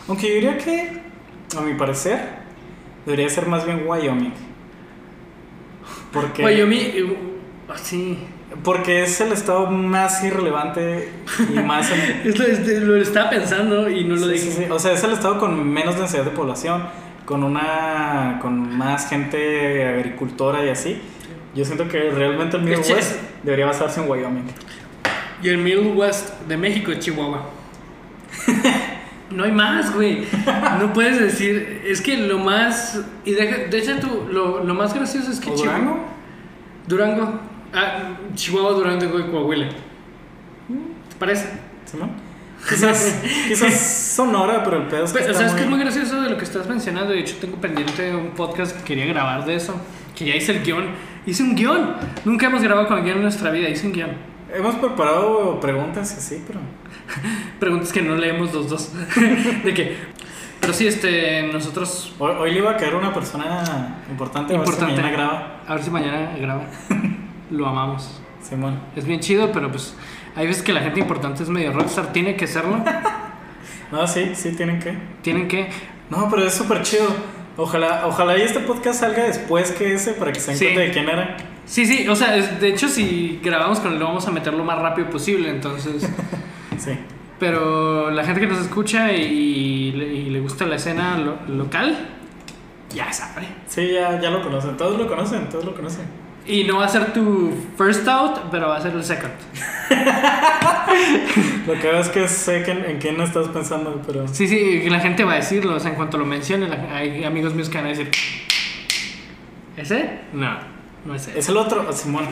Aunque 0.07 0.29
yo 0.29 0.33
diría 0.35 0.57
que, 0.57 1.01
a 1.57 1.59
mi 1.61 1.73
parecer, 1.73 2.21
debería 3.05 3.27
ser 3.27 3.47
más 3.47 3.65
bien 3.65 3.83
Wyoming. 3.85 4.33
Porque, 6.13 6.43
Wyoming, 6.43 7.28
sí. 7.75 8.17
porque 8.63 9.03
es 9.03 9.19
el 9.21 9.31
estado 9.31 9.67
más 9.71 10.23
irrelevante 10.23 11.09
y 11.53 11.59
más... 11.59 11.89
Es 12.23 12.37
lo, 12.37 12.45
es- 12.45 12.67
lo 12.83 12.95
estaba 12.97 13.29
pensando 13.29 13.89
y 13.89 14.03
no 14.05 14.15
lo 14.15 14.25
Sí, 14.27 14.31
dije. 14.33 14.51
sí, 14.51 14.63
sí. 14.65 14.71
O 14.71 14.79
sea, 14.79 14.93
es 14.93 15.03
el 15.03 15.11
estado 15.13 15.39
con 15.39 15.67
menos 15.69 15.97
densidad 15.97 16.23
de 16.25 16.31
población, 16.31 16.83
con 17.25 17.43
una 17.43 18.39
con 18.41 18.75
más 18.77 19.07
gente 19.09 19.85
agricultora 19.87 20.65
y 20.65 20.69
así. 20.69 20.99
Yo 21.55 21.65
siento 21.65 21.87
que 21.87 22.11
realmente 22.11 22.57
el 22.57 22.63
Middle 22.63 22.93
West 22.93 23.15
debería 23.43 23.65
basarse 23.65 24.01
en 24.01 24.09
Wyoming. 24.09 24.45
Y 25.41 25.49
el 25.49 25.57
Middle 25.57 25.91
West 25.93 26.33
de 26.47 26.57
México 26.57 26.91
es 26.91 26.99
Chihuahua. 26.99 27.49
No 29.31 29.43
hay 29.43 29.51
más, 29.51 29.93
güey. 29.93 30.25
No 30.79 30.91
puedes 30.91 31.19
decir. 31.19 31.81
Es 31.85 32.01
que 32.01 32.17
lo 32.17 32.39
más. 32.39 32.99
Y 33.25 33.31
de, 33.33 33.67
de 33.67 33.77
hecho, 33.77 33.97
tú, 33.99 34.27
lo, 34.31 34.63
lo 34.63 34.73
más 34.73 34.93
gracioso 34.93 35.31
es 35.31 35.39
que 35.39 35.51
¿O 35.51 35.55
Chihuahua- 35.55 35.79
Durango? 35.79 35.99
Durango. 36.87 37.39
Ah, 37.73 38.15
Chihuahua, 38.35 38.71
Durango 38.71 39.19
y 39.19 39.23
Coahuila. 39.23 39.69
¿Te 39.69 41.15
parece? 41.17 41.49
¿Simón? 41.85 42.11
Quizás, 42.67 43.21
quizás 43.47 43.73
Sonora, 44.15 44.63
pero 44.63 44.77
el 44.77 44.83
pedo 44.87 45.05
es 45.05 45.13
que 45.13 45.19
Pero, 45.19 45.33
¿Sabes 45.33 45.53
qué 45.53 45.61
es 45.61 45.69
muy 45.69 45.79
gracioso 45.79 46.21
de 46.21 46.29
lo 46.29 46.37
que 46.37 46.43
estás 46.43 46.67
mencionando? 46.67 47.13
De 47.13 47.19
hecho, 47.19 47.35
tengo 47.39 47.57
pendiente 47.57 48.13
un 48.13 48.31
podcast 48.31 48.75
que 48.77 48.83
quería 48.83 49.05
grabar 49.05 49.45
de 49.45 49.55
eso. 49.55 49.79
Que 50.15 50.25
ya 50.25 50.35
hice 50.35 50.51
el 50.51 50.63
guion. 50.63 50.85
Hice 51.25 51.43
un 51.43 51.55
guion. 51.55 51.95
Nunca 52.25 52.47
hemos 52.47 52.61
grabado 52.61 52.87
con 52.87 53.01
guion 53.03 53.17
en 53.17 53.23
nuestra 53.23 53.51
vida. 53.51 53.69
Hice 53.69 53.87
un 53.87 53.93
guion. 53.93 54.09
Hemos 54.53 54.75
preparado 54.75 55.59
preguntas 55.59 56.15
así, 56.17 56.43
pero... 56.45 56.59
Preguntas 57.59 57.93
que 57.93 58.01
no 58.01 58.15
leemos 58.15 58.53
los 58.53 58.69
dos. 58.69 58.91
de 59.63 59.73
que. 59.73 59.97
Pero 60.59 60.73
sí, 60.73 60.87
este, 60.87 61.43
nosotros. 61.51 62.13
Hoy, 62.19 62.33
hoy 62.37 62.51
le 62.51 62.59
iba 62.59 62.71
a 62.71 62.77
caer 62.77 62.95
una 62.95 63.13
persona 63.13 64.01
importante, 64.09 64.53
Importante. 64.53 64.55
a 64.55 64.97
ver 64.97 65.01
si 65.01 65.01
mañana 65.01 65.11
graba. 65.11 65.61
A 65.67 65.73
ver 65.75 65.83
si 65.83 65.89
mañana 65.89 66.37
graba. 66.39 66.63
Lo 67.49 67.67
amamos. 67.67 68.21
Simón. 68.41 68.79
Es 68.95 69.05
bien 69.05 69.19
chido, 69.19 69.51
pero 69.51 69.69
pues. 69.71 69.95
Hay 70.35 70.47
veces 70.47 70.61
que 70.63 70.71
la 70.73 70.81
gente 70.81 70.99
importante 70.99 71.43
es 71.43 71.49
medio 71.49 71.73
rockstar. 71.73 72.11
Tiene 72.13 72.35
que 72.35 72.47
serlo. 72.47 72.83
No, 73.91 74.05
sí, 74.05 74.35
sí, 74.35 74.51
tienen 74.51 74.79
que... 74.79 74.95
Tienen 75.23 75.47
que. 75.47 75.67
No, 76.11 76.29
pero 76.29 76.45
es 76.45 76.53
súper 76.53 76.83
chido. 76.83 77.07
Ojalá, 77.57 78.03
ojalá 78.05 78.37
y 78.37 78.41
este 78.43 78.59
podcast 78.59 78.99
salga 78.99 79.23
después 79.23 79.71
que 79.71 79.95
ese 79.95 80.13
para 80.13 80.31
que 80.31 80.39
se 80.39 80.51
den 80.51 80.59
Sí. 80.59 80.65
cuenta 80.65 80.81
de 80.81 80.91
quién 80.91 81.09
era. 81.09 81.37
Sí, 81.65 81.87
sí, 81.87 82.07
o 82.07 82.15
sea, 82.15 82.35
es- 82.37 82.61
de 82.61 82.67
hecho, 82.67 82.87
si 82.87 83.39
grabamos 83.43 83.79
con 83.79 83.93
él, 83.93 83.97
lo 83.99 84.05
vamos 84.05 84.27
a 84.27 84.31
meter 84.31 84.53
lo 84.53 84.63
más 84.63 84.77
rápido 84.77 85.09
posible. 85.09 85.49
Entonces. 85.49 86.07
Sí. 86.77 86.91
Pero 87.39 88.11
la 88.11 88.23
gente 88.23 88.39
que 88.41 88.45
nos 88.47 88.59
escucha 88.59 89.11
y, 89.11 89.91
le, 89.93 90.05
y 90.13 90.29
le 90.29 90.39
gusta 90.39 90.65
la 90.67 90.75
escena 90.75 91.17
lo- 91.17 91.39
local, 91.47 91.97
ya 92.93 93.11
sabe. 93.11 93.47
Sí, 93.65 93.89
ya, 93.91 94.21
ya 94.21 94.29
lo 94.29 94.43
conocen. 94.43 94.77
Todos 94.77 94.99
lo 94.99 95.07
conocen, 95.07 95.49
todos 95.49 95.65
lo 95.65 95.73
conocen. 95.75 96.05
Y 96.49 96.63
no 96.63 96.77
va 96.77 96.85
a 96.85 96.89
ser 96.89 97.13
tu 97.13 97.53
first 97.77 98.07
out, 98.07 98.39
pero 98.49 98.67
va 98.69 98.77
a 98.77 98.81
ser 98.81 98.93
el 98.93 99.03
second. 99.03 99.31
Lo 101.67 101.73
que 101.73 101.87
veo 101.87 101.99
es 101.99 102.09
que 102.09 102.27
sé 102.27 102.63
que 102.63 102.71
en, 102.71 102.85
en 102.85 102.97
quién 102.97 103.21
estás 103.21 103.47
pensando, 103.49 104.01
pero... 104.07 104.27
Sí, 104.27 104.47
sí, 104.47 104.89
la 104.89 104.99
gente 104.99 105.23
va 105.23 105.33
a 105.33 105.35
decirlo. 105.35 105.75
O 105.75 105.79
sea, 105.79 105.91
en 105.91 105.95
cuanto 105.95 106.17
lo 106.17 106.25
mencione, 106.25 106.67
la- 106.67 106.95
hay 106.95 107.23
amigos 107.23 107.53
míos 107.53 107.69
que 107.69 107.77
van 107.77 107.85
a 107.85 107.89
decir: 107.89 108.09
¿Ese? 109.77 110.09
No. 110.33 110.57
No 111.05 111.15
es 111.15 111.27
él. 111.27 111.33
Es 111.37 111.47
el 111.49 111.57
otro, 111.57 111.91
Simón. 111.93 112.25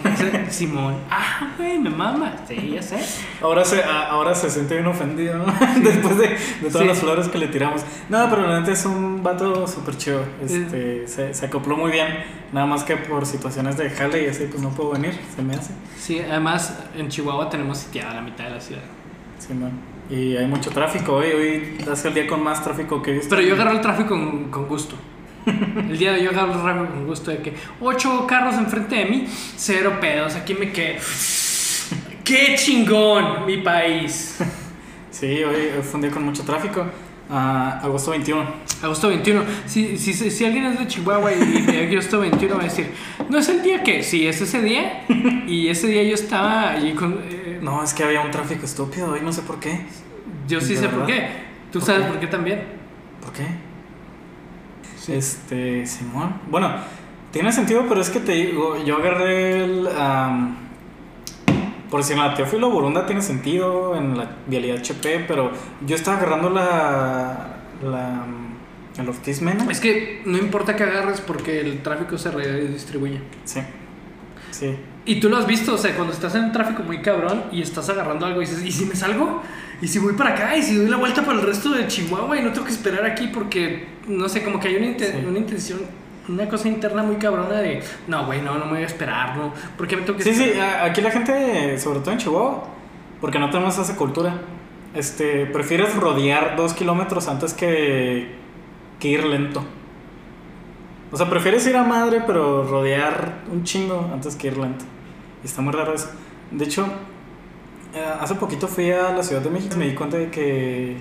Es 0.47 0.55
Simón. 0.55 0.95
Ah, 1.09 1.53
güey, 1.57 1.79
me 1.79 1.89
mama. 1.89 2.35
Sí, 2.47 2.71
ya 2.75 2.81
sé. 2.81 2.97
Ahora 3.41 3.63
se, 3.63 3.81
a- 3.83 4.09
ahora 4.09 4.35
se 4.35 4.49
siente 4.49 4.75
bien 4.75 4.87
ofendido, 4.87 5.37
¿no? 5.37 5.45
Después 5.81 6.17
de, 6.17 6.27
de 6.27 6.69
todas 6.69 6.81
Sí. 6.81 6.87
las 6.87 6.99
flores 6.99 7.27
que 7.29 7.37
le 7.37 7.47
tiramos. 7.47 7.81
No, 8.09 8.29
pero 8.29 8.59
neta 8.59 8.71
es 8.71 8.85
un 8.85 9.23
vato 9.23 9.65
súper 9.67 9.95
chido. 9.97 10.21
Este, 10.43 11.07
se, 11.07 11.33
se 11.33 11.45
acopló 11.45 11.77
muy 11.77 11.91
bien. 11.91 12.07
Nada 12.51 12.65
más 12.65 12.83
que 12.83 12.97
por 12.97 13.25
situaciones 13.25 13.77
de 13.77 13.89
jale 13.89 14.23
y 14.23 14.27
así, 14.27 14.45
pues 14.49 14.61
no 14.61 14.69
puedo 14.69 14.91
venir. 14.91 15.17
Se 15.35 15.41
me 15.41 15.53
hace. 15.55 15.71
Sí, 15.97 16.19
además 16.19 16.77
en 16.95 17.07
Chihuahua 17.09 17.49
tenemos 17.49 17.77
sitiada 17.77 18.13
la 18.15 18.21
mitad 18.21 18.43
de 18.45 18.49
la 18.51 18.61
ciudad. 18.61 18.81
Simón. 19.39 19.71
Y 20.09 20.35
hay 20.37 20.47
mucho 20.47 20.69
tráfico 20.71 21.13
hoy. 21.13 21.27
Hoy 21.31 21.77
ha 21.91 21.95
sido 21.95 22.09
el 22.09 22.13
día 22.15 22.27
con 22.27 22.41
más 22.43 22.63
tráfico 22.63 23.01
que 23.01 23.11
he 23.11 23.13
visto. 23.15 23.29
Pero 23.35 23.47
yo 23.47 23.55
agarro 23.55 23.71
el 23.71 23.81
tráfico 23.81 24.09
con, 24.09 24.45
con 24.51 24.67
gusto. 24.67 24.95
El 25.89 25.97
día 25.97 26.11
de 26.13 26.19
hoy 26.19 26.25
yo 26.25 26.31
agarro 26.31 26.53
tráfico 26.61 26.87
con 26.91 27.05
gusto 27.07 27.31
de 27.31 27.37
que 27.39 27.53
ocho 27.81 28.25
carros 28.27 28.55
enfrente 28.55 28.95
de 28.95 29.05
mí, 29.05 29.25
cero 29.55 29.97
pedos, 30.01 30.35
aquí 30.35 30.53
me 30.53 30.71
quedo. 30.71 30.99
¡Qué 32.23 32.55
chingón, 32.57 33.45
mi 33.45 33.57
país! 33.57 34.37
Sí, 35.09 35.43
hoy, 35.43 35.69
fue 35.81 35.95
un 35.95 36.01
día 36.01 36.11
con 36.11 36.23
mucho 36.23 36.43
tráfico. 36.43 36.85
Ah, 37.29 37.79
agosto 37.83 38.11
21. 38.11 38.45
Agosto 38.83 39.09
21. 39.09 39.43
Si, 39.65 39.97
si, 39.97 40.13
si, 40.13 40.29
si 40.31 40.45
alguien 40.45 40.65
es 40.65 40.79
de 40.79 40.87
Chihuahua 40.87 41.31
y 41.33 41.61
de 41.61 41.87
agosto 41.91 42.19
21 42.19 42.55
va 42.55 42.61
a 42.61 42.63
decir, 42.65 42.91
¿no 43.29 43.37
es 43.37 43.49
el 43.49 43.61
día 43.63 43.83
que? 43.83 44.03
Sí, 44.03 44.27
es 44.27 44.39
ese 44.41 44.61
día. 44.61 45.03
Y 45.47 45.69
ese 45.69 45.87
día 45.87 46.03
yo 46.03 46.13
estaba 46.13 46.71
allí 46.71 46.91
con... 46.91 47.19
eh, 47.29 47.59
No, 47.61 47.81
es 47.83 47.93
que 47.93 48.03
había 48.03 48.19
un 48.21 48.31
tráfico 48.31 48.65
estúpido 48.65 49.11
hoy, 49.11 49.21
no 49.23 49.31
sé 49.31 49.41
por 49.43 49.59
qué. 49.61 49.79
yo 50.47 50.59
sí 50.61 50.75
¿de 50.75 50.81
sé 50.81 50.89
por 50.89 51.05
verdad? 51.05 51.07
qué. 51.07 51.27
¿Tú 51.71 51.79
¿Por 51.79 51.87
sabes 51.87 52.03
qué? 52.05 52.11
por 52.11 52.19
qué 52.19 52.27
también? 52.27 52.63
¿Por 53.21 53.31
qué? 53.33 53.43
Este, 55.07 55.85
Simón. 55.85 56.41
Bueno, 56.49 56.71
tiene 57.31 57.51
sentido, 57.51 57.85
pero 57.87 58.01
es 58.01 58.09
que 58.09 58.19
te 58.19 58.33
digo, 58.33 58.83
yo 58.83 58.97
agarré 58.97 59.63
el. 59.63 59.87
am, 59.97 60.55
por 61.89 62.03
si 62.03 62.13
en 62.13 62.19
la 62.19 62.33
Teófilo 62.33 62.69
Burunda 62.69 63.05
tiene 63.05 63.21
sentido, 63.21 63.95
en 63.95 64.17
la 64.17 64.29
vialidad 64.47 64.79
HP, 64.79 65.25
pero 65.27 65.51
yo 65.85 65.95
estaba 65.95 66.17
agarrando 66.17 66.49
la. 66.49 67.57
la. 67.83 68.25
el 68.97 69.09
Ortiz 69.09 69.41
Mena. 69.41 69.65
Es 69.69 69.79
que 69.79 70.21
no 70.25 70.37
importa 70.37 70.75
que 70.75 70.83
agarres 70.83 71.21
porque 71.21 71.61
el 71.61 71.81
tráfico 71.81 72.17
se 72.17 72.31
redistribuye. 72.31 73.21
Sí. 73.45 73.61
Sí. 74.51 74.75
Y 75.07 75.21
tú 75.21 75.29
lo 75.29 75.37
has 75.37 75.47
visto, 75.47 75.73
o 75.73 75.77
sea, 75.77 75.95
cuando 75.95 76.11
estás 76.11 76.35
en 76.35 76.45
un 76.45 76.51
tráfico 76.51 76.83
muy 76.83 77.01
cabrón 77.01 77.45
y 77.53 77.61
estás 77.61 77.87
agarrando 77.89 78.25
algo 78.25 78.41
y 78.41 78.45
dices, 78.45 78.61
¿y 78.65 78.73
si 78.73 78.85
me 78.85 78.93
salgo? 78.93 79.41
¿Y 79.81 79.87
si 79.87 79.99
voy 79.99 80.13
para 80.13 80.31
acá? 80.31 80.57
¿Y 80.57 80.61
si 80.61 80.75
doy 80.75 80.89
la 80.89 80.97
vuelta 80.97 81.21
para 81.23 81.39
el 81.39 81.45
resto 81.45 81.69
de 81.69 81.87
Chihuahua 81.87 82.37
y 82.37 82.43
no 82.43 82.51
tengo 82.51 82.65
que 82.65 82.73
esperar 82.73 83.05
aquí? 83.05 83.27
Porque, 83.27 83.85
no 84.07 84.27
sé, 84.29 84.43
como 84.43 84.59
que 84.59 84.69
hay 84.69 84.75
una, 84.77 84.87
inte- 84.87 85.11
Sí. 85.11 85.25
una 85.27 85.37
intención, 85.39 85.79
una 86.27 86.47
cosa 86.49 86.67
interna 86.67 87.03
muy 87.03 87.15
cabrona 87.17 87.55
de, 87.61 87.81
no, 88.07 88.25
güey, 88.25 88.41
no, 88.41 88.57
no 88.57 88.65
me 88.65 88.71
voy 88.73 88.81
a 88.83 88.85
esperar, 88.85 89.37
¿no? 89.37 89.53
¿Por 89.77 89.87
qué 89.87 89.95
me 89.97 90.03
tengo 90.03 90.17
que 90.17 90.23
Sí, 90.23 90.33
sí, 90.33 90.53
aquí 90.59 91.01
la 91.01 91.11
gente, 91.11 91.77
sobre 91.79 91.99
todo 91.99 92.11
en 92.11 92.17
Chihuahua, 92.17 92.63
porque 93.21 93.39
no 93.39 93.49
tenemos 93.49 93.77
esa 93.77 93.95
cultura, 93.95 94.33
este, 94.93 95.45
prefieres 95.45 95.95
rodear 95.95 96.55
dos 96.55 96.73
kilómetros 96.73 97.27
antes 97.27 97.53
que, 97.53 98.35
que 98.99 99.07
ir 99.07 99.23
lento. 99.25 99.63
O 101.11 101.15
sea, 101.17 101.29
prefieres 101.29 101.65
ir 101.67 101.77
a 101.77 101.83
madre, 101.83 102.21
pero 102.27 102.63
rodear 102.63 103.43
un 103.51 103.63
chingo 103.63 104.09
antes 104.13 104.35
que 104.35 104.47
ir 104.47 104.57
lento. 104.57 104.83
Y 105.43 105.47
está 105.47 105.61
muy 105.61 105.71
raro 105.73 105.93
eso. 105.93 106.09
De 106.51 106.65
hecho, 106.65 106.85
eh, 107.93 108.03
hace 108.19 108.35
poquito 108.35 108.67
fui 108.67 108.91
a 108.91 109.11
la 109.13 109.23
Ciudad 109.23 109.41
de 109.41 109.49
México 109.49 109.75
y 109.75 109.79
me 109.79 109.85
di 109.87 109.95
cuenta 109.95 110.17
de 110.17 110.29
que, 110.29 110.97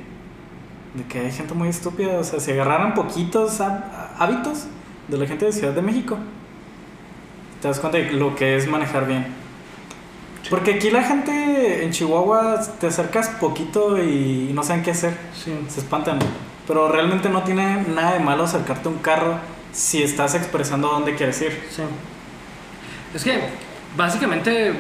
de 0.97 1.05
que 1.05 1.21
hay 1.21 1.33
gente 1.33 1.55
muy 1.55 1.69
estúpida. 1.69 2.19
O 2.19 2.25
sea, 2.25 2.41
si 2.41 2.53
agarraran 2.53 2.95
poquitos 2.95 3.61
há- 3.61 4.15
hábitos 4.19 4.65
de 5.09 5.19
la 5.19 5.27
gente 5.27 5.45
de 5.45 5.53
Ciudad 5.53 5.73
de 5.73 5.83
México, 5.83 6.17
te 7.61 7.69
das 7.69 7.79
cuenta 7.79 7.99
de 7.99 8.13
lo 8.13 8.35
que 8.35 8.57
es 8.57 8.67
manejar 8.69 9.07
bien. 9.07 9.27
Porque 10.51 10.75
aquí 10.75 10.91
la 10.91 11.03
gente 11.03 11.85
en 11.85 11.91
Chihuahua 11.91 12.61
te 12.81 12.87
acercas 12.87 13.29
poquito 13.41 14.01
y 14.03 14.51
no 14.55 14.63
saben 14.63 14.83
qué 14.83 14.93
hacer. 14.93 15.17
Sí. 15.35 15.53
Se 15.69 15.81
espantan. 15.81 16.19
Pero 16.67 16.89
realmente 16.91 17.29
no 17.29 17.43
tiene 17.43 17.83
nada 17.95 18.13
de 18.15 18.21
malo 18.21 18.45
acercarte 18.45 18.89
a 18.89 18.93
un 18.93 18.99
carro 18.99 19.35
si 19.73 20.03
estás 20.03 20.35
expresando 20.35 20.89
dónde 20.89 21.15
quieres 21.17 21.41
ir. 21.43 21.51
Sí. 21.71 21.83
Es 23.15 23.25
que, 23.25 23.39
básicamente, 23.97 24.73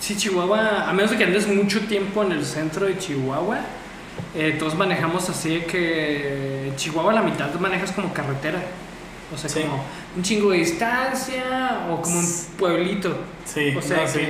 si 0.00 0.16
Chihuahua, 0.16 0.88
a 0.88 0.92
menos 0.92 1.10
de 1.12 1.18
que 1.18 1.24
andes 1.24 1.46
mucho 1.46 1.80
tiempo 1.86 2.22
en 2.24 2.32
el 2.32 2.44
centro 2.44 2.86
de 2.86 2.98
Chihuahua, 2.98 3.58
eh, 4.34 4.56
todos 4.58 4.74
manejamos 4.74 5.28
así 5.28 5.60
que 5.68 6.68
en 6.68 6.76
Chihuahua 6.76 7.12
la 7.12 7.22
mitad 7.22 7.52
manejas 7.54 7.92
como 7.92 8.12
carretera. 8.12 8.60
O 9.34 9.38
sea, 9.38 9.48
Sí. 9.48 9.60
como 9.60 9.84
un 10.16 10.22
chingo 10.22 10.50
de 10.50 10.58
distancia 10.58 11.86
o 11.90 12.00
como 12.02 12.18
un 12.18 12.26
pueblito. 12.58 13.16
Sí, 13.44 13.74
O 13.76 13.82
sea, 13.82 14.02
no, 14.02 14.08
sí. 14.08 14.20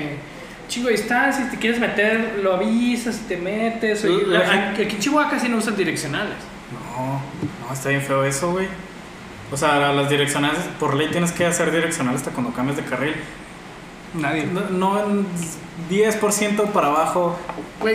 chingo 0.69 0.89
de 0.89 0.97
distancia, 0.97 1.45
si 1.47 1.51
te 1.51 1.57
quieres 1.57 1.81
meter, 1.81 2.41
lo 2.43 2.55
avisas 2.55 3.17
y 3.25 3.29
te 3.29 3.37
metes. 3.37 4.05
o- 4.05 4.09
La 4.27 4.41
aquí, 4.41 4.51
gente- 4.51 4.85
aquí 4.85 4.95
en 4.97 5.01
Chihuahua 5.01 5.31
casi 5.31 5.49
no 5.49 5.57
usan 5.57 5.77
direccionales. 5.77 6.37
No, 6.73 7.21
no, 7.67 7.73
está 7.73 7.89
bien 7.89 8.03
feo 8.03 8.25
eso, 8.25 8.53
güey. 8.53 8.69
O 9.53 9.57
sea, 9.57 9.93
las 9.93 10.09
direccionales, 10.09 10.61
por 10.79 10.95
ley 10.95 11.09
tienes 11.11 11.33
que 11.33 11.45
hacer 11.45 11.73
direccional 11.73 12.15
hasta 12.15 12.31
cuando 12.31 12.53
cambies 12.53 12.77
de 12.77 12.85
carril. 12.85 13.15
Nadie. 14.15 14.47
No, 14.47 14.61
no 14.71 15.05
en 15.05 15.27
10% 15.89 16.73
para 16.73 16.89
abajo. 16.89 17.37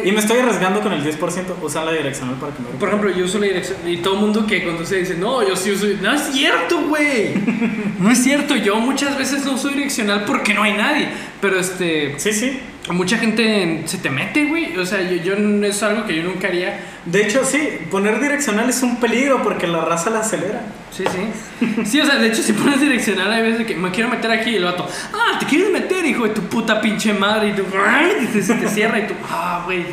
Y 0.04 0.12
me 0.12 0.20
estoy 0.20 0.40
arriesgando 0.40 0.82
con 0.82 0.94
el 0.94 1.04
10%. 1.04 1.20
Usan 1.62 1.86
la 1.86 1.92
direccional 1.92 2.36
para 2.36 2.54
que 2.54 2.62
me 2.64 2.70
Por 2.80 2.88
ejemplo, 2.88 3.12
yo 3.12 3.26
uso 3.26 3.40
la 3.40 3.48
dirección 3.48 3.78
y 3.86 3.98
todo 3.98 4.16
el 4.16 4.22
mundo 4.22 4.46
que 4.48 4.64
conduce 4.64 4.96
dice, 4.98 5.16
no, 5.16 5.48
yo 5.48 5.56
sí 5.56 5.72
uso... 5.72 5.86
No 6.02 6.14
es 6.14 6.22
cierto, 6.32 6.82
güey. 6.88 7.34
No 8.00 8.12
es 8.12 8.22
cierto, 8.24 8.56
yo 8.56 8.76
muchas 8.78 9.18
veces 9.18 9.46
no 9.46 9.54
uso 9.54 9.70
direccional 9.70 10.26
porque 10.26 10.54
no 10.54 10.64
hay 10.64 10.74
nadie. 10.74 11.08
Pero 11.42 11.60
este, 11.60 12.20
Sí, 12.20 12.34
sí. 12.34 12.60
Mucha 12.94 13.18
gente 13.18 13.84
se 13.86 13.98
te 13.98 14.10
mete, 14.10 14.46
güey. 14.46 14.78
O 14.78 14.86
sea, 14.86 15.02
yo, 15.02 15.18
yo 15.18 15.34
es 15.66 15.84
algo 15.84 16.06
que 16.06 16.16
yo 16.16 16.24
nunca 16.24 16.48
haría. 16.48 16.80
De 17.06 17.24
hecho, 17.24 17.44
sí, 17.44 17.80
poner 17.90 18.20
direccional 18.20 18.70
es 18.70 18.84
un 18.84 18.98
peligro 18.98 19.42
porque 19.42 19.68
la 19.68 19.84
raza 19.84 20.10
la 20.10 20.20
acelera. 20.20 20.62
Sí, 20.92 21.04
sí. 21.12 21.84
Sí, 21.86 22.00
o 22.00 22.06
sea, 22.06 22.16
de 22.16 22.28
hecho, 22.28 22.44
si 22.44 22.54
pones 22.54 22.80
direccional, 22.80 23.32
hay 23.32 23.42
veces 23.42 23.66
que 23.66 23.76
me 23.76 23.92
quiero 23.92 24.10
meter 24.10 24.32
aquí 24.32 24.52
y 24.52 24.56
el 24.56 24.66
vato, 24.66 24.88
ah, 25.14 25.38
te 25.40 25.46
quieres 25.46 25.72
meter, 25.72 26.06
hijo 26.06 26.24
de 26.24 26.30
tu 26.30 26.42
puta 26.44 26.80
pinche 26.80 27.14
madre. 27.14 27.50
Y 27.50 27.54
tú, 27.54 27.64
y 27.64 28.26
te, 28.28 28.44
se 28.44 28.54
te 28.54 28.68
cierra 28.70 29.00
y 29.00 29.08
tú, 29.08 29.14
ah, 29.30 29.64
güey, 29.66 29.84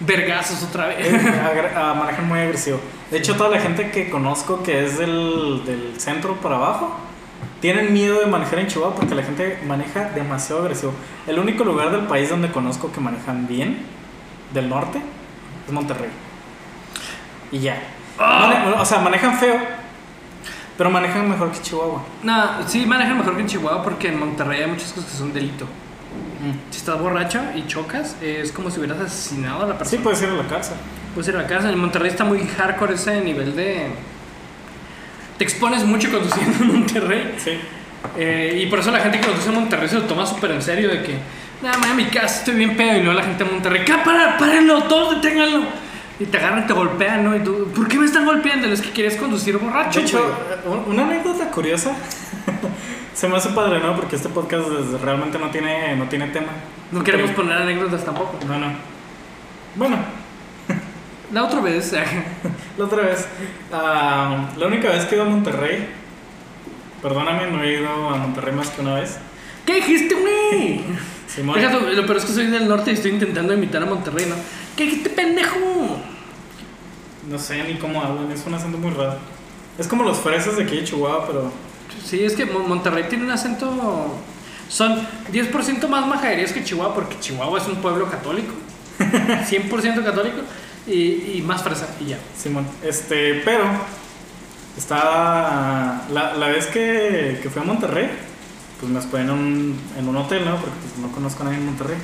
vergazos 0.00 0.62
otra 0.64 0.88
vez. 0.88 0.98
Ah, 1.76 1.94
manejan 1.98 2.26
muy 2.28 2.40
agresivo. 2.40 2.80
De 3.10 3.18
hecho, 3.18 3.36
toda 3.36 3.50
la 3.50 3.60
gente 3.60 3.90
que 3.90 4.10
conozco 4.10 4.62
que 4.62 4.84
es 4.84 4.98
del, 4.98 5.62
del 5.64 6.00
centro 6.00 6.36
para 6.40 6.56
abajo, 6.56 6.98
tienen 7.62 7.92
miedo 7.94 8.20
de 8.20 8.26
manejar 8.26 8.58
en 8.58 8.66
Chihuahua 8.66 8.94
porque 8.94 9.14
la 9.14 9.22
gente 9.22 9.58
maneja 9.66 10.10
demasiado 10.14 10.60
agresivo. 10.62 10.92
El 11.26 11.38
único 11.38 11.64
lugar 11.64 11.90
del 11.92 12.02
país 12.02 12.28
donde 12.28 12.50
conozco 12.50 12.92
que 12.92 13.00
manejan 13.00 13.46
bien, 13.46 13.78
del 14.52 14.68
norte, 14.68 15.00
es 15.66 15.72
Monterrey. 15.72 16.10
Y 17.50 17.60
ya. 17.60 17.80
Mane- 18.18 18.74
o 18.78 18.84
sea, 18.84 18.98
manejan 18.98 19.38
feo, 19.38 19.56
pero 20.76 20.90
manejan 20.90 21.28
mejor 21.30 21.50
que 21.52 21.60
Chihuahua. 21.62 22.02
No, 22.22 22.68
sí, 22.68 22.84
manejan 22.84 23.16
mejor 23.16 23.34
que 23.36 23.40
en 23.42 23.46
Chihuahua 23.46 23.82
porque 23.82 24.08
en 24.08 24.18
Monterrey 24.18 24.62
hay 24.62 24.68
muchas 24.70 24.92
cosas 24.92 25.10
que 25.10 25.16
son 25.16 25.32
delito. 25.32 25.66
Si 26.70 26.78
estás 26.78 27.00
borracho 27.00 27.40
y 27.54 27.66
chocas, 27.68 28.16
es 28.20 28.50
como 28.50 28.68
si 28.70 28.80
hubieras 28.80 29.00
asesinado 29.00 29.62
a 29.62 29.66
la 29.68 29.72
Sí, 29.74 29.78
persona. 29.78 30.02
puedes 30.02 30.22
ir 30.22 30.28
a 30.28 30.34
la 30.34 30.46
cárcel. 30.48 30.76
Puedes 31.14 31.28
ir 31.28 31.36
a 31.36 31.42
la 31.42 31.46
casa. 31.46 31.70
En 31.70 31.78
Monterrey 31.78 32.10
está 32.10 32.24
muy 32.24 32.40
hardcore 32.46 32.94
ese 32.94 33.20
nivel 33.20 33.54
de. 33.54 33.90
Te 35.42 35.48
expones 35.48 35.84
mucho 35.84 36.08
conduciendo 36.08 36.62
en 36.62 36.72
Monterrey. 36.72 37.34
Sí. 37.36 37.50
Eh, 38.16 38.62
y 38.62 38.66
por 38.66 38.78
eso 38.78 38.92
la 38.92 39.00
gente 39.00 39.18
que 39.18 39.26
conduce 39.26 39.48
en 39.48 39.56
Monterrey 39.56 39.88
se 39.88 39.96
lo 39.96 40.02
toma 40.02 40.24
súper 40.24 40.52
en 40.52 40.62
serio. 40.62 40.88
De 40.88 41.02
que, 41.02 41.16
nada, 41.60 41.78
me 41.78 41.94
mi 41.94 42.04
casa, 42.10 42.38
estoy 42.38 42.54
bien 42.54 42.76
pedo. 42.76 42.98
Y 42.98 43.02
luego 43.02 43.18
la 43.18 43.24
gente 43.24 43.42
de 43.42 43.50
Monterrey, 43.50 43.84
¡cá, 43.84 44.04
para, 44.04 44.38
párenlo! 44.38 44.84
¡Todos 44.84 45.20
deténganlo! 45.20 45.64
Y 46.20 46.26
te 46.26 46.36
agarran, 46.36 46.64
te 46.68 46.72
golpean, 46.74 47.24
¿no? 47.24 47.34
Y 47.34 47.40
tú, 47.40 47.72
¿por 47.74 47.88
qué 47.88 47.98
me 47.98 48.06
están 48.06 48.24
golpeando? 48.24 48.68
Es 48.68 48.80
que 48.82 48.90
quieres 48.90 49.16
conducir 49.16 49.58
borracho, 49.58 49.98
De 49.98 50.06
hecho, 50.06 50.32
una 50.86 51.02
anécdota 51.06 51.50
curiosa. 51.50 51.90
Se 53.12 53.26
me 53.26 53.36
hace 53.36 53.48
padre, 53.48 53.80
¿no? 53.80 53.96
Porque 53.96 54.14
este 54.14 54.28
podcast 54.28 54.68
realmente 55.02 55.40
no 55.40 55.50
tiene, 55.50 55.96
no 55.96 56.04
tiene 56.04 56.28
tema. 56.28 56.52
No 56.92 57.02
queremos 57.02 57.32
poner 57.32 57.54
anécdotas 57.54 58.04
tampoco. 58.04 58.38
No, 58.46 58.60
no. 58.60 58.66
Bueno, 59.74 59.96
La 61.32 61.44
otra 61.44 61.60
vez, 61.60 61.92
la 62.78 62.84
otra 62.84 63.02
vez. 63.02 63.26
ah, 63.72 64.50
la 64.56 64.66
única 64.66 64.88
vez 64.90 65.04
que 65.06 65.14
he 65.14 65.18
ido 65.18 65.26
a 65.26 65.30
Monterrey. 65.30 65.88
Perdóname, 67.00 67.50
no 67.50 67.62
he 67.62 67.74
ido 67.80 67.88
a 68.10 68.16
Monterrey 68.16 68.54
más 68.54 68.68
que 68.70 68.80
una 68.82 68.94
vez. 68.94 69.18
¿qué 69.66 69.76
dijiste, 69.76 70.14
güey? 70.14 70.80
Simón. 71.28 71.58
Deja 71.58 71.70
tú, 71.78 71.80
lo 71.86 72.04
peor 72.04 72.18
es 72.18 72.24
que 72.24 72.32
soy 72.32 72.46
del 72.48 72.68
norte 72.68 72.90
y 72.90 72.94
estoy 72.94 73.12
intentando 73.12 73.54
imitar 73.54 73.82
a 73.82 73.86
Monterrey, 73.86 74.26
¿no? 74.26 74.34
¿Qué 74.76 74.84
dijiste, 74.84 75.10
pendejo? 75.10 75.98
No 77.28 77.38
sé 77.38 77.62
ni 77.64 77.74
cómo 77.74 78.02
hablan, 78.02 78.30
es 78.30 78.44
un 78.46 78.54
acento 78.54 78.76
muy 78.78 78.90
raro. 78.90 79.16
Es 79.78 79.88
como 79.88 80.04
los 80.04 80.18
fresas 80.18 80.56
de 80.56 80.64
aquí 80.64 80.76
de 80.76 80.84
Chihuahua, 80.84 81.26
pero. 81.26 81.50
Sí, 82.04 82.22
es 82.24 82.34
que 82.34 82.44
Mon- 82.44 82.68
Monterrey 82.68 83.04
tiene 83.08 83.24
un 83.24 83.30
acento. 83.30 84.18
Son 84.68 85.00
10% 85.32 85.88
más 85.88 86.06
majaderías 86.06 86.52
que 86.52 86.62
Chihuahua, 86.64 86.94
porque 86.94 87.18
Chihuahua 87.20 87.58
es 87.58 87.66
un 87.68 87.76
pueblo 87.76 88.10
católico. 88.10 88.52
100% 88.98 90.04
católico. 90.04 90.38
Y, 90.86 91.38
y 91.38 91.42
más 91.46 91.62
fresa, 91.62 91.88
y 92.00 92.06
ya. 92.06 92.18
Simón. 92.36 92.66
Este, 92.82 93.42
pero. 93.44 93.64
Está. 94.76 96.02
La, 96.10 96.34
la 96.34 96.48
vez 96.48 96.66
que, 96.66 97.38
que 97.42 97.50
fui 97.50 97.62
a 97.62 97.64
Monterrey. 97.64 98.10
pues 98.80 98.90
me 98.90 98.98
hospedé 98.98 99.22
en 99.22 99.30
un, 99.30 99.80
en 99.98 100.08
un 100.08 100.16
hotel, 100.16 100.44
¿no? 100.44 100.56
Porque 100.56 100.76
pues, 100.80 100.98
no 100.98 101.12
conozco 101.14 101.42
a 101.42 101.46
nadie 101.46 101.58
en 101.58 101.66
Monterrey. 101.66 101.96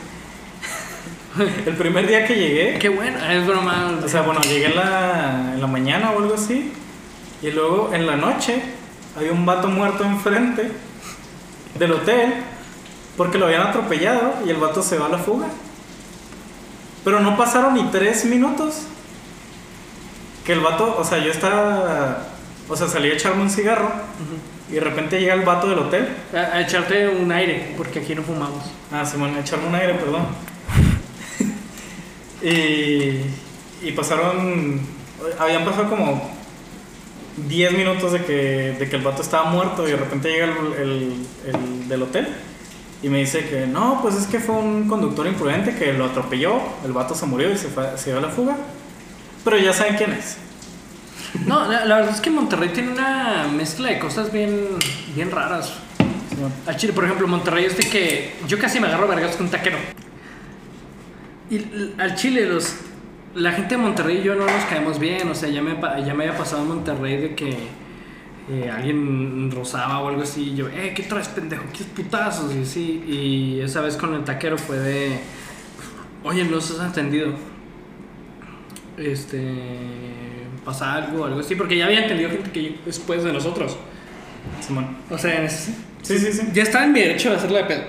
el 1.66 1.76
primer 1.76 2.06
día 2.06 2.26
que 2.26 2.34
llegué, 2.34 2.78
Qué 2.78 2.88
bueno, 2.88 3.18
es 3.30 3.46
broma. 3.46 3.98
o 4.04 4.08
sea, 4.08 4.22
bueno, 4.22 4.40
llegué 4.42 4.66
en 4.66 4.76
la, 4.76 5.52
en 5.54 5.60
la 5.60 5.66
mañana 5.66 6.10
o 6.12 6.18
algo 6.18 6.34
así. 6.34 6.72
Y 7.42 7.50
luego 7.50 7.90
en 7.92 8.06
la 8.06 8.16
noche 8.16 8.60
había 9.16 9.32
un 9.32 9.46
vato 9.46 9.68
muerto 9.68 10.04
enfrente 10.04 10.70
del 11.78 11.92
hotel 11.92 12.34
porque 13.16 13.38
lo 13.38 13.46
habían 13.46 13.62
atropellado 13.62 14.34
y 14.46 14.50
el 14.50 14.56
vato 14.56 14.82
se 14.82 14.98
va 14.98 15.06
a 15.06 15.10
la 15.10 15.18
fuga. 15.18 15.46
Pero 17.04 17.20
no 17.20 17.36
pasaron 17.36 17.74
ni 17.74 17.84
tres 17.90 18.24
minutos 18.24 18.82
que 20.44 20.52
el 20.52 20.60
vato, 20.60 20.96
o 20.98 21.04
sea, 21.04 21.18
yo 21.18 21.30
estaba, 21.30 22.26
o 22.68 22.76
sea, 22.76 22.88
salí 22.88 23.10
a 23.10 23.14
echarme 23.14 23.42
un 23.42 23.50
cigarro 23.50 23.90
y 24.70 24.74
de 24.74 24.80
repente 24.80 25.20
llega 25.20 25.34
el 25.34 25.42
vato 25.42 25.68
del 25.68 25.78
hotel. 25.78 26.08
a, 26.34 26.56
a 26.56 26.60
echarte 26.62 27.08
un 27.08 27.30
aire, 27.32 27.74
porque 27.76 28.00
aquí 28.00 28.14
no 28.14 28.22
fumamos. 28.22 28.64
Ah, 28.92 29.04
Simón, 29.04 29.34
a 29.36 29.40
echarme 29.40 29.66
un 29.68 29.74
aire, 29.74 29.94
perdón. 29.94 30.26
y, 32.42 33.86
y 33.86 33.92
pasaron, 33.94 34.80
habían 35.38 35.64
pasado 35.64 35.88
como 35.90 36.30
10 37.48 37.72
minutos 37.72 38.12
de 38.12 38.24
que, 38.24 38.76
de 38.78 38.88
que 38.88 38.96
el 38.96 39.02
vato 39.02 39.22
estaba 39.22 39.44
muerto 39.50 39.86
y 39.86 39.92
de 39.92 39.96
repente 39.96 40.28
llega 40.30 40.46
el, 40.46 40.72
el- 40.82 41.26
el 41.46 41.88
del 41.88 42.02
hotel 42.02 42.28
y 43.02 43.08
me 43.08 43.18
dice 43.18 43.48
que 43.48 43.66
no, 43.66 44.00
pues 44.02 44.16
es 44.16 44.26
que 44.26 44.40
fue 44.40 44.56
un 44.56 44.88
conductor 44.88 45.26
imprudente 45.26 45.74
que 45.76 45.92
lo 45.92 46.06
atropelló, 46.06 46.60
el 46.84 46.92
vato 46.92 47.14
se 47.14 47.26
murió 47.26 47.52
y 47.52 47.56
se, 47.56 47.68
fue, 47.68 47.96
se 47.96 48.10
dio 48.10 48.18
a 48.18 48.22
la 48.22 48.28
fuga. 48.28 48.56
Pero 49.44 49.56
ya 49.56 49.72
saben 49.72 49.96
quién 49.96 50.12
es. 50.12 50.36
No, 51.46 51.70
la, 51.70 51.84
la 51.84 51.96
verdad 51.96 52.14
es 52.14 52.20
que 52.20 52.30
Monterrey 52.30 52.70
tiene 52.70 52.90
una 52.90 53.46
mezcla 53.54 53.88
de 53.88 53.98
cosas 53.98 54.32
bien, 54.32 54.68
bien 55.14 55.30
raras. 55.30 55.74
Al 56.66 56.76
Chile, 56.76 56.92
por 56.92 57.04
ejemplo, 57.04 57.26
Monterrey 57.28 57.64
es 57.64 57.76
de 57.76 57.84
que 57.84 58.34
yo 58.46 58.58
casi 58.58 58.80
me 58.80 58.86
agarro 58.86 59.04
a 59.04 59.14
vergas 59.14 59.36
con 59.36 59.46
un 59.46 59.52
taquero. 59.52 59.76
Y 61.50 61.64
al 61.98 62.14
Chile, 62.14 62.46
los, 62.46 62.76
la 63.34 63.52
gente 63.52 63.76
de 63.76 63.82
Monterrey 63.82 64.18
y 64.18 64.22
yo 64.22 64.34
no 64.34 64.44
nos 64.46 64.64
caemos 64.64 64.98
bien. 64.98 65.28
O 65.28 65.34
sea, 65.34 65.48
ya 65.48 65.62
me, 65.62 65.76
ya 66.04 66.14
me 66.14 66.24
había 66.24 66.36
pasado 66.36 66.62
en 66.62 66.68
Monterrey 66.68 67.16
de 67.16 67.34
que 67.34 67.56
eh, 68.50 68.70
alguien 68.70 69.50
rozaba 69.50 70.00
o 70.00 70.08
algo 70.08 70.22
así. 70.22 70.50
Y 70.50 70.56
yo, 70.56 70.68
eh, 70.68 70.92
¿qué 70.94 71.02
traes, 71.04 71.28
pendejo? 71.28 71.64
¿Qué 71.76 71.84
putazos? 71.84 72.54
Y 72.54 72.62
así. 72.62 73.04
Y 73.06 73.60
esa 73.60 73.80
vez 73.80 73.96
con 73.96 74.14
el 74.14 74.24
taquero 74.24 74.56
fue 74.58 74.78
de, 74.78 75.20
oye, 76.24 76.44
no 76.44 76.60
se 76.60 76.74
has 76.80 76.86
entendido. 76.86 77.32
Este. 78.96 79.54
Pasa 80.64 80.94
algo, 80.94 81.24
algo 81.24 81.40
así. 81.40 81.54
Porque 81.54 81.76
ya 81.76 81.86
había 81.86 82.02
entendido 82.02 82.30
gente 82.30 82.50
que 82.50 82.78
después 82.84 83.22
de 83.24 83.32
nosotros. 83.32 83.76
Simón. 84.60 84.96
O 85.10 85.16
sea, 85.18 85.38
en 85.38 85.44
ese- 85.46 85.72
Sí, 86.02 86.18
sí, 86.18 86.32
sí. 86.32 86.42
ya 86.54 86.62
estaba 86.62 86.84
en 86.84 86.92
mi 86.92 87.00
derecho 87.00 87.30
de 87.30 87.36
hacerla 87.36 87.58
de 87.58 87.64
pedo. 87.64 87.82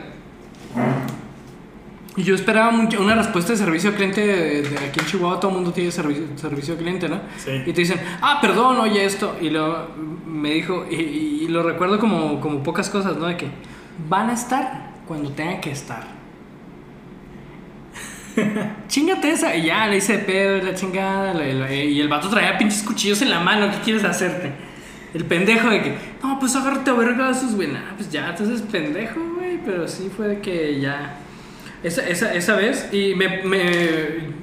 Y 2.20 2.24
yo 2.24 2.36
esperaba 2.36 2.70
mucho, 2.72 3.02
una 3.02 3.16
respuesta 3.16 3.54
de 3.54 3.58
servicio 3.60 3.92
al 3.92 3.96
cliente 3.96 4.20
de, 4.26 4.62
de 4.64 4.78
aquí 4.80 5.00
en 5.00 5.06
Chihuahua, 5.06 5.40
todo 5.40 5.52
el 5.52 5.56
mundo 5.58 5.72
tiene 5.72 5.90
servicio, 5.92 6.24
servicio 6.36 6.74
al 6.74 6.80
cliente, 6.80 7.08
¿no? 7.08 7.22
Sí. 7.38 7.52
Y 7.66 7.72
te 7.72 7.80
dicen, 7.82 8.00
ah, 8.22 8.40
perdón, 8.42 8.78
oye 8.80 9.06
esto. 9.06 9.38
Y 9.40 9.50
luego 9.50 9.88
me 10.26 10.50
dijo, 10.56 10.86
y, 10.92 10.96
y 10.96 11.48
lo 11.48 11.64
recuerdo 11.64 11.98
como, 11.98 12.42
como 12.42 12.62
pocas 12.62 12.90
cosas, 12.90 13.16
¿no? 13.16 13.28
De 13.28 13.38
que 13.38 13.48
van 14.10 14.30
a 14.30 14.34
estar 14.34 14.92
cuando 15.08 15.32
tengan 15.32 15.62
que 15.62 15.72
estar. 15.72 16.04
Chingate 18.90 19.32
esa. 19.32 19.56
Y 19.56 19.68
ya 19.68 19.88
le 19.88 19.98
hice 19.98 20.18
de 20.18 20.20
pedo 20.24 20.58
y 20.58 20.62
la 20.62 20.74
chingada. 20.76 21.34
la- 21.34 21.46
la- 21.54 21.74
y 21.74 22.00
el 22.02 22.08
vato 22.10 22.30
traía 22.30 22.58
pinches 22.58 22.84
cuchillos 22.84 23.22
en 23.22 23.30
la 23.30 23.40
mano. 23.40 23.72
¿Qué 23.72 23.78
quieres 23.84 24.04
hacerte? 24.04 24.52
El 25.14 25.26
pendejo 25.26 25.70
de 25.70 25.82
que, 25.82 25.96
no, 26.22 26.38
pues 26.40 26.56
agárrate 26.56 26.90
a 26.92 26.94
vergazos, 26.94 27.56
güey. 27.56 27.70
Nah, 27.70 27.96
pues 27.96 28.12
ya, 28.12 28.30
entonces 28.30 28.62
pendejo, 28.64 29.20
güey. 29.38 29.58
Pero 29.66 29.88
sí 29.88 30.10
fue 30.16 30.28
de 30.28 30.42
que 30.42 30.80
ya. 30.82 31.18
Esa, 31.84 32.08
esa, 32.08 32.34
esa 32.34 32.56
vez. 32.56 32.90
Y 32.94 33.16
me, 33.16 33.44
me- 33.44 34.40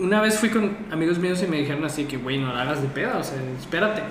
Una 0.00 0.20
vez 0.20 0.38
fui 0.38 0.48
con 0.50 0.76
amigos 0.92 1.18
míos 1.18 1.42
y 1.42 1.50
me 1.50 1.58
dijeron 1.58 1.84
así 1.84 2.04
que, 2.04 2.16
güey, 2.16 2.38
no 2.38 2.52
la 2.52 2.62
hagas 2.62 2.82
de 2.82 2.88
pedo, 2.88 3.18
o 3.18 3.22
sea, 3.24 3.36
espérate. 3.58 4.02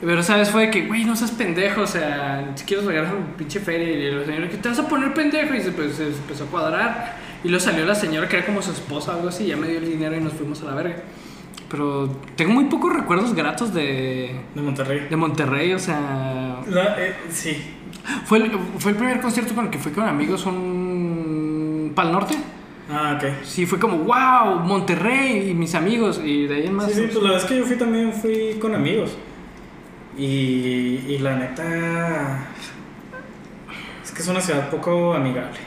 Pero 0.00 0.20
esa 0.20 0.36
vez 0.36 0.50
fue 0.50 0.66
de 0.66 0.70
que, 0.70 0.86
güey, 0.86 1.04
no 1.04 1.16
seas 1.16 1.32
pendejo, 1.32 1.80
o 1.82 1.86
sea, 1.86 2.52
si 2.54 2.64
quieres 2.64 2.84
regalar 2.86 3.14
un 3.16 3.24
pinche 3.36 3.58
feria. 3.60 3.90
Y 3.90 4.04
el 4.06 4.24
señor, 4.26 4.48
que 4.48 4.56
te 4.56 4.68
vas 4.68 4.78
a 4.78 4.88
poner 4.88 5.12
pendejo? 5.12 5.54
Y 5.54 5.60
se, 5.60 5.72
pues, 5.72 5.94
se 5.96 6.06
empezó 6.08 6.44
a 6.44 6.46
cuadrar. 6.46 7.16
Y 7.44 7.48
luego 7.48 7.64
salió 7.64 7.84
la 7.84 7.94
señora 7.96 8.28
que 8.28 8.36
era 8.36 8.46
como 8.46 8.62
su 8.62 8.70
esposa 8.72 9.12
o 9.12 9.16
algo 9.16 9.28
así. 9.28 9.46
Ya 9.46 9.56
me 9.56 9.66
dio 9.68 9.78
el 9.78 9.86
dinero 9.88 10.16
y 10.16 10.20
nos 10.20 10.32
fuimos 10.34 10.62
a 10.62 10.66
la 10.66 10.74
verga. 10.74 10.96
Pero 11.68 12.08
tengo 12.36 12.52
muy 12.54 12.64
pocos 12.66 12.92
recuerdos 12.94 13.34
gratos 13.34 13.74
de, 13.74 14.40
De 14.54 14.62
Monterrey. 14.62 15.06
de 15.10 15.16
Monterrey, 15.16 15.72
o 15.74 15.78
sea. 15.78 16.60
La- 16.68 16.96
eh, 16.98 17.14
sí. 17.30 17.58
Fue 18.24 18.38
el, 18.38 18.52
fue 18.78 18.92
el 18.92 18.96
primer 18.96 19.20
concierto 19.20 19.54
con 19.54 19.66
el 19.66 19.70
que 19.70 19.78
fui 19.78 19.92
con 19.92 20.04
amigos, 20.08 20.46
un. 20.46 20.87
Pal 21.98 22.12
Norte. 22.12 22.36
Ah, 22.88 23.18
ok. 23.18 23.42
Sí, 23.42 23.66
fue 23.66 23.80
como, 23.80 23.98
wow, 23.98 24.60
Monterrey 24.60 25.50
y 25.50 25.54
mis 25.54 25.74
amigos. 25.74 26.20
Y 26.24 26.46
de 26.46 26.54
ahí 26.54 26.66
en 26.66 26.74
más. 26.74 26.86
Sí, 26.86 26.94
sí, 26.94 27.08
pues 27.12 27.24
la 27.24 27.32
vez 27.32 27.44
que 27.44 27.56
yo 27.56 27.64
fui 27.64 27.74
también 27.74 28.12
fui 28.12 28.56
con 28.60 28.72
amigos. 28.72 29.16
Y, 30.16 31.02
y 31.08 31.18
la 31.18 31.34
neta. 31.34 32.46
Es 34.00 34.12
que 34.12 34.22
es 34.22 34.28
una 34.28 34.40
ciudad 34.40 34.70
poco 34.70 35.12
amigable. 35.12 35.58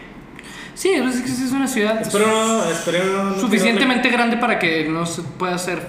Sí, 0.74 0.92
es 0.92 1.20
que 1.20 1.30
es 1.30 1.52
una 1.52 1.68
ciudad 1.68 2.00
Espero 2.00 2.28
no. 2.28 2.64
Espero 2.64 3.24
no 3.24 3.38
suficientemente 3.38 4.08
grande 4.08 4.38
para 4.38 4.58
que 4.58 4.88
no 4.88 5.06
se 5.06 5.24
pueda 5.24 5.58
ser 5.58 5.86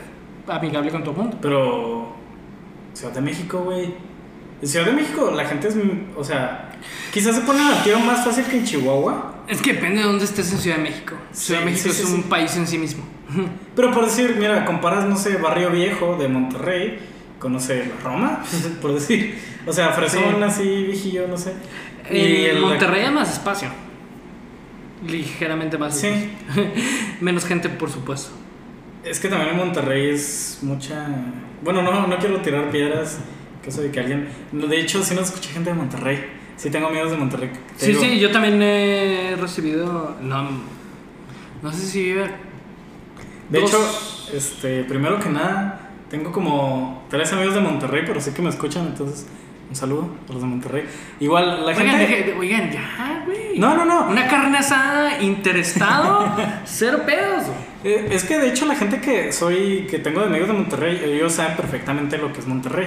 amigable 0.48 0.90
con 0.90 1.04
todo 1.04 1.12
el 1.12 1.18
mundo. 1.18 1.38
Pero. 1.40 2.16
Ciudad 2.94 3.14
de 3.14 3.20
México, 3.20 3.60
güey. 3.60 3.94
En 4.60 4.66
Ciudad 4.66 4.86
de 4.86 4.92
México 4.92 5.30
la 5.30 5.44
gente 5.44 5.68
es. 5.68 5.76
O 6.16 6.24
sea. 6.24 6.72
Quizás 7.12 7.36
se 7.36 7.42
pone 7.42 7.60
a 7.60 7.80
tiro 7.84 8.00
más 8.00 8.24
fácil 8.24 8.44
que 8.46 8.56
en 8.56 8.64
Chihuahua. 8.64 9.31
Es 9.52 9.60
que 9.60 9.74
depende 9.74 9.98
de 10.00 10.04
dónde 10.06 10.24
estés 10.24 10.50
en 10.52 10.58
Ciudad 10.58 10.76
de 10.78 10.82
México. 10.84 11.14
Ciudad 11.32 11.60
de 11.60 11.66
México 11.66 11.90
sí, 11.92 12.02
es 12.02 12.08
sí, 12.08 12.14
un 12.14 12.22
país 12.24 12.56
en 12.56 12.66
sí 12.66 12.78
mismo. 12.78 13.04
Pero 13.76 13.92
por 13.92 14.04
decir, 14.06 14.34
mira, 14.38 14.64
comparas, 14.64 15.04
no 15.04 15.16
sé, 15.16 15.36
Barrio 15.36 15.70
Viejo 15.70 16.16
de 16.16 16.28
Monterrey 16.28 16.98
con, 17.38 17.52
no 17.52 17.60
sé, 17.60 17.84
la 17.86 18.02
Roma, 18.02 18.42
por 18.82 18.94
decir. 18.94 19.38
O 19.66 19.72
sea, 19.72 19.90
Fresón, 19.90 20.22
Sí. 20.38 20.42
así, 20.42 20.62
viejillo, 20.84 21.28
no 21.28 21.36
sé. 21.36 21.52
En 22.08 22.56
el- 22.56 22.60
Monterrey 22.60 23.04
hay 23.04 23.12
más 23.12 23.32
espacio. 23.32 23.68
Ligeramente 25.06 25.76
más 25.78 25.96
Sí. 25.98 26.06
espacio. 26.08 26.70
Menos 27.20 27.44
gente, 27.44 27.68
por 27.68 27.90
supuesto. 27.90 28.30
Es 29.04 29.18
que 29.18 29.28
también 29.28 29.50
en 29.50 29.56
Monterrey 29.56 30.10
es 30.10 30.58
mucha. 30.62 31.08
Bueno, 31.62 31.82
no, 31.82 32.06
no 32.06 32.18
quiero 32.18 32.40
tirar 32.40 32.70
piedras. 32.70 33.18
Eso 33.66 33.82
de 33.82 33.90
que 33.90 34.00
alguien. 34.00 34.28
De 34.52 34.80
hecho, 34.80 35.02
sí 35.04 35.14
nos 35.14 35.28
escucha 35.28 35.50
gente 35.50 35.70
de 35.70 35.76
Monterrey. 35.76 36.24
Sí, 36.62 36.70
tengo 36.70 36.86
amigos 36.86 37.10
de 37.10 37.16
Monterrey. 37.16 37.50
Te 37.78 37.86
Sí, 37.86 37.86
digo, 37.92 38.00
sí, 38.02 38.18
yo 38.20 38.30
también 38.30 38.62
he 38.62 39.34
recibido. 39.40 40.16
No, 40.20 40.46
no 41.60 41.72
sé 41.72 41.80
si 41.86 42.04
vive. 42.04 42.30
De 43.48 43.60
dos- 43.60 43.70
hecho, 43.70 44.36
este, 44.36 44.84
primero 44.84 45.18
que 45.18 45.28
nada, 45.28 45.90
tengo 46.08 46.30
como 46.30 47.04
tres 47.10 47.32
amigos 47.32 47.54
de 47.54 47.60
Monterrey, 47.60 48.04
pero 48.06 48.20
sé 48.20 48.32
que 48.32 48.42
me 48.42 48.48
escuchan, 48.48 48.86
entonces 48.86 49.26
un 49.68 49.74
saludo 49.74 50.08
a 50.28 50.32
los 50.32 50.40
de 50.42 50.46
Monterrey. 50.48 50.84
Igual, 51.18 51.66
la 51.66 51.72
Oigan, 51.72 51.86
gente. 51.88 52.06
deje- 52.06 52.38
oigan, 52.38 52.70
ya, 52.70 53.22
güey. 53.26 53.58
No, 53.58 53.74
no, 53.74 53.84
no. 53.84 54.06
Una 54.08 54.28
carne 54.28 54.58
asada 54.58 55.20
interestado, 55.20 56.32
cero 56.64 57.00
pedos. 57.04 57.44
Eh, 57.82 58.06
Es 58.12 58.22
que 58.22 58.38
de 58.38 58.50
hecho 58.50 58.66
la 58.66 58.76
gente 58.76 59.00
que 59.00 59.32
soy, 59.32 59.88
que 59.90 59.98
tengo 59.98 60.20
de 60.20 60.26
amigos 60.26 60.46
de 60.46 60.54
Monterrey, 60.54 61.00
ellos 61.04 61.32
saben 61.32 61.56
perfectamente 61.56 62.18
lo 62.18 62.32
que 62.32 62.38
es 62.38 62.46
Monterrey. 62.46 62.86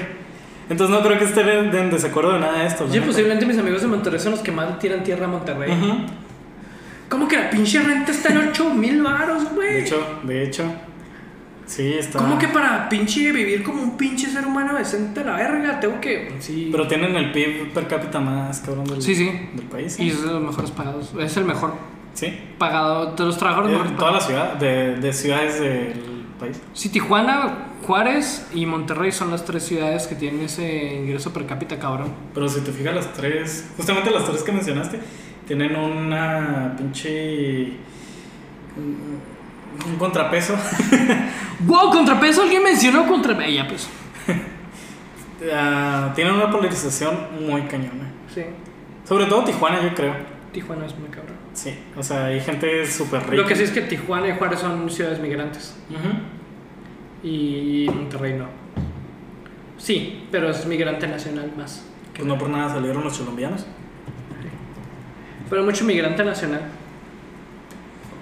Entonces 0.69 0.95
no 0.95 1.03
creo 1.03 1.17
que 1.19 1.25
estén 1.25 1.47
en 1.47 1.75
en 1.75 1.91
desacuerdo 1.91 2.33
de 2.33 2.39
nada 2.39 2.59
de 2.59 2.67
esto. 2.67 2.85
la 2.87 2.93
Sí, 2.93 2.99
posiblemente 2.99 3.45
mis 3.45 3.57
amigos 3.57 3.81
de 3.81 3.87
Monterrey 3.87 4.19
son 4.19 4.31
los 4.31 4.41
que 4.41 4.51
más 4.51 4.79
tiran 4.79 5.03
tierra 5.03 5.25
a 5.25 5.29
Monterrey. 5.29 5.71
Ujú. 5.71 5.97
¿Cómo 7.09 7.27
que 7.27 7.37
la 7.37 7.49
pinche 7.51 7.79
renta 7.81 8.11
está 8.11 8.29
en 8.29 8.37
8 8.49 8.73
mil 8.73 9.01
baros, 9.03 9.43
güey? 9.53 9.73
De 9.75 9.79
hecho, 9.81 10.07
de 10.23 10.43
hecho. 10.43 10.63
Sí, 11.67 11.93
está. 11.93 12.19
¿Cómo 12.19 12.37
que 12.37 12.47
para 12.47 12.87
pinche 12.89 13.31
vivir 13.31 13.63
como 13.63 13.81
un 13.81 13.97
pinche 13.97 14.27
ser 14.27 14.45
humano 14.45 14.75
decente 14.75 15.21
a 15.21 15.23
la 15.23 15.35
verga? 15.35 15.79
Tengo 15.79 15.99
que. 15.99 16.35
Sí. 16.39 16.69
Pero 16.71 16.87
tienen 16.87 17.15
el 17.15 17.31
PIB 17.31 17.73
per 17.73 17.87
cápita 17.87 18.19
más 18.19 18.59
cabrón 18.61 18.85
del, 18.85 19.01
Sí, 19.01 19.15
sí. 19.15 19.25
del 19.53 19.65
país. 19.65 19.99
Y 19.99 20.09
es 20.09 20.21
de 20.23 20.31
los 20.31 20.41
mejores 20.43 20.71
pagados. 20.71 21.13
Es 21.19 21.37
el 21.37 21.45
mejor 21.45 21.73
Sí. 22.13 22.33
pagado 22.57 23.15
de 23.15 23.23
los 23.25 23.37
trabajadores. 23.37 23.71
Mejores 23.73 23.97
toda 23.97 24.11
la 24.11 24.19
pagados. 24.19 24.27
ciudad, 24.27 24.53
de, 24.55 24.95
de 24.97 25.13
ciudades 25.13 25.59
del 25.59 25.93
país. 26.39 26.61
Sí, 26.73 26.89
Tijuana, 26.89 27.53
Juárez 27.85 28.47
y 28.53 28.65
Monterrey 28.65 29.11
son 29.11 29.31
las 29.31 29.45
tres 29.45 29.63
ciudades 29.63 30.07
que 30.07 30.15
tienen 30.15 30.41
ese 30.45 30.95
ingreso 30.95 31.31
per 31.33 31.45
cápita 31.45 31.77
cabrón. 31.79 32.13
Pero 32.33 32.47
si 32.49 32.61
te 32.61 32.71
fijas, 32.71 32.95
las 32.95 33.13
tres, 33.13 33.69
justamente 33.77 34.09
las 34.11 34.25
tres 34.25 34.43
que 34.43 34.51
mencionaste, 34.51 34.99
tienen 35.47 35.75
una 35.75 36.73
pinche. 36.77 37.73
un- 38.77 39.35
contrapeso. 39.99 40.55
¡Wow! 41.59 41.91
Contrapeso, 41.91 42.41
alguien 42.43 42.63
mencionó 42.63 43.05
contra. 43.07 43.47
Ya, 43.47 43.67
pues. 43.67 43.87
Ah, 45.53 46.11
tienen 46.15 46.33
una 46.33 46.49
polarización 46.49 47.45
muy 47.45 47.63
cañona. 47.63 48.09
Sí. 48.33 48.41
Sobre 49.03 49.25
todo 49.25 49.43
Tijuana, 49.43 49.81
yo 49.83 49.93
creo. 49.93 50.15
Tijuana 50.53 50.85
es 50.85 50.97
muy 50.97 51.09
cabrón. 51.09 51.35
Sí, 51.53 51.77
o 51.95 52.01
sea, 52.01 52.27
hay 52.27 52.39
gente 52.39 52.87
súper 52.89 53.21
rica. 53.23 53.35
Lo 53.35 53.45
que 53.45 53.55
sí 53.55 53.63
es 53.63 53.71
que 53.71 53.81
Tijuana 53.81 54.29
y 54.29 54.37
Juárez 54.37 54.61
son 54.61 54.89
ciudades 54.89 55.19
migrantes. 55.19 55.75
Ujú. 55.89 55.99
Y 57.27 57.89
Monterrey 57.93 58.33
no. 58.33 58.45
Sí, 59.77 60.27
pero 60.31 60.49
es 60.49 60.65
migrante 60.65 61.07
nacional 61.07 61.51
más. 61.57 61.83
Pues 62.13 62.25
no 62.27 62.37
por 62.37 62.49
nada 62.49 62.69
salieron 62.69 63.03
los 63.03 63.17
colombianos. 63.17 63.65
Pero 65.49 65.63
mucho 65.63 65.83
migrante 65.85 66.23
nacional. 66.23 66.61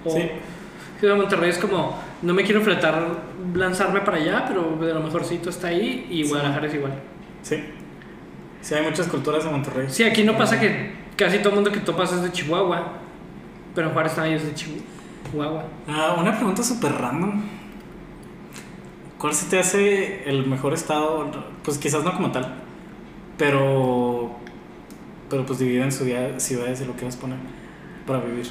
O- 0.05 0.09
Sí. 0.11 0.29
Ciudad 0.99 1.15
de 1.15 1.21
Monterrey 1.21 1.49
es 1.49 1.57
como, 1.57 1.99
no 2.21 2.33
me 2.33 2.43
quiero 2.43 2.61
fletar, 2.61 3.05
lanzarme 3.53 4.01
para 4.01 4.17
allá, 4.17 4.45
pero 4.47 4.77
de 4.85 4.93
lo 4.93 5.01
mejorcito 5.01 5.49
está 5.49 5.67
ahí 5.67 6.07
y 6.09 6.23
Sí. 6.23 6.29
Guadalajara 6.29 6.67
es 6.67 6.73
igual. 6.75 6.93
Sí. 7.41 7.57
Sí, 8.61 8.73
hay 8.75 8.83
muchas 8.85 9.07
culturas 9.07 9.43
en 9.45 9.51
Monterrey. 9.51 9.87
Sí, 9.89 10.03
aquí 10.03 10.23
no 10.23 10.37
pasa 10.37 10.57
que 10.59 10.93
casi 11.17 11.39
todo 11.39 11.49
el 11.49 11.55
mundo 11.55 11.71
que 11.73 11.79
topas 11.81 12.13
es 12.13 12.21
de 12.23 12.31
Chihuahua, 12.31 12.93
pero 13.75 13.89
Juárez 13.89 14.15
también 14.15 14.37
es 14.37 14.45
de 14.45 14.53
Chihuahua. 14.55 15.65
Ah, 15.89 16.15
una 16.17 16.33
pregunta 16.35 16.63
súper 16.63 16.93
random. 16.93 17.41
¿Cuál 19.23 19.33
se 19.33 19.45
te 19.49 19.57
hace 19.57 20.29
el 20.29 20.45
mejor 20.47 20.73
estado? 20.73 21.31
Pues 21.63 21.77
quizás 21.77 22.03
no 22.03 22.13
como 22.13 22.33
tal, 22.33 22.55
pero. 23.37 24.35
Pero 25.29 25.45
pues 25.45 25.59
dividido 25.59 25.85
en 25.85 25.93
ciudad- 25.93 26.37
ciudades, 26.39 26.79
si 26.79 26.83
lo 26.83 26.91
quieres 26.91 27.15
poner, 27.15 27.37
para 28.05 28.19
vivir 28.19 28.45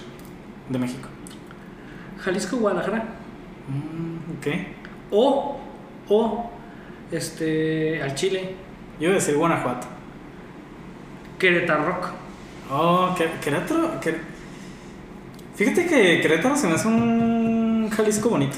de 0.71 0.79
México. 0.79 1.11
Jalisco, 2.21 2.57
Guadalajara. 2.57 3.05
Mm, 3.69 4.39
ok. 4.39 4.47
O, 5.11 5.61
o, 6.09 6.51
este, 7.11 8.03
al 8.03 8.15
Chile, 8.15 8.55
Yo 8.99 9.09
iba 9.09 9.13
a 9.13 9.17
decir 9.17 9.37
Guanajuato. 9.37 9.87
Querétaro 11.39 11.85
Rock. 11.85 12.07
Oh, 12.71 13.15
Quer- 13.15 13.39
Querétaro. 13.41 14.01
Quer- 14.01 14.23
Fíjate 15.55 15.85
que 15.87 16.21
Querétaro 16.23 16.57
se 16.57 16.67
me 16.67 16.77
hace 16.77 16.89
un 16.89 17.91
Jalisco 17.95 18.31
bonito. 18.31 18.57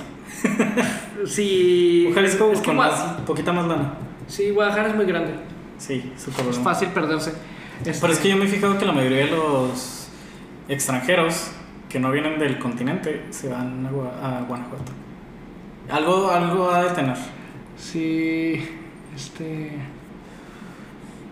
Sí. 1.27 2.11
Jalisco 2.15 2.51
es 2.53 2.61
que 2.61 2.67
con 2.67 2.77
Gua- 2.77 2.91
más, 2.91 3.01
poquita 3.27 3.53
más 3.53 3.67
lana. 3.67 3.95
Sí, 4.27 4.51
Guadalajara 4.51 4.89
es 4.91 4.97
muy 4.97 5.07
grande. 5.07 5.33
Sí, 5.79 6.13
súper 6.17 6.41
Es 6.41 6.47
bueno. 6.57 6.63
fácil 6.65 6.89
perderse. 6.89 7.33
Este, 7.85 8.01
Pero 8.01 8.13
es 8.13 8.19
que 8.19 8.29
yo 8.29 8.37
me 8.37 8.45
he 8.45 8.49
fijado 8.49 8.79
que 8.79 8.85
la 8.87 8.93
mayoría 8.93 9.25
de 9.27 9.31
los 9.31 10.09
extranjeros 10.69 11.51
que 11.89 11.99
no 11.99 12.11
vienen 12.11 12.39
del 12.39 12.59
continente 12.59 13.27
se 13.31 13.49
van 13.49 13.85
a, 13.87 13.91
Gua- 13.91 14.13
a 14.23 14.41
Guanajuato. 14.47 14.93
Algo, 15.91 16.31
algo 16.31 16.71
ha 16.71 16.85
de 16.85 16.91
tener. 16.91 17.17
Sí. 17.77 18.69
Este. 19.15 19.73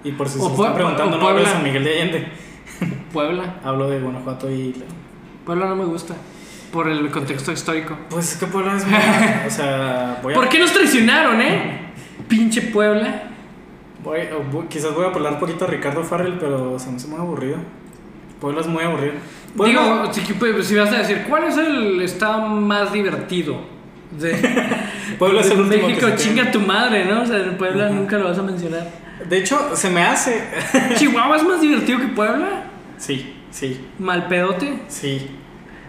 Y 0.04 0.12
por 0.12 0.28
si 0.28 0.38
O 0.40 0.46
se 0.48 0.54
están 0.54 0.74
preguntando, 0.74 1.16
no 1.16 1.28
hablo 1.28 1.40
de. 1.40 1.46
San 1.46 1.62
Miguel 1.62 1.84
de 1.84 1.92
Allende. 2.00 2.28
Puebla. 3.12 3.56
Hablo 3.64 3.88
de 3.88 4.00
Guanajuato 4.00 4.50
y. 4.50 4.74
Puebla 5.46 5.66
no 5.66 5.76
me 5.76 5.84
gusta. 5.84 6.14
Por 6.72 6.88
el 6.88 7.10
contexto 7.10 7.52
histórico. 7.52 7.96
Pues 8.08 8.32
es 8.32 8.38
que 8.38 8.46
Puebla 8.46 8.76
es 8.76 8.84
o 8.84 9.50
sea, 9.50 10.18
voy 10.22 10.32
a. 10.32 10.36
¿Por 10.36 10.48
qué 10.48 10.58
nos 10.58 10.72
traicionaron, 10.72 11.40
eh? 11.40 11.92
Pinche 12.28 12.62
Puebla. 12.62 13.24
voy- 14.02 14.20
voy- 14.50 14.66
quizás 14.68 14.94
voy 14.94 15.04
a 15.04 15.08
hablar 15.08 15.34
un 15.34 15.38
poquito 15.38 15.64
a 15.66 15.68
Ricardo 15.68 16.02
Farrell, 16.02 16.38
pero 16.40 16.78
se 16.78 16.88
me 16.90 16.96
hace 16.96 17.06
muy 17.08 17.18
aburrido. 17.20 17.58
Puebla 18.40 18.62
es 18.62 18.66
muy 18.66 18.82
aburrido. 18.82 19.12
Puebla- 19.56 19.80
Digo, 19.82 20.12
si, 20.12 20.32
pues, 20.32 20.66
si 20.66 20.74
vas 20.74 20.90
a 20.92 20.98
decir, 20.98 21.24
¿cuál 21.28 21.44
es 21.44 21.56
el 21.58 22.00
estado 22.00 22.48
más 22.48 22.92
divertido? 22.92 23.60
De, 24.18 24.32
Puebla 25.18 25.40
es 25.42 25.48
de 25.50 25.54
el 25.54 25.68
que 25.70 25.76
México, 25.86 26.06
se 26.08 26.16
chinga 26.16 26.50
tu 26.50 26.60
madre, 26.60 27.04
¿no? 27.04 27.22
O 27.22 27.26
sea, 27.26 27.36
en 27.38 27.56
Puebla 27.58 27.90
nunca 27.90 28.18
lo 28.18 28.24
vas 28.28 28.38
a 28.38 28.42
mencionar. 28.42 28.88
De 29.28 29.38
hecho, 29.38 29.76
se 29.76 29.88
me 29.90 30.02
hace. 30.02 30.42
¿Chihuahua 30.96 31.36
es 31.36 31.44
más 31.44 31.60
divertido 31.60 31.98
que 32.00 32.08
Puebla? 32.08 32.64
sí, 32.96 33.34
sí. 33.50 33.80
¿Mal 33.98 34.26
pedote? 34.26 34.80
Sí. 34.88 35.30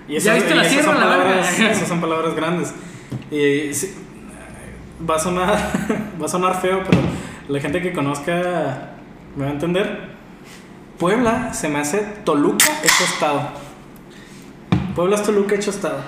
Y 0.08 0.20
Ya 0.20 0.34
viste 0.34 0.54
la 0.54 0.64
esas 0.64 0.74
sierra, 0.74 0.94
la 0.94 1.06
palabras, 1.06 1.60
esas 1.60 1.88
son 1.88 2.02
palabras 2.02 2.36
grandes. 2.36 2.74
Y 3.32 3.74
sí, 3.74 3.96
va 5.10 5.16
a 5.16 5.20
sonar 5.20 5.58
va 6.22 6.26
a 6.26 6.30
sonar 6.30 6.62
feo, 6.62 6.82
pero 6.84 7.02
la 7.48 7.60
gente 7.60 7.82
que 7.82 7.94
conozca 7.94 8.92
me 9.36 9.46
va 9.46 9.50
a 9.50 9.54
entender. 9.54 10.14
Puebla 10.98 11.54
se 11.54 11.70
me 11.70 11.80
hace 11.80 12.00
Toluca 12.24 12.68
hecho 12.84 13.04
estado. 13.04 13.50
Puebla 14.96 15.16
es 15.16 15.24
Toluca 15.24 15.56
hecho 15.56 15.72
estado. 15.72 16.00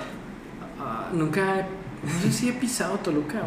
Ah, 0.80 1.08
nunca. 1.12 1.66
No 2.02 2.22
sé 2.22 2.32
si 2.32 2.48
he 2.48 2.52
pisado 2.52 2.98
Toluca. 2.98 3.42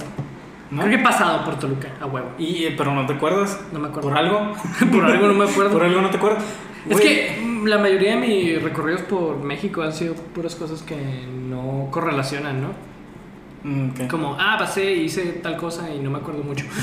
¿no? 0.70 0.82
Creo 0.82 0.90
que 0.90 1.02
he 1.02 1.04
pasado 1.04 1.46
por 1.46 1.58
Toluca, 1.58 1.90
a 2.02 2.06
huevo. 2.06 2.32
Y, 2.38 2.66
eh, 2.66 2.76
pero 2.78 2.94
no 2.94 3.06
te 3.06 3.14
acuerdas. 3.14 3.60
No 3.72 3.80
me 3.80 3.88
acuerdo. 3.88 4.10
¿Por 4.10 4.18
algo? 4.18 4.54
Por 4.92 5.06
algo 5.06 5.28
no 5.28 5.34
me 5.34 5.50
acuerdo. 5.50 5.72
Por 5.72 5.84
algo 5.84 6.02
no 6.02 6.10
te 6.10 6.18
acuerdas. 6.18 6.44
Es 6.90 7.00
que 7.00 7.49
la 7.66 7.78
mayoría 7.78 8.16
de 8.16 8.18
mis 8.28 8.62
recorridos 8.62 9.02
por 9.02 9.38
México 9.44 9.82
han 9.82 9.94
sido 9.94 10.14
puras 10.16 10.56
cosas 10.56 10.82
que 10.82 10.96
no 10.96 11.88
correlacionan, 11.92 12.62
¿no? 12.62 12.70
Mm. 13.64 14.08
Como, 14.10 14.36
ah, 14.40 14.56
pasé 14.58 14.94
y 14.94 15.02
hice 15.06 15.24
tal 15.44 15.58
cosa 15.58 15.94
y 15.94 16.00
no 16.00 16.10
me 16.12 16.18
acuerdo 16.20 16.44
mucho. 16.44 16.66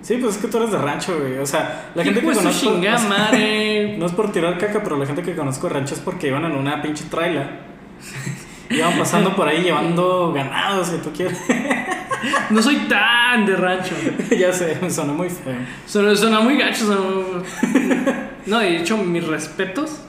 Sí, 0.00 0.16
pues 0.18 0.36
es 0.36 0.40
que 0.40 0.46
tú 0.46 0.58
eres 0.58 0.70
de 0.70 0.78
rancho, 0.78 1.18
güey. 1.18 1.38
O 1.38 1.44
sea, 1.44 1.90
la 1.96 2.04
gente 2.04 2.20
que 2.20 2.26
conozco. 2.26 2.50
chingada 2.52 2.96
o 2.96 3.00
sea, 3.00 3.08
madre. 3.08 3.96
No 3.98 4.06
es 4.06 4.12
por 4.12 4.30
tirar 4.30 4.56
caca, 4.56 4.80
pero 4.80 4.96
la 4.96 5.04
gente 5.04 5.22
que 5.22 5.34
conozco 5.34 5.66
de 5.66 5.74
rancho 5.74 5.94
es 5.94 6.00
porque 6.00 6.28
iban 6.28 6.44
en 6.44 6.52
una 6.52 6.80
pinche 6.80 7.04
trailer. 7.10 7.48
Iban 8.70 8.96
pasando 8.96 9.34
por 9.34 9.48
ahí 9.48 9.62
llevando 9.62 10.32
ganados 10.32 10.90
que 10.90 10.98
tú 10.98 11.10
quieres. 11.12 11.36
No 12.50 12.62
soy 12.62 12.76
tan 12.88 13.44
de 13.44 13.56
rancho. 13.56 13.94
ya 14.38 14.52
sé, 14.52 14.78
me 14.80 14.88
sonó 14.88 15.14
muy 15.14 15.28
feo. 15.30 15.54
Suena, 15.84 16.14
suena 16.14 16.40
muy 16.40 16.56
gacho. 16.56 16.84
suena- 16.86 18.27
No, 18.48 18.58
de 18.58 18.78
hecho, 18.78 18.96
mis 18.96 19.26
respetos 19.26 20.00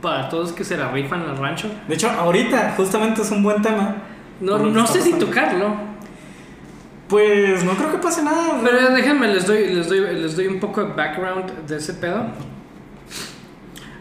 para 0.00 0.28
todos 0.28 0.52
que 0.52 0.64
se 0.64 0.76
la 0.76 0.90
rifan 0.90 1.22
al 1.22 1.36
rancho. 1.36 1.68
De 1.88 1.94
hecho, 1.94 2.08
ahorita 2.08 2.74
justamente 2.76 3.22
es 3.22 3.30
un 3.30 3.42
buen 3.42 3.60
tema. 3.60 3.96
No, 4.40 4.58
no 4.58 4.86
sé 4.86 5.02
si 5.02 5.14
tocarlo. 5.14 5.74
Pues 7.08 7.64
no 7.64 7.72
creo 7.72 7.90
que 7.90 7.98
pase 7.98 8.22
nada. 8.22 8.60
Pero 8.62 8.94
déjenme, 8.94 9.28
les 9.28 9.46
doy, 9.46 9.74
les, 9.74 9.88
doy, 9.88 10.00
les 10.00 10.36
doy 10.36 10.46
un 10.46 10.60
poco 10.60 10.84
de 10.84 10.92
background 10.92 11.66
de 11.66 11.76
ese 11.76 11.94
pedo. 11.94 12.26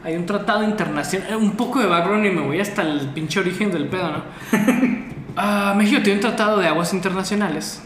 Hay 0.03 0.15
un 0.15 0.25
tratado 0.25 0.63
internacional, 0.63 1.31
eh, 1.31 1.35
un 1.35 1.51
poco 1.51 1.79
de 1.79 1.87
background 1.87 2.25
y 2.25 2.29
me 2.29 2.41
voy 2.41 2.59
hasta 2.59 2.83
el 2.83 3.09
pinche 3.09 3.39
origen 3.39 3.71
del 3.71 3.87
pedo, 3.87 4.11
¿no? 4.11 4.23
Ah, 5.39 5.75
México 5.77 6.01
tiene 6.01 6.17
un 6.17 6.21
tratado 6.21 6.57
de 6.57 6.65
aguas 6.65 6.93
internacionales 6.93 7.79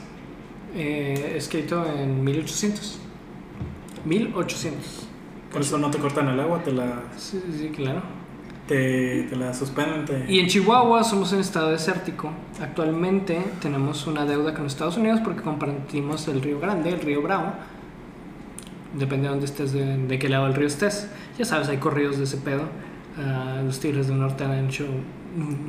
eh, 0.74 1.34
escrito 1.36 1.86
en 1.86 2.24
1800. 2.24 2.98
1800. 4.06 5.11
Por 5.52 5.62
eso 5.62 5.78
no 5.78 5.92
te 5.92 5.98
cortan 5.98 6.28
el 6.30 6.40
agua, 6.40 6.64
te 6.64 6.72
la, 6.72 7.04
Sí, 7.18 7.42
sí, 7.58 7.70
claro. 7.76 8.02
te, 8.68 9.24
te 9.24 9.36
la 9.36 9.54
suspenden. 9.54 10.06
Te... 10.06 10.32
Y 10.32 10.40
en 10.40 10.48
Chihuahua 10.48 11.04
somos 11.04 11.34
un 11.34 11.40
estado 11.40 11.72
desértico. 11.72 12.30
Actualmente 12.62 13.42
tenemos 13.62 14.08
una 14.08 14.26
deuda 14.26 14.54
con 14.54 14.66
Estados 14.66 14.98
Unidos 14.98 15.20
porque 15.24 15.42
compartimos 15.42 16.28
el 16.30 16.42
río 16.42 16.60
Grande, 16.60 16.92
el 16.92 17.02
río 17.02 17.22
Bravo. 17.22 17.52
Depende 18.98 19.24
de 19.24 19.30
dónde 19.30 19.46
estés, 19.46 19.72
de, 19.74 19.98
de 19.98 20.20
qué 20.20 20.28
lado 20.30 20.46
del 20.46 20.54
río 20.54 20.68
estés. 20.68 21.10
Ya 21.38 21.46
sabes, 21.46 21.70
hay 21.70 21.78
corridos 21.78 22.18
de 22.18 22.26
ese 22.26 22.38
pedo. 22.38 22.64
Ah, 23.18 23.62
los 23.64 23.80
Tigres 23.80 24.08
del 24.08 24.20
Norte 24.20 24.44
han 24.44 24.66
hecho 24.68 24.86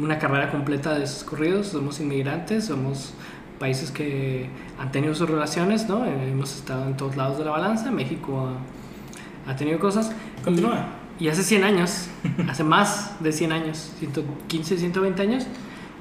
una 0.00 0.18
carrera 0.18 0.50
completa 0.50 0.94
de 0.96 1.04
esos 1.04 1.24
corridos. 1.24 1.68
Somos 1.68 2.00
inmigrantes, 2.00 2.66
somos 2.66 3.14
países 3.58 3.90
que 3.92 4.48
han 4.78 4.90
tenido 4.90 5.14
sus 5.14 5.28
relaciones, 5.30 5.88
¿no? 5.88 6.04
Hemos 6.04 6.54
estado 6.56 6.86
en 6.86 6.96
todos 6.96 7.16
lados 7.16 7.38
de 7.38 7.44
la 7.44 7.52
balanza. 7.52 7.90
México 7.92 8.48
ha, 9.46 9.56
tenido 9.56 9.78
cosas. 9.78 10.12
Continúa. 10.44 10.86
Y 11.18 11.28
hace 11.28 11.42
100 11.42 11.64
años, 11.64 12.08
hace 12.48 12.64
más 12.64 13.16
de 13.20 13.32
100 13.32 13.52
años, 13.52 13.92
115, 13.98 14.78
120 14.78 15.22
años, 15.22 15.46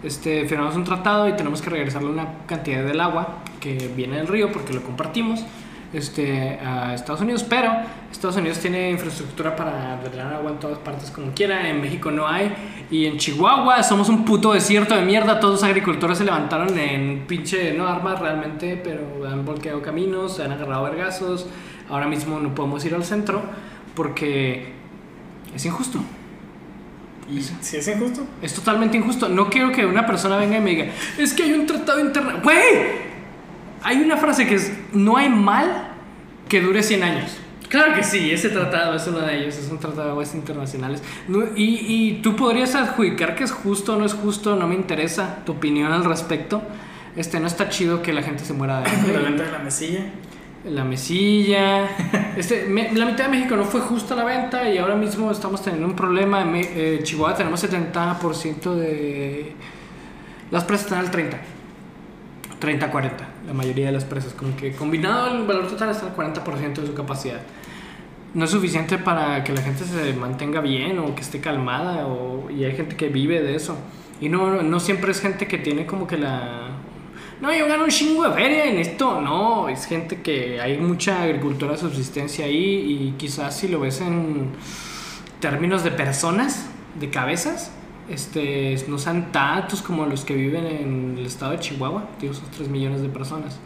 este, 0.04 0.48
firmamos 0.48 0.76
un 0.76 0.84
tratado 0.84 1.28
y 1.28 1.34
tenemos 1.34 1.62
que 1.62 1.70
regresarle 1.70 2.10
una 2.10 2.46
cantidad 2.48 2.84
del 2.84 3.00
agua 3.00 3.44
que 3.60 3.92
viene 3.96 4.18
del 4.18 4.28
río 4.28 4.52
porque 4.52 4.74
lo 4.74 4.82
compartimos 4.82 5.46
este, 5.94 6.60
a 6.60 6.94
Estados 6.94 7.22
Unidos. 7.22 7.46
Pero 7.48 7.72
Estados 8.12 8.38
Unidos 8.38 8.60
tiene 8.60 8.92
infraestructura 8.92 9.56
para 9.56 10.00
drenar 10.04 10.34
agua 10.34 10.52
en 10.52 10.60
todas 10.60 10.80
partes 10.80 11.12
como 11.12 11.32
quiera. 11.34 11.70
En 11.70 11.82
México 11.82 12.12
no 12.12 12.28
hay. 12.28 12.52
Y 12.89 13.06
en 13.06 13.18
Chihuahua 13.18 13.84
somos 13.84 14.10
un 14.10 14.26
puto 14.26 14.54
desierto 14.54 14.96
de 14.96 15.04
mierda. 15.04 15.39
Todos 15.39 15.56
los 15.56 15.64
agricultores 15.64 16.18
se 16.18 16.26
levantaron 16.26 16.78
en 16.78 17.26
pinche, 17.28 17.74
no 17.74 17.88
armas 17.88 18.20
realmente, 18.20 18.80
pero 18.84 19.28
han 19.30 19.46
volqueado 19.46 19.82
caminos, 19.82 20.38
se 20.38 20.44
han 20.44 20.52
agarrado 20.52 20.84
vergazos. 20.84 21.48
Ahora 21.92 22.08
mismo 22.08 22.39
no 22.39 22.56
podemos 22.56 22.84
ir 22.86 22.96
al 22.96 23.04
centro 23.04 23.42
porque 23.96 24.74
es 25.54 25.66
injusto. 25.66 26.00
¿Y 27.30 27.42
si 27.42 27.78
es 27.78 27.88
injusto? 27.88 28.26
Es 28.42 28.54
totalmente 28.54 28.98
injusto. 28.98 29.30
No 29.30 29.50
quiero 29.50 29.72
que 29.72 29.86
una 29.86 30.06
persona 30.06 30.38
venga 30.38 30.58
y 30.58 30.62
me 30.62 30.70
diga, 30.72 30.86
es 31.18 31.34
que 31.34 31.44
hay 31.44 31.54
un 31.54 31.66
tratado 31.66 32.00
internacional. 32.00 32.44
¡Güey! 32.44 33.12
Hay 33.84 33.98
una 33.98 34.18
frase 34.18 34.48
que 34.48 34.56
es, 34.56 34.72
no 34.94 35.18
hay 35.18 35.30
mal 35.30 35.89
que 36.48 36.62
dure 36.62 36.82
100 36.82 37.04
años. 37.04 37.38
Claro 37.70 37.94
que 37.94 38.04
sí, 38.04 38.32
ese 38.32 38.50
tratado 38.50 38.96
es 38.96 39.08
uno 39.08 39.20
de 39.20 39.38
ellos, 39.38 39.58
es 39.58 39.70
un 39.72 39.80
tratado 39.80 40.06
de 40.06 40.12
aguas 40.12 40.36
internacionales. 40.36 41.02
No, 41.30 41.44
y, 41.56 41.86
y 41.88 42.22
tú 42.22 42.36
podrías 42.36 42.76
adjudicar 42.76 43.36
que 43.36 43.46
es 43.46 43.52
justo 43.52 43.94
o 43.94 43.96
no 43.98 44.06
es 44.06 44.14
justo, 44.14 44.58
no 44.58 44.68
me 44.68 44.76
interesa 44.76 45.38
tu 45.46 45.54
opinión 45.54 45.92
al 45.94 46.04
respecto. 46.04 46.62
Este, 47.16 47.39
no 47.39 47.48
está 47.48 47.70
chido 47.70 48.02
que 48.02 48.14
la 48.14 48.24
gente 48.24 48.44
se 48.44 48.54
muera 48.54 48.82
de 48.82 48.89
hambre. 48.89 49.14
La 49.14 49.20
venta 49.20 49.44
de 49.44 49.52
la 49.52 49.60
mesilla. 49.60 50.02
La 50.66 50.84
mesilla. 50.84 51.88
Este, 52.38 52.66
me- 52.66 52.93
la 52.93 53.05
mitad 53.05 53.26
de 53.26 53.30
México 53.32 53.57
no 53.57 53.66
fue 53.66 53.82
justo 53.82 54.16
la 54.16 54.24
venta 54.24 54.70
y 54.70 54.78
ahora 54.78 54.95
mismo 54.95 55.30
estamos 55.32 55.62
teniendo 55.62 55.86
un 55.88 55.95
problema. 55.97 56.41
En 56.43 56.51
eh, 56.55 56.99
Chihuahua 57.03 57.36
tenemos 57.36 57.62
70% 57.62 58.74
de. 58.76 59.53
Las 60.49 60.64
presas 60.64 60.86
están 60.86 60.99
al 60.99 61.12
30. 61.12 61.38
30, 62.59 62.89
40. 62.91 63.28
La 63.47 63.53
mayoría 63.53 63.88
de 63.88 63.91
las 63.91 64.05
presas. 64.05 64.34
Como 64.34 64.55
que 64.55 64.72
combinado 64.74 65.28
el 65.36 65.45
valor 65.45 65.68
total 65.68 65.89
está 65.89 66.05
al 66.07 66.16
40% 66.16 66.76
de 66.76 66.88
su 66.88 66.93
capacidad. 66.93 67.41
no 68.34 68.45
es 68.45 68.51
suficiente 68.51 68.97
para 68.97 69.43
que 69.43 69.51
la 69.53 69.62
gente 69.62 69.84
se 69.84 70.14
mantenga 70.14 70.62
bien 70.62 70.99
o 70.99 71.14
que 71.16 71.22
esté 71.22 71.41
calmada 71.41 72.07
o, 72.07 72.49
y 72.49 72.64
hay 72.64 72.76
gente 72.76 72.95
que 72.95 73.09
vive 73.09 73.41
de 73.41 73.55
eso. 73.55 73.76
Y 74.22 74.30
no, 74.30 74.62
no 74.64 74.80
siempre 74.80 75.12
es 75.12 75.20
gente 75.22 75.47
que 75.47 75.57
tiene 75.57 75.86
como 75.86 76.07
que 76.07 76.18
la... 76.18 76.81
No, 77.42 77.52
yo 77.52 77.68
gano 77.68 77.86
un 77.86 77.89
chingo 77.89 78.24
de 78.30 78.34
feria 78.36 78.66
en 78.66 78.78
esto. 78.78 79.20
No, 79.20 79.68
es 79.68 79.86
gente 79.86 80.22
que 80.22 80.62
hay 80.62 80.78
mucha 80.78 81.24
agricultura 81.24 81.72
de 81.72 81.80
subsistencia 81.80 82.46
ahí 82.46 83.08
y 83.10 83.16
quizás 83.18 83.58
si 83.58 83.68
lo 83.68 83.80
ves 83.80 84.00
en 84.02 84.52
términos 85.39 85.84
de 85.84 85.89
personas, 85.89 86.70
de 87.00 87.10
cabezas, 87.10 87.72
este, 88.10 88.76
no 88.88 89.00
sean 89.00 89.32
tantos 89.32 89.82
como 89.82 90.06
los 90.06 90.24
que 90.24 90.36
viven 90.36 90.68
en 90.68 91.16
el 91.18 91.26
estado 91.26 91.54
de 91.54 91.60
Chihuahua, 91.60 92.10
digo, 92.20 92.34
esos 92.34 92.50
3 92.52 92.70
millones 92.70 93.02
de 93.02 93.10
personas. 93.10 93.60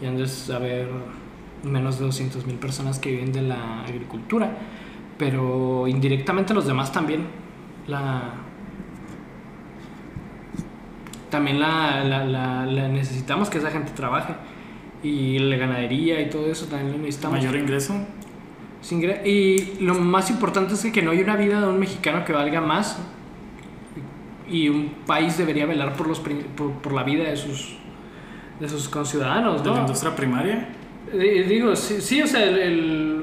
Y 0.00 0.06
antes 0.06 0.48
a 0.48 0.60
ver 0.60 0.88
menos 1.64 1.98
de 1.98 2.04
200 2.06 2.46
mil 2.46 2.56
personas 2.56 3.00
que 3.00 3.10
viven 3.10 3.32
de 3.32 3.42
la 3.42 3.82
agricultura, 3.82 4.56
pero 5.18 5.88
indirectamente 5.88 6.54
los 6.54 6.66
demás 6.66 6.92
también. 6.92 7.26
La, 7.88 8.34
también 11.30 11.58
la, 11.60 12.04
la, 12.04 12.24
la, 12.24 12.66
la 12.66 12.88
necesitamos 12.88 13.48
que 13.50 13.58
esa 13.58 13.70
gente 13.70 13.92
trabaje. 13.92 14.34
Y 15.02 15.38
la 15.38 15.56
ganadería 15.56 16.20
y 16.20 16.28
todo 16.28 16.50
eso 16.50 16.66
también 16.66 16.92
lo 16.92 16.98
necesitamos. 16.98 17.38
Mayor 17.38 17.56
ingreso. 17.56 17.94
Y 19.24 19.74
lo 19.80 19.94
más 19.94 20.30
importante 20.30 20.74
es 20.74 20.84
que 20.92 21.02
no 21.02 21.10
hay 21.12 21.20
una 21.20 21.36
vida 21.36 21.60
de 21.60 21.66
un 21.68 21.78
mexicano 21.78 22.24
que 22.24 22.32
valga 22.32 22.60
más. 22.60 22.98
Y 24.48 24.68
un 24.68 24.90
país 25.06 25.38
debería 25.38 25.64
velar 25.66 25.94
por, 25.94 26.08
los, 26.08 26.18
por, 26.20 26.72
por 26.72 26.92
la 26.92 27.02
vida 27.04 27.24
de 27.24 27.36
sus, 27.36 27.76
de 28.58 28.68
sus 28.68 28.88
conciudadanos, 28.88 29.62
De 29.62 29.70
la 29.70 29.80
industria 29.80 30.14
primaria. 30.16 30.68
Eh, 31.12 31.44
Digo, 31.48 31.76
sí, 31.76 32.00
sí, 32.00 32.20
o 32.22 32.26
sea, 32.26 32.42
el, 32.44 32.58
el- 32.58 33.19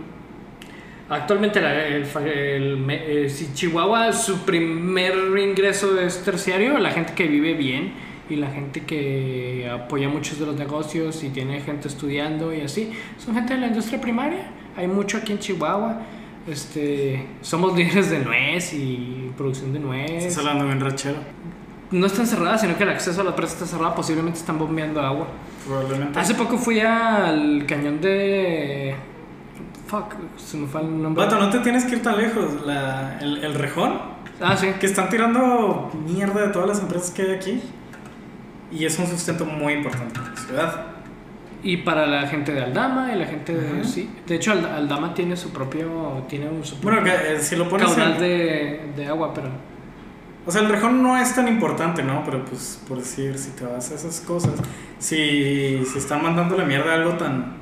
actualmente 1.10 1.62
la- 1.62 1.86
el, 1.88 2.06
el 2.26 2.78
me- 2.78 3.24
eh, 3.26 3.30
si 3.30 3.54
Chihuahua 3.54 4.12
su 4.14 4.40
primer 4.46 5.14
ingreso 5.38 6.00
es 6.00 6.24
terciario, 6.24 6.78
la 6.78 6.92
gente 6.92 7.14
que 7.14 7.28
vive 7.28 7.54
bien 7.54 7.92
y 8.30 8.36
la 8.36 8.48
gente 8.48 8.82
que 8.82 9.70
apoya 9.72 10.10
muchos 10.10 10.40
de 10.40 10.46
los 10.46 10.56
negocios 10.58 11.24
y 11.24 11.30
tiene 11.30 11.62
gente 11.62 11.88
estudiando 11.88 12.54
y 12.54 12.62
así, 12.62 12.92
son 13.18 13.36
gente 13.36 13.54
de 13.54 13.62
la 13.62 13.68
industria 13.68 14.02
primaria. 14.02 14.52
Hay 14.76 14.88
mucho 14.88 15.18
aquí 15.18 15.32
en 15.32 15.40
Chihuahua. 15.40 16.02
Este, 16.48 17.26
somos 17.42 17.74
líderes 17.78 18.10
de 18.10 18.20
nuez 18.20 18.74
y 18.74 19.32
producción 19.38 19.74
de 19.74 19.80
nuez. 19.80 20.26
Estás 20.26 20.40
hablando 20.40 20.66
bien 20.66 20.80
rachero. 20.80 21.18
No 21.90 22.06
están 22.06 22.28
cerradas, 22.28 22.60
sino 22.62 22.76
que 22.78 22.84
el 22.84 22.90
acceso 22.90 23.22
a 23.22 23.24
la 23.24 23.34
presa 23.36 23.54
está 23.54 23.66
cerrado. 23.66 23.96
Posiblemente 23.96 24.40
están 24.40 24.60
bombeando 24.60 25.00
agua. 25.02 25.28
Probablemente. 25.66 26.20
Hace 26.20 26.36
poco 26.36 26.58
fui 26.58 26.80
al 26.82 27.66
cañón 27.66 28.02
de. 28.02 28.94
Fuck, 29.88 30.16
se 30.38 30.58
me 30.58 30.68
fue 30.68 30.82
el 30.82 31.02
nombre. 31.02 31.24
Vato, 31.26 31.40
no 31.40 31.50
te 31.50 31.60
tienes 31.60 31.86
que 31.86 31.96
ir 31.96 32.04
tan 32.04 32.18
lejos. 32.18 32.66
La, 32.66 33.18
el, 33.22 33.44
el 33.44 33.54
rejón, 33.54 34.00
Ah, 34.42 34.56
sí. 34.56 34.68
que 34.80 34.86
están 34.86 35.10
tirando 35.10 35.90
mierda 36.06 36.42
de 36.42 36.50
todas 36.50 36.68
las 36.68 36.80
empresas 36.80 37.12
que 37.12 37.22
hay 37.24 37.32
aquí. 37.32 37.62
Y 38.72 38.86
es 38.86 39.00
un 39.00 39.08
sustento 39.08 39.46
muy 39.46 39.74
importante 39.74 40.20
en 40.20 40.26
la 40.36 40.36
ciudad. 40.42 40.86
Y 41.64 41.78
para 41.78 42.06
la 42.06 42.28
gente 42.28 42.52
de 42.54 42.62
Aldama 42.64 43.12
y 43.14 43.18
la 43.18 43.26
gente 43.26 43.54
de. 43.54 43.80
Ajá. 43.80 43.84
Sí. 43.84 44.10
De 44.28 44.36
hecho, 44.36 44.52
Ald- 44.54 44.70
Aldama 44.72 45.14
tiene 45.14 45.36
su 45.38 45.52
propio. 45.52 46.24
Tiene 46.30 46.48
su 46.64 46.76
Bueno, 46.78 47.02
propio 47.02 47.14
que, 47.20 47.34
eh, 47.36 47.40
si 47.40 47.56
lo 47.56 47.68
pones 47.70 47.88
caudal 47.88 48.14
en- 48.16 48.20
de, 48.20 48.92
de 48.96 49.08
agua, 49.08 49.34
pero. 49.34 49.48
O 50.46 50.52
sea, 50.52 50.62
el 50.62 50.70
rejón 50.70 51.02
no 51.02 51.18
es 51.18 51.34
tan 51.34 51.48
importante, 51.48 52.04
¿no? 52.04 52.24
Pero 52.24 52.46
pues, 52.46 52.82
por 52.88 52.98
decir, 53.00 53.38
si 53.38 53.52
te 53.52 53.66
vas 53.66 53.92
a 53.92 53.96
esas 53.96 54.22
cosas, 54.22 54.54
si, 55.00 55.84
si 55.86 55.98
están 55.98 56.22
mandando 56.24 56.56
la 56.58 56.64
mierda 56.64 56.92
a 56.92 56.96
algo 56.96 57.12
tan, 57.14 57.54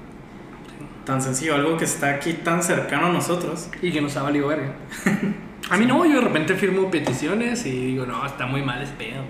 tan 1.05 1.21
sencillo, 1.21 1.55
algo 1.55 1.77
que 1.77 1.85
está 1.85 2.09
aquí 2.09 2.33
tan 2.33 2.61
cercano 2.63 3.07
a 3.07 3.09
nosotros, 3.13 3.69
Y 3.81 3.91
que 3.91 4.01
nos 4.01 4.17
ha 4.17 4.23
valido 4.23 4.47
verga. 4.47 4.73
A 5.69 5.77
mí 5.77 5.85
no, 5.85 6.05
yo 6.05 6.15
de 6.15 6.21
repente 6.21 6.53
firmo 6.55 6.91
peticiones 6.91 7.65
y 7.65 7.71
digo, 7.71 8.05
no, 8.05 8.23
está 8.25 8.45
muy 8.45 8.61
mal 8.61 8.83
ese 8.83 8.93
pedo. 8.93 9.23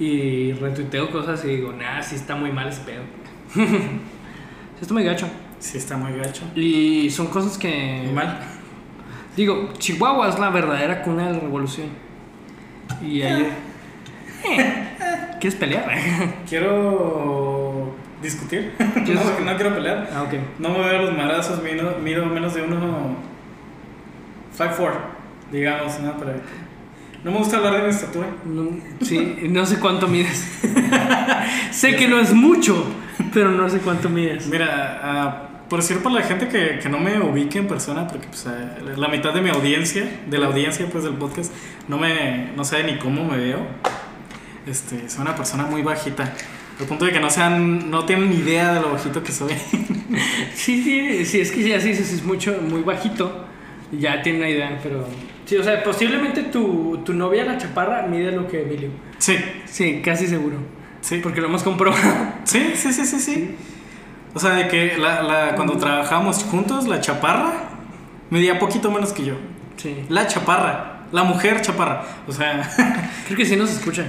Y 0.00 0.52
retuiteo 0.52 1.10
cosas 1.10 1.44
y 1.44 1.48
digo, 1.48 1.72
nah, 1.72 2.02
sí 2.02 2.16
está 2.16 2.34
muy 2.34 2.50
mal 2.50 2.68
ese 2.68 2.80
pedo. 2.80 3.02
sí 3.54 4.80
está 4.80 4.92
muy 4.92 5.04
gacho. 5.04 5.28
sí 5.60 5.78
está 5.78 5.96
muy 5.96 6.12
gacho. 6.18 6.42
Y 6.56 7.08
son 7.10 7.28
cosas 7.28 7.56
que. 7.56 8.02
Muy 8.04 8.14
mal. 8.14 8.40
Digo, 9.36 9.72
Chihuahua 9.78 10.28
es 10.28 10.38
la 10.40 10.50
verdadera 10.50 11.02
cuna 11.02 11.28
de 11.28 11.34
la 11.34 11.40
revolución. 11.40 11.88
Y 13.00 13.22
ahí. 13.22 13.48
¿Quieres 15.40 15.58
pelear? 15.58 15.88
Quiero 16.48 17.65
discutir. 18.26 18.72
¿Quieres 19.04 19.24
no, 19.44 19.56
quiero 19.56 19.74
pelear. 19.74 20.08
ah. 20.12 20.26
No 20.58 20.70
me 20.70 20.78
veo 20.80 21.02
los 21.02 21.16
marazos, 21.16 21.62
mido, 21.62 21.98
mido 22.02 22.26
menos 22.26 22.54
de 22.54 22.62
uno. 22.62 23.16
5'4, 24.56 24.92
digamos, 25.52 26.00
¿no? 26.00 26.16
Pero 26.18 26.32
no 27.24 27.32
me 27.32 27.38
gusta 27.38 27.56
hablar 27.56 27.76
de 27.76 27.82
mi 27.82 27.88
estatura. 27.88 28.28
No, 28.44 28.68
sí, 29.02 29.48
no 29.50 29.66
sé 29.66 29.80
cuánto 29.80 30.06
mides. 30.06 30.60
sé 31.72 31.96
que 31.96 32.08
no 32.08 32.20
es 32.20 32.32
mucho, 32.32 32.86
pero 33.34 33.50
no 33.50 33.68
sé 33.68 33.78
cuánto 33.78 34.08
mides. 34.08 34.46
Mira, 34.46 35.00
ah, 35.02 35.48
por 35.68 35.80
decir 35.80 35.98
para 36.02 36.16
la 36.16 36.22
gente 36.22 36.48
que, 36.48 36.78
que 36.78 36.88
no 36.88 36.98
me 36.98 37.18
ubique 37.20 37.58
en 37.58 37.66
persona, 37.66 38.06
porque 38.06 38.28
pues, 38.28 38.46
ah, 38.46 38.76
la 38.96 39.08
mitad 39.08 39.34
de 39.34 39.40
mi 39.40 39.50
audiencia, 39.50 40.08
de 40.26 40.38
la 40.38 40.46
audiencia 40.46 40.86
pues 40.90 41.04
del 41.04 41.14
podcast, 41.14 41.52
no 41.88 41.98
me 41.98 42.52
no 42.56 42.64
sabe 42.64 42.84
ni 42.84 42.98
cómo 42.98 43.24
me 43.24 43.36
veo. 43.36 43.58
Este, 44.66 45.08
soy 45.08 45.22
una 45.22 45.34
persona 45.36 45.64
muy 45.66 45.82
bajita. 45.82 46.32
Al 46.78 46.86
punto 46.86 47.04
de 47.06 47.12
que 47.12 47.20
no 47.20 47.30
sean, 47.30 47.90
no 47.90 48.04
tienen 48.04 48.28
ni 48.30 48.36
idea 48.36 48.74
de 48.74 48.80
lo 48.80 48.92
bajito 48.92 49.22
que 49.22 49.32
soy. 49.32 49.52
Sí, 50.54 50.82
sí, 50.82 51.24
sí, 51.26 51.40
es 51.40 51.50
que 51.50 51.68
ya 51.68 51.80
sí, 51.80 51.94
sí, 51.94 52.02
es 52.02 52.22
mucho, 52.24 52.56
muy 52.68 52.82
bajito. 52.82 53.44
Ya 53.92 54.22
tiene 54.22 54.38
una 54.38 54.48
idea, 54.48 54.78
pero. 54.82 55.06
Sí, 55.44 55.56
o 55.56 55.62
sea, 55.64 55.82
posiblemente 55.82 56.44
tu, 56.44 56.98
tu 57.04 57.12
novia, 57.12 57.44
la 57.44 57.58
chaparra, 57.58 58.06
mide 58.06 58.30
lo 58.32 58.46
que 58.48 58.62
Emilio. 58.62 58.90
sí, 59.18 59.36
Sí, 59.66 60.00
casi 60.04 60.26
seguro. 60.26 60.56
sí. 61.00 61.18
Porque 61.22 61.40
lo 61.40 61.48
hemos 61.48 61.62
comprobado. 61.62 62.02
Sí, 62.44 62.72
sí, 62.74 62.92
sí, 62.92 63.04
sí, 63.04 63.18
sí. 63.20 63.54
O 64.34 64.38
sea, 64.38 64.50
de 64.52 64.68
que 64.68 64.96
la, 64.96 65.22
la- 65.22 65.54
cuando 65.56 65.76
trabajábamos 65.76 66.44
juntos, 66.44 66.86
la 66.88 67.00
chaparra 67.00 67.52
medía 68.30 68.58
poquito 68.58 68.90
menos 68.90 69.12
que 69.12 69.24
yo. 69.24 69.34
Sí. 69.76 70.04
La 70.08 70.26
chaparra, 70.26 71.06
la 71.12 71.24
mujer 71.24 71.60
chaparra. 71.62 72.04
O 72.28 72.32
sea, 72.32 72.68
Creo 73.26 73.36
que 73.36 73.44
sí 73.44 73.56
nos 73.56 73.70
escucha. 73.70 74.04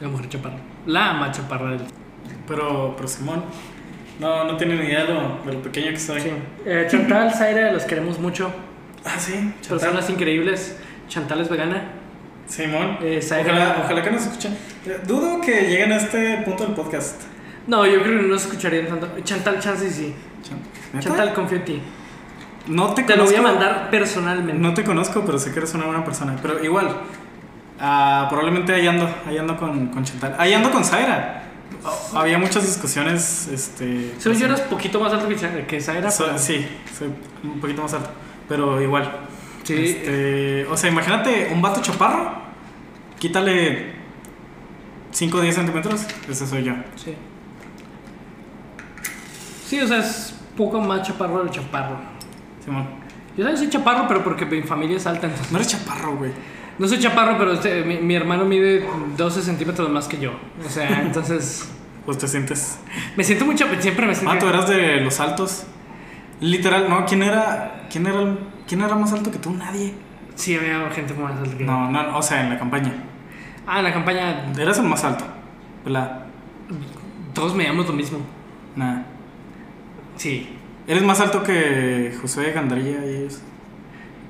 La 0.00 0.08
mujer 0.08 0.28
chaparra. 0.28 0.56
La 0.88 1.12
más 1.12 1.36
chaparra 1.36 1.70
del. 1.70 1.80
pero, 2.46 2.94
pero 2.96 3.06
Simón, 3.08 3.44
no, 4.18 4.44
no 4.44 4.56
tiene 4.56 4.74
ni 4.76 4.86
idea 4.86 5.04
de 5.04 5.14
lo, 5.14 5.38
de 5.46 5.52
lo 5.52 5.62
pequeño 5.62 5.90
que 5.90 5.98
soy. 6.00 6.20
Sí. 6.20 6.30
Eh, 6.66 6.86
Chantal, 6.90 7.32
Zaire, 7.32 7.72
los 7.72 7.84
queremos 7.84 8.18
mucho. 8.18 8.50
Ah, 9.04 9.14
sí, 9.18 9.34
Chantal. 9.60 9.78
Personas 9.78 10.10
increíbles. 10.10 10.76
Chantal 11.08 11.40
es 11.40 11.48
vegana. 11.48 11.92
Simón, 12.46 12.98
Eh, 13.02 13.20
Zaira- 13.22 13.52
ojalá, 13.52 13.76
ojalá 13.84 14.02
que 14.02 14.10
nos 14.10 14.22
escuchen. 14.22 14.56
Eh, 14.86 15.00
Dudo 15.06 15.40
que 15.40 15.62
lleguen 15.68 15.92
a 15.92 15.96
este 15.96 16.38
punto 16.38 16.64
del 16.64 16.74
podcast. 16.74 17.22
No, 17.66 17.86
yo 17.86 18.02
creo 18.02 18.16
que 18.16 18.22
no 18.22 18.28
nos 18.28 18.42
escucharían 18.46 18.86
tanto. 18.86 19.08
Chantal, 19.22 19.60
chance 19.60 19.90
sí. 19.90 20.14
Chan- 20.42 20.58
¿Neta? 20.94 21.06
Chantal, 21.08 21.34
confío 21.34 21.58
en 21.58 21.64
ti. 21.64 21.82
no 22.68 22.92
te, 22.94 23.02
Te 23.02 23.16
lo 23.16 23.24
voy 23.24 23.34
a 23.34 23.42
mandar 23.42 23.88
personalmente. 23.90 24.54
No 24.60 24.72
te 24.74 24.84
conozco, 24.84 25.22
pero 25.26 25.38
sé 25.38 25.52
que 25.52 25.58
eres 25.58 25.74
una 25.74 25.84
buena 25.86 26.04
persona. 26.04 26.36
Pero 26.40 26.62
igual, 26.64 26.88
ah, 27.80 28.26
probablemente 28.28 28.72
ahí 28.72 28.86
ando, 28.86 29.08
ahí 29.26 29.38
ando 29.38 29.56
con, 29.56 29.88
con 29.88 30.04
Chantal. 30.04 30.34
Ahí 30.38 30.52
ando 30.52 30.70
con 30.70 30.84
Zaira. 30.84 31.44
Oh, 31.84 32.18
Había 32.18 32.38
muchas 32.38 32.66
discusiones. 32.66 33.48
Este, 33.52 34.14
Según 34.18 34.38
yo 34.38 34.46
pues, 34.46 34.58
eras 34.58 34.60
poquito 34.62 35.00
más 35.00 35.12
alto 35.12 35.28
que, 35.28 35.80
Zaira. 35.80 36.10
pero- 36.16 36.38
sí, 36.38 36.66
soy 36.96 37.08
un 37.44 37.60
poquito 37.60 37.82
más 37.82 37.94
alto. 37.94 38.10
Pero 38.48 38.80
igual. 38.80 39.10
Sí. 39.62 39.74
Este, 39.74 40.66
o 40.66 40.76
sea, 40.76 40.90
imagínate 40.90 41.50
un 41.52 41.60
vato 41.60 41.80
chaparro. 41.82 42.32
Quítale 43.18 43.92
5 45.10 45.36
o 45.38 45.40
10 45.40 45.54
centímetros. 45.54 46.06
Ese 46.28 46.46
soy 46.46 46.64
yo. 46.64 46.72
Sí. 46.96 47.14
Sí, 49.66 49.80
o 49.80 49.86
sea, 49.86 49.98
es 49.98 50.34
poco 50.56 50.80
más 50.80 51.02
chaparro 51.06 51.40
del 51.44 51.50
chaparro. 51.50 51.96
Simón. 52.64 52.86
Yo 53.36 53.44
también 53.44 53.56
soy 53.58 53.68
chaparro, 53.68 54.08
pero 54.08 54.24
porque 54.24 54.46
mi 54.46 54.62
familia 54.62 54.96
es 54.96 55.06
alta. 55.06 55.26
Entonces. 55.26 55.52
No 55.52 55.58
eres 55.58 55.68
chaparro, 55.70 56.16
güey. 56.16 56.32
No 56.78 56.86
soy 56.86 56.98
chaparro, 56.98 57.36
pero 57.38 57.52
este, 57.52 57.82
mi, 57.82 57.98
mi 57.98 58.14
hermano 58.14 58.44
mide 58.44 58.86
12 59.16 59.42
centímetros 59.42 59.88
más 59.90 60.06
que 60.06 60.18
yo. 60.18 60.32
O 60.64 60.68
sea, 60.68 61.02
entonces. 61.02 61.68
Pues 62.04 62.18
te 62.18 62.28
sientes. 62.28 62.78
Me 63.16 63.24
siento 63.24 63.44
mucho. 63.44 63.66
Siempre 63.80 64.06
me 64.06 64.14
siento. 64.14 64.32
Ah, 64.34 64.38
tú 64.38 64.46
eras 64.46 64.68
de 64.68 65.00
los 65.00 65.20
altos. 65.20 65.66
Literal, 66.40 66.88
no, 66.88 67.04
¿quién 67.04 67.22
era? 67.22 67.86
¿Quién 67.90 68.06
era, 68.06 68.36
¿quién 68.66 68.80
era 68.80 68.94
más 68.94 69.12
alto 69.12 69.30
que 69.30 69.38
tú? 69.38 69.52
Nadie. 69.52 69.92
Sí, 70.36 70.54
había 70.54 70.88
gente 70.90 71.14
más 71.14 71.36
alta 71.36 71.56
que 71.56 71.64
yo. 71.64 71.70
No, 71.70 71.90
no, 71.90 72.16
o 72.16 72.22
sea, 72.22 72.42
en 72.42 72.50
la 72.50 72.58
campaña. 72.58 72.92
Ah, 73.66 73.78
en 73.78 73.84
la 73.84 73.92
campaña 73.92 74.50
Eras 74.56 74.78
el 74.78 74.84
más 74.84 75.04
alto. 75.04 75.24
¿Verdad? 75.84 76.24
todos 77.34 77.54
medíamos 77.54 77.86
lo 77.86 77.92
mismo. 77.92 78.18
Nada. 78.74 79.06
Sí. 80.16 80.56
Eres 80.86 81.02
más 81.02 81.20
alto 81.20 81.42
que 81.42 82.16
José 82.20 82.50
Gandarilla 82.52 83.04
y 83.04 83.16
ellos. 83.16 83.40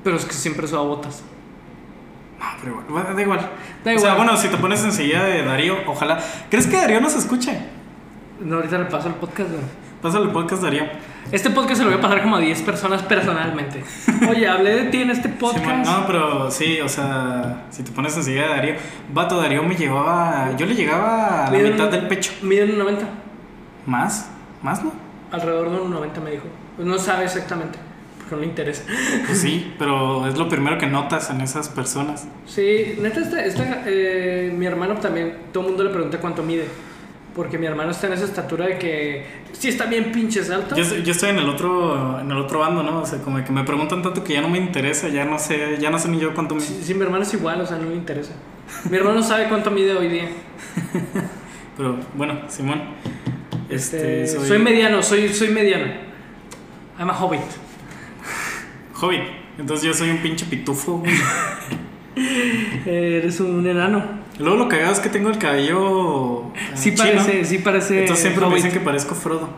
Pero 0.05 0.17
es 0.17 0.25
que 0.25 0.33
siempre 0.33 0.65
usaba 0.67 0.83
botas. 0.83 1.23
No, 2.39 2.47
pero 2.61 2.73
igual. 2.73 2.87
bueno, 2.89 3.15
Da 3.15 3.23
igual. 3.23 3.51
Da 3.85 3.95
O 3.95 3.99
sea, 3.99 4.15
bueno, 4.15 4.37
si 4.37 4.49
te 4.49 4.57
pones 4.57 4.85
enseguida 4.85 5.25
de 5.25 5.43
Darío, 5.45 5.77
ojalá. 5.87 6.19
¿Crees 6.51 6.67
que 6.67 6.77
Darío 6.77 7.01
nos 7.01 7.15
escuche? 7.17 7.59
No, 8.41 8.57
ahorita 8.57 8.79
le 8.79 8.85
paso 8.85 9.09
el 9.09 9.15
podcast, 9.15 9.51
güey. 9.51 9.63
Pásale 10.01 10.27
el 10.27 10.31
podcast, 10.31 10.63
Darío. 10.63 10.85
Este 11.33 11.51
podcast 11.51 11.79
se 11.79 11.85
lo 11.85 11.91
voy 11.91 11.99
a 11.99 12.01
pasar 12.01 12.23
como 12.23 12.37
a 12.37 12.39
10 12.39 12.63
personas 12.63 13.03
personalmente. 13.03 13.83
Oye, 14.31 14.47
hablé 14.49 14.85
de 14.85 14.91
ti 14.91 15.03
en 15.03 15.11
este 15.11 15.29
Sí, 15.29 15.35
podcast. 15.41 15.85
no, 15.91 16.07
pero 16.07 16.51
sí, 16.51 16.81
o 16.81 16.89
sea, 16.89 17.65
si 17.71 17.83
te 17.83 17.91
pones 17.91 18.17
enseguida 18.17 18.45
de 18.45 18.49
Darío. 18.51 18.75
Vato, 19.13 19.37
Darío 19.41 19.63
me 19.65 19.75
llevaba. 19.75 20.53
Yo 20.57 20.65
le 20.67 20.75
llegaba 20.77 21.47
a 21.47 21.51
la 21.51 21.59
mitad 21.59 21.87
un- 21.87 21.91
del 21.91 22.07
pecho. 22.09 22.33
Mide 22.43 22.65
un 22.65 22.79
90. 22.79 23.05
¿Más? 23.87 24.31
¿Más 24.63 24.83
no? 24.85 24.93
Alrededor 25.33 25.71
de 25.71 25.81
un 25.81 25.91
90 25.91 26.21
me 26.21 26.31
dijo. 26.31 26.45
No 26.79 26.97
sabe 26.99 27.25
exactamente. 27.25 27.79
Le 28.37 28.47
interesa. 28.47 28.83
Pues 29.27 29.41
sí, 29.41 29.75
pero 29.79 30.27
es 30.27 30.37
lo 30.37 30.49
primero 30.49 30.79
que 30.79 30.87
notas 30.87 31.31
en 31.31 31.41
esas 31.41 31.69
personas. 31.69 32.27
Sí, 32.47 32.97
neta, 33.01 33.21
esta, 33.21 33.45
esta, 33.45 33.83
eh, 33.87 34.53
mi 34.57 34.67
hermano 34.67 34.95
también, 34.95 35.35
todo 35.53 35.65
el 35.65 35.71
mundo 35.71 35.85
le 35.85 35.91
pregunta 35.91 36.19
cuánto 36.19 36.43
mide. 36.43 36.65
Porque 37.35 37.57
mi 37.57 37.67
hermano 37.67 37.93
está 37.93 38.09
en 38.09 38.15
esa 38.15 38.25
estatura 38.25 38.67
de 38.67 38.79
que 38.79 39.25
sí 39.53 39.69
está 39.69 39.87
bien 39.87 40.11
pinches 40.11 40.51
alto. 40.51 40.75
Yo, 40.75 40.83
yo 40.83 41.13
estoy 41.13 41.31
en 41.31 41.39
el 41.39 41.49
otro 41.49 42.21
en 42.21 42.31
el 42.31 42.37
otro 42.37 42.59
bando, 42.59 42.83
¿no? 42.83 43.01
O 43.03 43.07
sea, 43.07 43.21
como 43.21 43.45
que 43.45 43.53
me 43.53 43.63
preguntan 43.65 44.03
tanto 44.03 44.25
que 44.25 44.33
ya 44.33 44.41
no 44.41 44.49
me 44.49 44.59
interesa, 44.59 45.09
ya 45.09 45.25
no 45.25 45.39
sé, 45.39 45.77
ya 45.79 45.91
no 45.91 45.99
sé 45.99 46.09
ni 46.09 46.19
yo 46.19 46.35
cuánto 46.35 46.57
me... 46.57 46.61
Sí, 46.61 46.81
sí, 46.83 46.95
mi 46.95 47.03
hermano 47.03 47.23
es 47.23 47.33
igual, 47.35 47.61
o 47.61 47.67
sea, 47.67 47.77
no 47.79 47.89
le 47.91 47.97
interesa. 47.97 48.33
Mi 48.91 48.97
hermano 48.97 49.23
sabe 49.23 49.49
cuánto 49.49 49.71
mide 49.71 49.97
hoy 49.97 50.09
día. 50.09 50.29
Pero 51.77 51.99
bueno, 52.15 52.41
Simón. 52.49 52.83
Este, 53.69 54.25
Este, 54.25 54.39
soy, 54.39 54.49
soy... 54.49 54.59
mediano, 54.59 55.03
soy, 55.03 55.29
soy 55.29 55.49
mediano. 55.49 55.87
I'm 56.99 57.11
a 57.11 57.13
hobbit. 57.13 57.68
Hobbit. 59.01 59.21
Entonces 59.59 59.87
yo 59.87 59.95
soy 59.95 60.11
un 60.11 60.19
pinche 60.19 60.47
pitufo. 60.47 61.03
Eres 62.87 63.41
un 63.41 63.67
enano. 63.67 64.05
Luego 64.39 64.57
lo 64.57 64.69
cagado 64.69 64.93
es 64.93 65.01
que 65.01 65.09
tengo 65.09 65.31
el 65.31 65.39
cabello. 65.39 66.45
eh, 66.55 66.71
Sí 66.75 66.95
chino. 66.95 67.05
parece, 67.15 67.45
sí 67.45 67.59
parece. 67.59 68.01
Entonces 68.01 68.23
siempre 68.25 68.47
me 68.47 68.55
dicen 68.57 68.73
que 68.73 68.81
parezco 68.81 69.15
Frodo. 69.15 69.49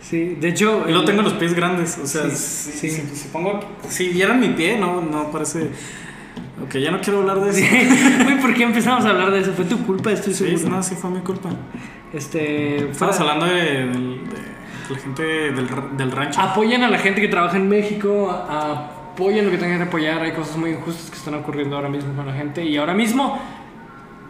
Sí, 0.00 0.36
de 0.40 0.48
hecho. 0.48 0.82
Y 0.86 0.92
luego 0.92 1.00
el- 1.00 1.06
tengo 1.06 1.22
los 1.22 1.34
pies 1.34 1.54
grandes. 1.54 1.98
O 2.02 2.06
sea, 2.06 2.28
Sí, 2.30 2.72
si, 2.72 2.90
sí. 2.90 3.02
si- 3.10 3.16
si 3.16 3.28
pongo. 3.28 3.60
Si 3.88 4.08
vieran 4.08 4.40
mi 4.40 4.48
pie, 4.50 4.78
no, 4.78 5.00
no 5.02 5.30
parece. 5.30 5.70
Ok, 6.64 6.76
ya 6.76 6.90
no 6.90 7.00
quiero 7.00 7.20
hablar 7.20 7.40
de 7.40 7.50
eso. 7.50 7.60
Güey, 8.24 8.40
¿por 8.40 8.54
qué 8.54 8.62
empezamos 8.64 9.04
a 9.04 9.10
hablar 9.10 9.30
de 9.30 9.40
eso? 9.40 9.52
Fue 9.52 9.64
tu 9.64 9.78
culpa, 9.86 10.10
estoy 10.12 10.34
Sí, 10.34 10.44
seguro. 10.56 10.76
no, 10.76 10.82
sí 10.82 10.94
fue 10.94 11.10
mi 11.10 11.20
culpa. 11.20 11.50
Este. 12.12 12.90
Estamos 12.90 13.18
hablando 13.20 13.46
de, 13.46 13.54
del- 13.62 14.20
de 14.28 14.49
la 14.90 14.98
gente 14.98 15.22
del, 15.22 15.68
del 15.96 16.10
rancho. 16.12 16.40
Apoyan 16.40 16.82
a 16.82 16.88
la 16.90 16.98
gente 16.98 17.20
que 17.20 17.28
trabaja 17.28 17.56
en 17.56 17.68
México, 17.68 18.30
a- 18.30 18.90
apoyan 19.12 19.44
lo 19.46 19.50
que 19.50 19.58
tengan 19.58 19.78
que 19.78 19.84
apoyar. 19.84 20.22
Hay 20.22 20.32
cosas 20.32 20.56
muy 20.56 20.70
injustas 20.70 21.10
que 21.10 21.16
están 21.16 21.34
ocurriendo 21.34 21.76
ahora 21.76 21.88
mismo 21.88 22.14
con 22.14 22.26
la 22.26 22.32
gente. 22.32 22.64
Y 22.64 22.76
ahora 22.76 22.94
mismo, 22.94 23.38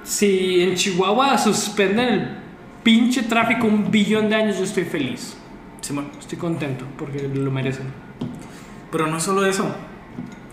si 0.03 0.63
en 0.63 0.75
Chihuahua 0.75 1.37
suspenden 1.39 2.09
el 2.09 2.29
pinche 2.83 3.23
tráfico 3.25 3.67
un 3.67 3.91
billón 3.91 4.29
de 4.29 4.37
años, 4.37 4.59
yo 4.59 4.65
estoy 4.65 4.85
feliz. 4.85 5.37
Simón. 5.81 6.09
Estoy 6.19 6.39
contento 6.39 6.85
porque 6.99 7.29
lo 7.33 7.51
merecen. 7.51 7.87
Pero 8.91 9.07
no 9.07 9.17
es 9.19 9.23
solo 9.23 9.45
eso. 9.47 9.65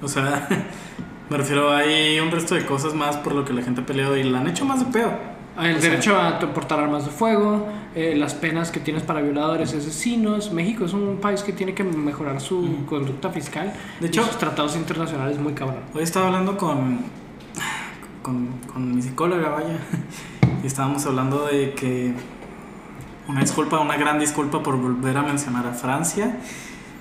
O 0.02 0.08
sea, 0.08 0.48
me 1.30 1.38
refiero, 1.38 1.74
hay 1.74 2.20
un 2.20 2.32
resto 2.32 2.56
de 2.56 2.66
cosas 2.66 2.94
más 2.94 3.18
por 3.18 3.34
lo 3.34 3.44
que 3.46 3.54
la 3.54 3.62
gente 3.62 3.82
ha 3.82 3.86
peleado 3.86 4.16
y 4.18 4.24
la 4.24 4.40
han 4.40 4.48
hecho 4.48 4.66
más 4.66 4.80
de 4.80 4.92
pedo. 4.92 5.12
El 5.60 5.78
O 5.78 5.80
sea- 5.82 5.90
derecho 5.90 6.18
a 6.20 6.40
portar 6.54 6.80
armas 6.80 7.06
de 7.06 7.12
fuego, 7.12 7.68
eh, 7.96 8.16
las 8.16 8.34
penas 8.36 8.70
que 8.72 8.80
tienes 8.80 9.04
para 9.04 9.22
violadores 9.22 9.74
y 9.74 9.78
asesinos. 9.78 10.52
México 10.52 10.86
es 10.86 10.94
un 10.94 11.18
país 11.18 11.42
que 11.42 11.52
tiene 11.52 11.74
que 11.74 11.84
mejorar 11.84 12.40
su 12.42 12.86
conducta 12.86 13.30
fiscal. 13.30 13.74
De 14.00 14.08
hecho- 14.08 14.24
sus 14.24 14.38
tratados 14.38 14.76
internacionales 14.76 15.40
muy 15.40 15.54
cabrón. 15.54 15.80
Hoy 15.94 16.04
estaba 16.04 16.28
hablando 16.28 16.58
con, 16.58 17.00
con, 18.22 18.48
con 18.72 18.96
mi 18.96 19.02
psicóloga, 19.02 19.50
vaya, 19.50 19.78
y 20.64 20.68
estábamos 20.68 21.06
hablando 21.06 21.46
de 21.48 21.74
que 21.74 22.14
una 23.28 23.42
disculpa, 23.42 23.80
una 23.80 23.98
gran 23.98 24.20
disculpa 24.20 24.62
por 24.64 24.78
volver 24.78 25.18
a 25.18 25.24
mencionar 25.24 25.66
a 25.68 25.74
Francia, 25.74 26.38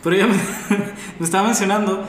pero 0.03 0.17
ella 0.17 0.27
me, 0.29 0.35
me 1.19 1.25
estaba 1.25 1.47
mencionando 1.47 2.05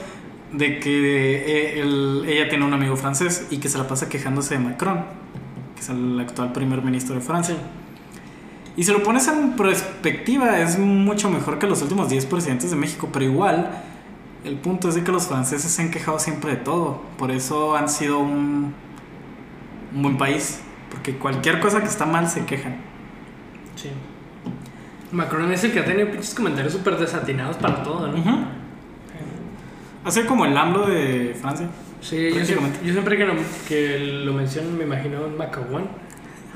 de 0.53 0.79
que 0.79 1.35
eh, 1.77 1.81
él- 1.81 2.23
ella 2.27 2.47
tiene 2.49 2.63
un 2.65 2.73
amigo 2.73 2.95
francés 2.95 3.47
y 3.49 3.57
que 3.57 3.67
se 3.69 3.77
la 3.77 3.87
pasa 3.87 4.07
quejándose 4.07 4.53
de 4.57 4.61
Macron, 4.61 5.03
que 5.77 5.83
es 5.83 5.89
el 5.89 6.19
actual 6.19 6.51
primer 6.53 6.81
ministro 6.81 7.13
de 7.13 7.21
Francia. 7.21 7.55
Y 8.75 8.83
si 8.83 8.91
lo 8.91 9.03
pones 9.03 9.27
en 9.27 9.55
perspectiva, 9.55 10.59
es 10.59 10.79
mucho 10.79 11.29
mejor 11.29 11.59
que 11.59 11.67
los 11.67 11.83
últimos 11.83 12.09
10 12.09 12.25
presidentes 12.25 12.71
de 12.71 12.75
México, 12.75 13.09
pero 13.13 13.25
igual, 13.25 13.69
el 14.43 14.55
punto 14.55 14.89
es 14.89 14.95
de 14.95 15.03
que 15.03 15.11
los 15.11 15.27
franceses 15.27 15.71
se 15.71 15.83
han 15.83 15.91
quejado 15.91 16.17
siempre 16.17 16.51
de 16.51 16.57
todo. 16.57 17.03
Por 17.19 17.29
eso 17.29 17.75
han 17.75 17.89
sido 17.89 18.17
un, 18.17 18.73
un 19.95 20.01
buen 20.01 20.17
país, 20.17 20.61
porque 20.89 21.15
cualquier 21.17 21.59
cosa 21.59 21.81
que 21.81 21.87
está 21.87 22.07
mal 22.07 22.27
se 22.27 22.43
quejan. 22.45 22.77
Sí. 23.75 23.89
Macron 25.11 25.51
es 25.51 25.63
el 25.63 25.73
que 25.73 25.79
ha 25.79 25.85
tenido 25.85 26.09
pinches 26.09 26.33
comentarios 26.33 26.73
súper 26.73 26.97
desatinados 26.97 27.57
para 27.57 27.83
todo, 27.83 28.07
¿no? 28.07 28.47
Así 30.03 30.23
como 30.23 30.45
el 30.45 30.57
AMLO 30.57 30.87
de 30.87 31.37
Francia. 31.39 31.67
Sí, 32.09 32.29
yo 32.29 32.45
siempre, 32.45 32.69
Prácticamente. 32.69 32.79
yo 32.85 32.93
siempre 32.93 33.17
que, 33.17 33.25
lo, 33.25 33.33
que 33.67 33.99
lo 33.99 34.33
menciono 34.33 34.71
me 34.71 34.85
imagino 34.85 35.25
un 35.25 35.35
macahuán. 35.35 35.89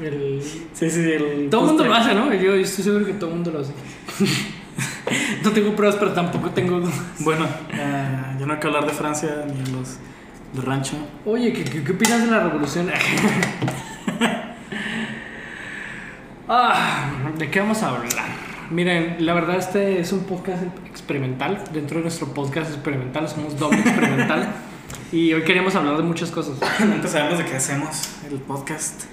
El... 0.01 0.41
Sí, 0.41 0.89
sí, 0.89 1.11
el. 1.11 1.49
Todo 1.49 1.61
el 1.61 1.67
mundo 1.67 1.83
lo 1.83 1.93
hace, 1.93 2.15
¿no? 2.15 2.33
Yo 2.33 2.55
estoy 2.55 2.85
seguro 2.85 3.05
que 3.05 3.13
todo 3.13 3.31
el 3.31 3.35
mundo 3.35 3.51
lo 3.51 3.59
hace. 3.59 3.73
no 5.43 5.51
tengo 5.51 5.75
pruebas, 5.75 5.97
pero 5.97 6.13
tampoco 6.13 6.51
tengo 6.51 6.79
dudas. 6.79 6.95
Bueno, 7.19 7.45
eh, 7.73 8.37
yo 8.39 8.45
no 8.45 8.53
hay 8.53 8.59
que 8.59 8.67
hablar 8.67 8.85
de 8.85 8.93
Francia 8.93 9.45
ni 9.45 9.61
de 9.61 9.71
los 9.71 9.97
de 10.53 10.61
rancho. 10.61 10.95
Oye, 11.25 11.51
¿qué, 11.51 11.65
qué, 11.65 11.83
qué 11.83 11.91
opinas 11.91 12.21
de 12.21 12.27
la 12.31 12.43
revolución? 12.43 12.89
ah, 16.47 17.11
¿De 17.37 17.51
qué 17.51 17.59
vamos 17.59 17.83
a 17.83 17.89
hablar? 17.89 18.07
Miren, 18.69 19.17
la 19.25 19.33
verdad 19.33 19.57
este 19.57 19.99
es 19.99 20.13
un 20.13 20.23
podcast 20.23 20.63
experimental. 20.85 21.61
Dentro 21.73 21.97
de 21.97 22.03
nuestro 22.03 22.27
podcast 22.27 22.71
experimental 22.71 23.27
somos 23.27 23.59
doble 23.59 23.79
experimental. 23.79 24.47
y 25.11 25.33
hoy 25.33 25.43
queríamos 25.43 25.75
hablar 25.75 25.97
de 25.97 26.03
muchas 26.03 26.31
cosas. 26.31 26.57
Nunca 26.79 27.07
sabemos 27.07 27.37
de 27.37 27.45
qué 27.45 27.55
hacemos 27.55 28.09
el 28.29 28.39
podcast. 28.39 29.03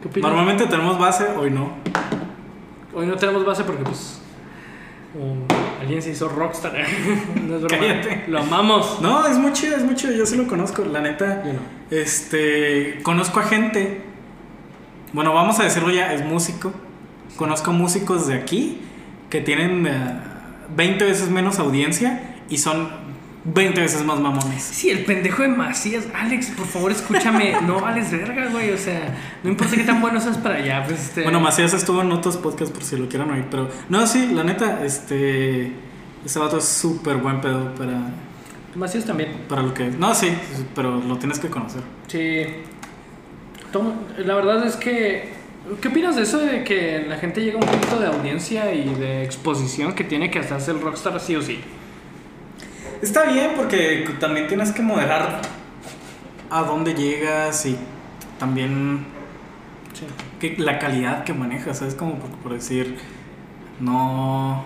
¿Qué 0.00 0.08
opinas? 0.08 0.30
Normalmente 0.30 0.66
tenemos 0.66 0.98
base, 0.98 1.24
hoy 1.36 1.50
no. 1.50 1.72
Hoy 2.94 3.06
no 3.06 3.16
tenemos 3.16 3.44
base 3.44 3.64
porque 3.64 3.82
pues... 3.82 4.20
um, 5.14 5.42
alguien 5.80 6.00
se 6.00 6.10
hizo 6.10 6.28
rockstar. 6.28 6.72
no 7.42 7.56
es. 7.56 7.64
Cállate. 7.66 8.24
Lo 8.28 8.40
amamos. 8.40 9.00
No, 9.00 9.26
es 9.26 9.38
muy 9.38 9.52
chido, 9.52 9.76
es 9.76 9.82
muy 9.82 9.96
chido. 9.96 10.12
Yo 10.12 10.24
sí 10.24 10.36
lo 10.36 10.46
conozco, 10.46 10.84
la 10.84 11.00
neta. 11.00 11.42
Yo 11.44 11.52
no. 11.52 11.60
Este, 11.90 13.00
conozco 13.02 13.40
a 13.40 13.44
gente. 13.44 14.02
Bueno, 15.12 15.34
vamos 15.34 15.58
a 15.58 15.64
decirlo 15.64 15.90
ya, 15.90 16.12
es 16.14 16.24
músico. 16.24 16.72
Conozco 17.36 17.72
músicos 17.72 18.28
de 18.28 18.34
aquí 18.34 18.80
que 19.28 19.40
tienen 19.40 19.86
eh, 19.86 20.20
20 20.76 21.04
veces 21.04 21.30
menos 21.30 21.58
audiencia 21.58 22.36
y 22.48 22.58
son 22.58 22.90
20 23.44 23.80
veces 23.80 24.04
más 24.04 24.20
mamones. 24.20 24.62
Sí, 24.62 24.90
el 24.90 25.04
pendejo 25.04 25.42
de 25.42 25.48
Macías. 25.48 26.04
Alex, 26.14 26.48
por 26.50 26.66
favor, 26.66 26.92
escúchame. 26.92 27.54
No 27.66 27.80
vales 27.80 28.10
verga, 28.10 28.48
güey. 28.48 28.70
O 28.72 28.76
sea, 28.78 29.14
no 29.42 29.50
importa 29.50 29.76
qué 29.76 29.84
tan 29.84 30.00
bueno 30.00 30.20
seas 30.20 30.36
para 30.38 30.56
allá. 30.56 30.84
Pues 30.86 31.00
este. 31.00 31.22
Bueno, 31.22 31.40
Macías 31.40 31.72
estuvo 31.72 32.02
en 32.02 32.12
otros 32.12 32.36
podcasts 32.36 32.72
por 32.74 32.84
si 32.84 32.96
lo 32.96 33.08
quieran 33.08 33.30
oír, 33.30 33.46
pero 33.50 33.68
no, 33.88 34.06
sí, 34.06 34.28
la 34.34 34.44
neta, 34.44 34.84
este, 34.84 35.72
ese 36.24 36.38
vato 36.38 36.58
es 36.58 36.64
súper 36.64 37.16
buen 37.16 37.40
pedo 37.40 37.74
para, 37.74 37.98
Macías 38.74 39.04
también. 39.06 39.30
para 39.48 39.62
lo 39.62 39.72
que 39.72 39.88
es. 39.88 39.96
No, 39.98 40.14
sí, 40.14 40.28
pero 40.74 41.00
lo 41.00 41.16
tienes 41.18 41.38
que 41.38 41.48
conocer. 41.48 41.82
Sí. 42.08 42.42
Tom- 43.72 43.94
la 44.18 44.34
verdad 44.34 44.66
es 44.66 44.76
que. 44.76 45.40
¿Qué 45.80 45.88
opinas 45.88 46.16
de 46.16 46.22
eso 46.22 46.38
de 46.38 46.64
que 46.64 47.04
la 47.08 47.16
gente 47.18 47.42
llega 47.42 47.58
a 47.58 47.62
un 47.64 47.68
punto 47.70 48.00
de 48.00 48.06
audiencia 48.06 48.72
y 48.74 48.92
de 48.94 49.22
exposición 49.24 49.92
que 49.94 50.04
tiene 50.04 50.30
que 50.30 50.38
hacerse 50.40 50.70
el 50.72 50.80
rockstar 50.80 51.20
sí 51.20 51.36
o 51.36 51.42
sí? 51.42 51.60
Está 53.02 53.24
bien 53.24 53.52
porque 53.56 54.08
también 54.20 54.46
tienes 54.46 54.72
que 54.72 54.82
moderar 54.82 55.40
a 56.50 56.62
dónde 56.62 56.94
llegas 56.94 57.64
y 57.66 57.76
también 58.38 59.06
Sí. 59.92 60.06
que 60.38 60.56
la 60.58 60.78
calidad 60.78 61.24
que 61.24 61.32
manejas, 61.34 61.78
¿sabes? 61.78 61.94
Como 61.94 62.14
por, 62.14 62.30
por 62.30 62.52
decir, 62.52 62.98
no... 63.80 64.64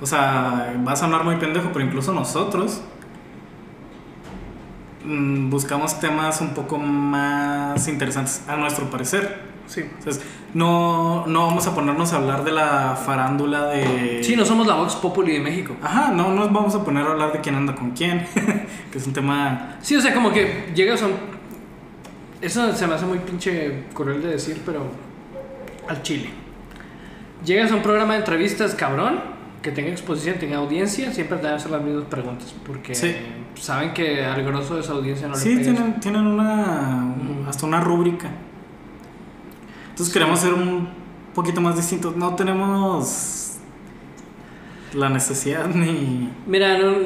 O 0.00 0.06
sea, 0.06 0.74
va 0.86 0.92
a 0.92 0.96
sonar 0.96 1.24
muy 1.24 1.36
pendejo, 1.36 1.70
pero 1.72 1.84
incluso 1.84 2.12
nosotros 2.12 2.82
mm, 5.04 5.48
buscamos 5.48 5.98
temas 6.00 6.40
un 6.40 6.50
poco 6.50 6.78
más 6.78 7.88
interesantes 7.88 8.42
a 8.48 8.56
nuestro 8.56 8.90
parecer. 8.90 9.40
Sí. 9.66 9.80
Entonces, 9.80 10.22
no, 10.54 11.26
no 11.26 11.46
vamos 11.46 11.66
a 11.66 11.74
ponernos 11.74 12.12
a 12.12 12.16
hablar 12.16 12.44
de 12.44 12.52
la 12.52 12.96
farándula 12.96 13.66
de... 13.66 14.22
Sí, 14.22 14.36
no 14.36 14.44
somos 14.44 14.66
la 14.66 14.74
Vox 14.74 14.94
Populi 14.96 15.32
de 15.32 15.40
México. 15.40 15.76
Ajá, 15.82 16.12
no 16.12 16.32
nos 16.32 16.52
vamos 16.52 16.74
a 16.74 16.84
poner 16.84 17.04
a 17.06 17.10
hablar 17.12 17.32
de 17.32 17.40
quién 17.40 17.54
anda 17.56 17.74
con 17.74 17.90
quién, 17.90 18.24
que 18.92 18.98
es 18.98 19.06
un 19.06 19.12
tema... 19.12 19.76
Sí, 19.82 19.96
o 19.96 20.00
sea, 20.00 20.14
como 20.14 20.30
que 20.32 20.70
llegas 20.74 21.02
a 21.02 21.06
un... 21.06 21.14
Eso 22.40 22.72
se 22.74 22.86
me 22.86 22.94
hace 22.94 23.06
muy 23.06 23.18
pinche 23.18 23.84
cruel 23.94 24.22
de 24.22 24.28
decir, 24.28 24.62
pero 24.64 24.82
al 25.88 26.02
chile. 26.02 26.30
Llegas 27.44 27.72
a 27.72 27.74
un 27.76 27.82
programa 27.82 28.12
de 28.14 28.20
entrevistas 28.20 28.74
cabrón, 28.74 29.20
que 29.62 29.70
tenga 29.72 29.90
exposición, 29.90 30.36
tenga 30.38 30.58
audiencia, 30.58 31.12
siempre 31.12 31.38
te 31.38 31.44
van 31.44 31.54
a 31.54 31.56
hacer 31.56 31.70
las 31.70 31.82
mismas 31.82 32.04
preguntas, 32.04 32.54
porque 32.64 32.94
Sí. 32.94 33.16
saben 33.56 33.92
que 33.94 34.24
al 34.24 34.44
grosso 34.44 34.74
de 34.76 34.80
esa 34.82 34.92
audiencia 34.92 35.26
no 35.26 35.34
le 35.34 35.40
Sí, 35.40 35.56
tienen, 35.60 35.98
tienen 35.98 36.26
una... 36.26 37.14
Hasta 37.48 37.66
una 37.66 37.80
rúbrica. 37.80 38.28
Entonces 39.96 40.12
queremos 40.12 40.40
hacer 40.40 40.52
un 40.52 40.90
poquito 41.34 41.62
más 41.62 41.74
distinto. 41.74 42.12
No 42.14 42.34
tenemos 42.34 43.54
la 44.92 45.08
necesidad 45.08 45.66
ni, 45.74 46.28
Mira, 46.46 46.76
no, 46.76 46.96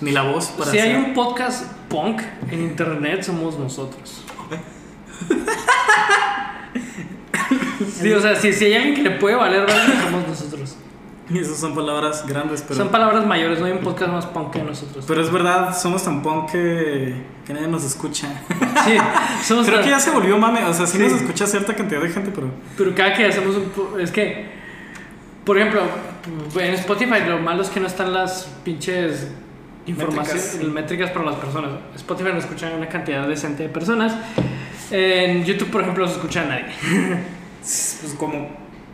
ni 0.00 0.10
la 0.10 0.22
voz 0.22 0.46
para 0.46 0.68
si 0.68 0.80
hay 0.80 0.96
un 0.96 1.14
podcast 1.14 1.70
punk 1.88 2.20
en 2.50 2.62
internet, 2.62 3.22
somos 3.22 3.56
nosotros. 3.56 4.24
Sí, 8.00 8.10
o 8.10 8.20
sea, 8.20 8.34
si, 8.34 8.52
si 8.52 8.64
hay 8.64 8.74
alguien 8.74 8.94
que 8.96 9.02
le 9.02 9.10
puede 9.12 9.36
valer, 9.36 9.70
somos 10.04 10.26
nosotros. 10.26 10.76
Y 11.32 11.38
esas 11.38 11.58
son 11.58 11.74
palabras 11.74 12.26
grandes, 12.26 12.62
pero. 12.62 12.74
Son 12.74 12.88
palabras 12.88 13.24
mayores, 13.26 13.60
no 13.60 13.66
hay 13.66 13.72
un 13.72 13.78
podcast 13.78 14.10
más 14.12 14.26
punk 14.26 14.50
que 14.50 14.62
nosotros. 14.62 15.04
Pero 15.06 15.20
es 15.22 15.30
verdad, 15.30 15.78
somos 15.78 16.02
tan 16.02 16.22
punk 16.22 16.50
que, 16.50 17.14
que 17.46 17.52
nadie 17.54 17.68
nos 17.68 17.84
escucha. 17.84 18.28
Sí, 18.84 18.96
somos 19.44 19.66
Creo 19.66 19.80
que 19.82 19.90
ya 19.90 20.00
se 20.00 20.10
volvió 20.10 20.36
mame, 20.38 20.64
o 20.64 20.74
sea, 20.74 20.86
sí, 20.86 20.98
Sí. 20.98 21.04
nos 21.04 21.12
escucha 21.20 21.46
cierta 21.46 21.74
cantidad 21.74 22.00
de 22.00 22.08
gente, 22.10 22.32
pero. 22.34 22.50
Pero 22.76 22.94
cada 22.94 23.14
que 23.14 23.26
hacemos 23.26 23.54
un... 23.56 24.00
Es 24.00 24.10
que, 24.10 24.50
por 25.44 25.56
ejemplo, 25.56 25.82
en 26.58 26.74
Spotify 26.74 27.20
lo 27.28 27.38
malo 27.38 27.62
es 27.62 27.68
que 27.70 27.78
no 27.80 27.86
están 27.86 28.12
las 28.12 28.48
pinches 28.64 29.28
informaciones, 29.86 30.62
métricas 30.64 31.10
para 31.10 31.26
las 31.26 31.36
personas. 31.36 31.70
Spotify 31.94 32.30
no 32.32 32.38
escucha 32.38 32.70
una 32.76 32.88
cantidad 32.88 33.26
decente 33.28 33.62
de 33.64 33.68
personas. 33.68 34.14
En 34.90 35.44
YouTube, 35.44 35.70
por 35.70 35.82
ejemplo, 35.82 36.04
no 36.04 36.10
se 36.10 36.16
escucha 36.16 36.42
a 36.42 36.46
nadie. 36.46 36.66
Pues 37.60 38.14
como 38.18 38.48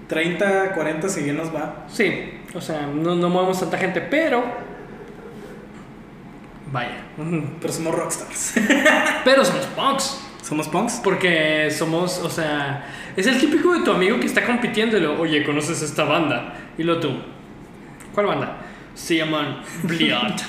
30, 0.09 0.73
40, 0.73 1.09
si 1.09 1.23
bien 1.23 1.37
nos 1.37 1.55
va. 1.55 1.85
Sí, 1.89 2.41
o 2.55 2.61
sea, 2.61 2.87
no, 2.87 3.15
no 3.15 3.29
movemos 3.29 3.61
tanta 3.61 3.79
gente, 3.79 4.01
pero... 4.01 4.45
Vaya. 6.73 6.97
Pero 7.61 7.73
somos 7.73 7.95
rockstars. 7.95 8.55
Pero 9.25 9.45
somos 9.45 9.67
punks. 9.67 10.21
¿Somos 10.43 10.69
punks? 10.69 11.01
Porque 11.03 11.71
somos, 11.71 12.19
o 12.19 12.29
sea, 12.29 12.87
es 13.17 13.27
el 13.27 13.39
típico 13.39 13.73
de 13.73 13.81
tu 13.81 13.93
amigo 13.93 14.21
que 14.21 14.27
está 14.27 14.45
compitiendo 14.45 14.97
y 14.97 15.01
lo, 15.01 15.21
oye, 15.21 15.45
¿conoces 15.45 15.83
esta 15.83 16.05
banda? 16.05 16.55
Y 16.77 16.83
lo 16.83 17.01
tú, 17.01 17.11
¿cuál 18.15 18.27
banda? 18.27 18.59
Se 18.95 19.17
llaman 19.17 19.63
Bliot. 19.85 20.43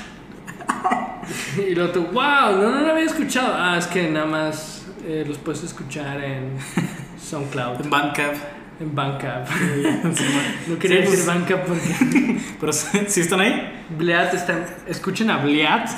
y 1.68 1.74
lo 1.74 1.90
tú, 1.90 2.06
wow, 2.12 2.56
no, 2.56 2.70
no 2.70 2.80
lo 2.80 2.92
había 2.92 3.04
escuchado. 3.04 3.54
Ah, 3.56 3.76
es 3.78 3.86
que 3.86 4.08
nada 4.08 4.26
más 4.26 4.86
eh, 5.04 5.24
los 5.26 5.38
puedes 5.38 5.62
escuchar 5.64 6.22
en 6.22 6.58
SoundCloud, 7.18 7.80
En 7.82 7.90
Bandcamp. 7.90 8.36
En 8.80 8.94
Bandcamp. 8.94 9.46
Sí, 9.48 10.24
No 10.68 10.78
quería 10.78 11.04
Sí, 11.04 11.10
decir 11.10 11.24
pues, 11.26 11.60
porque 11.66 12.36
Pero 12.60 12.72
si 12.72 13.20
están 13.20 13.40
ahí, 13.40 13.84
Bliat 13.98 14.32
está, 14.34 14.52
en- 14.52 14.66
escuchen 14.86 15.30
a 15.30 15.38
Bliat, 15.38 15.88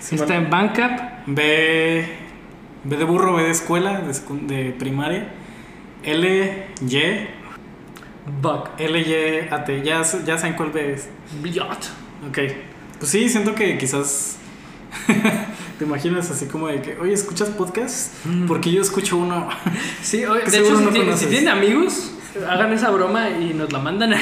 Sí, 0.00 0.14
está 0.16 0.26
bueno. 0.26 0.44
en 0.44 0.50
Bandcamp. 0.50 1.00
ve, 1.26 2.06
ve 2.84 2.96
de 2.96 3.04
burro, 3.04 3.34
ve 3.36 3.44
de 3.44 3.50
escuela, 3.50 4.00
de, 4.00 4.54
de 4.54 4.70
primaria. 4.72 5.28
L, 6.02 6.66
Y, 6.88 6.98
Buck. 8.40 8.70
L, 8.78 9.00
Y, 9.00 9.48
A, 9.52 9.64
T. 9.64 9.82
Ya, 9.82 10.02
ya 10.24 10.38
saben 10.38 10.54
cuál 10.54 10.70
ves. 10.70 11.08
Bliot. 11.40 11.78
Ok. 12.28 12.38
Pues 12.98 13.10
sí, 13.10 13.28
siento 13.28 13.54
que 13.54 13.76
quizás. 13.78 14.36
Te 15.78 15.84
imaginas 15.84 16.30
así 16.30 16.46
como 16.46 16.68
de 16.68 16.80
que, 16.82 16.96
oye, 16.98 17.12
¿escuchas 17.12 17.48
podcast? 17.50 18.14
Porque 18.46 18.70
yo 18.70 18.82
escucho 18.82 19.16
uno. 19.16 19.48
Sí, 20.02 20.24
oye, 20.26 20.42
de 20.44 20.58
hecho, 20.58 20.76
si, 20.78 20.84
no 20.84 20.90
conoces. 20.90 21.20
si 21.20 21.26
tienen 21.26 21.48
amigos, 21.48 22.12
hagan 22.48 22.72
esa 22.72 22.90
broma 22.90 23.30
y 23.30 23.52
nos 23.54 23.72
la 23.72 23.78
mandan. 23.78 24.14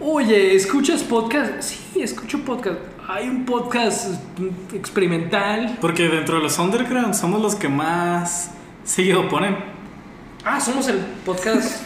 Oye, 0.00 0.54
¿escuchas 0.54 1.02
podcast? 1.02 1.62
Sí, 1.62 2.02
escucho 2.02 2.40
podcast. 2.40 2.78
Hay 3.08 3.28
un 3.28 3.44
podcast 3.44 4.14
experimental. 4.72 5.78
Porque 5.80 6.08
dentro 6.08 6.36
de 6.36 6.42
los 6.42 6.58
underground 6.58 7.14
somos 7.14 7.40
los 7.40 7.54
que 7.54 7.68
más 7.68 8.50
seguido 8.84 9.28
ponen. 9.28 9.56
Ah, 10.44 10.60
somos 10.60 10.88
el 10.88 10.98
podcast. 11.24 11.82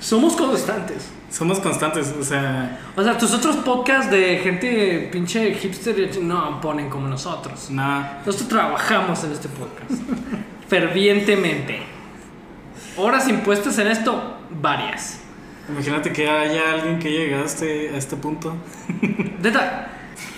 Somos 0.00 0.34
constantes. 0.34 1.08
Somos 1.30 1.60
constantes, 1.60 2.12
o 2.18 2.24
sea, 2.24 2.80
O 2.96 3.04
sea, 3.04 3.16
tus 3.16 3.32
otros 3.32 3.56
podcasts 3.56 4.10
de 4.10 4.38
gente 4.38 5.08
pinche 5.12 5.54
hipster 5.54 6.18
no 6.20 6.60
ponen 6.60 6.90
como 6.90 7.06
nosotros. 7.06 7.70
nada. 7.70 8.22
Nosotros 8.26 8.48
trabajamos 8.48 9.22
en 9.22 9.32
este 9.32 9.48
podcast. 9.48 10.02
Fervientemente. 10.68 11.99
Horas 12.96 13.28
impuestas 13.28 13.78
en 13.78 13.86
esto, 13.88 14.36
varias. 14.60 15.20
Imagínate 15.68 16.12
que 16.12 16.28
haya 16.28 16.72
alguien 16.72 16.98
que 16.98 17.10
llegue 17.10 17.34
a 17.34 17.44
este, 17.44 17.90
a 17.90 17.96
este 17.96 18.16
punto. 18.16 18.54
Neta, 19.42 19.88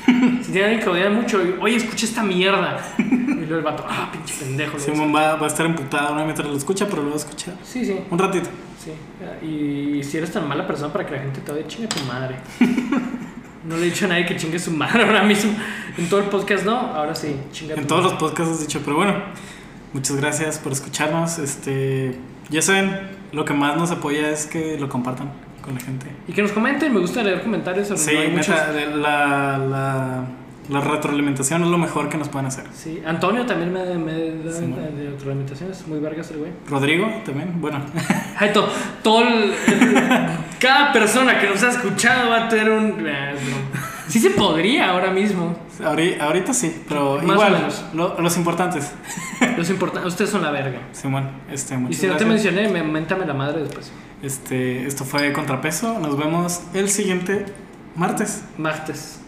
si 0.06 0.52
tienen 0.52 0.64
alguien 0.64 0.80
que 0.80 0.88
odian 0.88 1.14
mucho, 1.14 1.40
oye, 1.60 1.76
escucha 1.76 2.04
esta 2.04 2.22
mierda. 2.22 2.78
Y 2.98 3.46
luego 3.46 3.56
el 3.56 3.62
vato, 3.62 3.84
ah, 3.88 4.10
pinche 4.12 4.34
pendejo. 4.38 4.78
Simón 4.78 5.14
va, 5.14 5.36
va 5.36 5.46
a 5.46 5.48
estar 5.48 5.64
emputado 5.64 6.08
ahora 6.08 6.24
mientras 6.24 6.46
lo 6.46 6.56
escucha, 6.56 6.86
pero 6.88 7.02
lo 7.02 7.08
va 7.08 7.14
a 7.14 7.18
escuchar. 7.18 7.54
Sí, 7.64 7.84
sí, 7.84 7.98
Un 8.10 8.18
ratito. 8.18 8.48
sí. 8.82 8.92
Y 9.46 10.02
si 10.04 10.18
eres 10.18 10.30
tan 10.32 10.46
mala 10.46 10.66
persona 10.66 10.92
para 10.92 11.06
que 11.06 11.12
la 11.16 11.22
gente 11.22 11.40
te 11.40 11.50
odie, 11.52 11.66
chinga 11.66 11.88
tu 11.88 12.02
madre. 12.04 12.36
No 13.64 13.76
le 13.76 13.82
he 13.82 13.84
dicho 13.90 14.06
a 14.06 14.08
nadie 14.08 14.26
que 14.26 14.34
chingue 14.36 14.58
su 14.58 14.72
madre 14.72 15.04
ahora 15.04 15.22
mismo. 15.22 15.52
En 15.96 16.08
todo 16.08 16.18
el 16.18 16.26
podcast 16.26 16.64
no, 16.64 16.76
ahora 16.76 17.14
sí, 17.14 17.36
chinga 17.52 17.74
En 17.74 17.82
tu 17.82 17.86
todos 17.86 18.02
los 18.02 18.12
podcasts 18.14 18.54
has 18.54 18.60
dicho, 18.60 18.80
pero 18.84 18.96
bueno, 18.96 19.14
muchas 19.92 20.16
gracias 20.16 20.58
por 20.58 20.72
escucharnos. 20.72 21.38
Este, 21.38 22.16
ya 22.52 22.62
saben, 22.62 22.90
lo 23.32 23.44
que 23.44 23.54
más 23.54 23.76
nos 23.76 23.90
apoya 23.90 24.30
es 24.30 24.46
que 24.46 24.78
lo 24.78 24.88
compartan 24.88 25.30
con 25.62 25.74
la 25.74 25.80
gente. 25.80 26.06
Y 26.28 26.32
que 26.32 26.42
nos 26.42 26.52
comenten, 26.52 26.92
me 26.92 27.00
gusta 27.00 27.22
leer 27.22 27.42
comentarios. 27.42 27.90
no 27.90 27.96
Sí, 27.96 28.12
neta, 28.34 28.72
la, 28.96 29.58
la, 29.58 30.24
la 30.68 30.80
retroalimentación 30.80 31.62
es 31.62 31.68
lo 31.68 31.78
mejor 31.78 32.08
que 32.08 32.18
nos 32.18 32.28
pueden 32.28 32.46
hacer. 32.46 32.64
Sí, 32.74 33.02
Antonio 33.06 33.46
también 33.46 33.72
me, 33.72 33.84
me 33.98 34.12
da 34.44 34.52
Sí, 34.52 34.60
de, 34.62 34.66
man. 34.68 34.96
de 34.96 35.10
retroalimentaciones, 35.10 35.86
muy 35.86 35.98
vergas 36.00 36.30
el 36.30 36.38
güey. 36.38 36.52
Rodrigo 36.68 37.06
también, 37.24 37.60
bueno. 37.60 37.80
Ay, 38.38 38.50
to- 38.52 38.68
todo 39.02 39.22
el- 39.22 39.52
el- 39.66 39.94
cada 40.60 40.92
persona 40.92 41.40
que 41.40 41.48
nos 41.48 41.62
ha 41.62 41.70
escuchado 41.70 42.30
va 42.30 42.44
a 42.46 42.48
tener 42.48 42.70
un. 42.70 43.06
eh, 43.06 43.34
es. 43.34 43.91
Sí 44.12 44.20
se 44.20 44.30
podría 44.30 44.90
ahora 44.90 45.10
mismo. 45.10 45.56
Ahori- 45.80 46.20
Ahorita 46.20 46.52
sí, 46.52 46.82
pero 46.86 47.14
Más 47.14 47.22
o 47.30 47.32
igual, 47.32 47.52
menos. 47.52 47.84
lo- 47.94 48.20
los 48.20 48.36
importantes. 48.36 48.92
Los 49.56 49.70
importa- 49.70 50.06
ustedes 50.06 50.30
son 50.30 50.42
la 50.42 50.50
verga. 50.50 50.78
Simón, 50.92 51.30
este, 51.50 51.74
Y 51.74 51.78
muchas 51.78 51.96
si 51.98 52.06
no 52.06 52.16
te 52.18 52.26
mencioné, 52.26 52.68
me, 52.68 52.82
méntame 52.82 53.24
la 53.24 53.32
madre 53.32 53.62
después. 53.62 53.90
Este, 54.22 54.86
esto 54.86 55.04
fue 55.06 55.32
Contrapeso. 55.32 55.98
Nos 55.98 56.18
vemos 56.18 56.60
el 56.74 56.90
siguiente 56.90 57.46
martes. 57.96 58.44
Martes. 58.58 59.18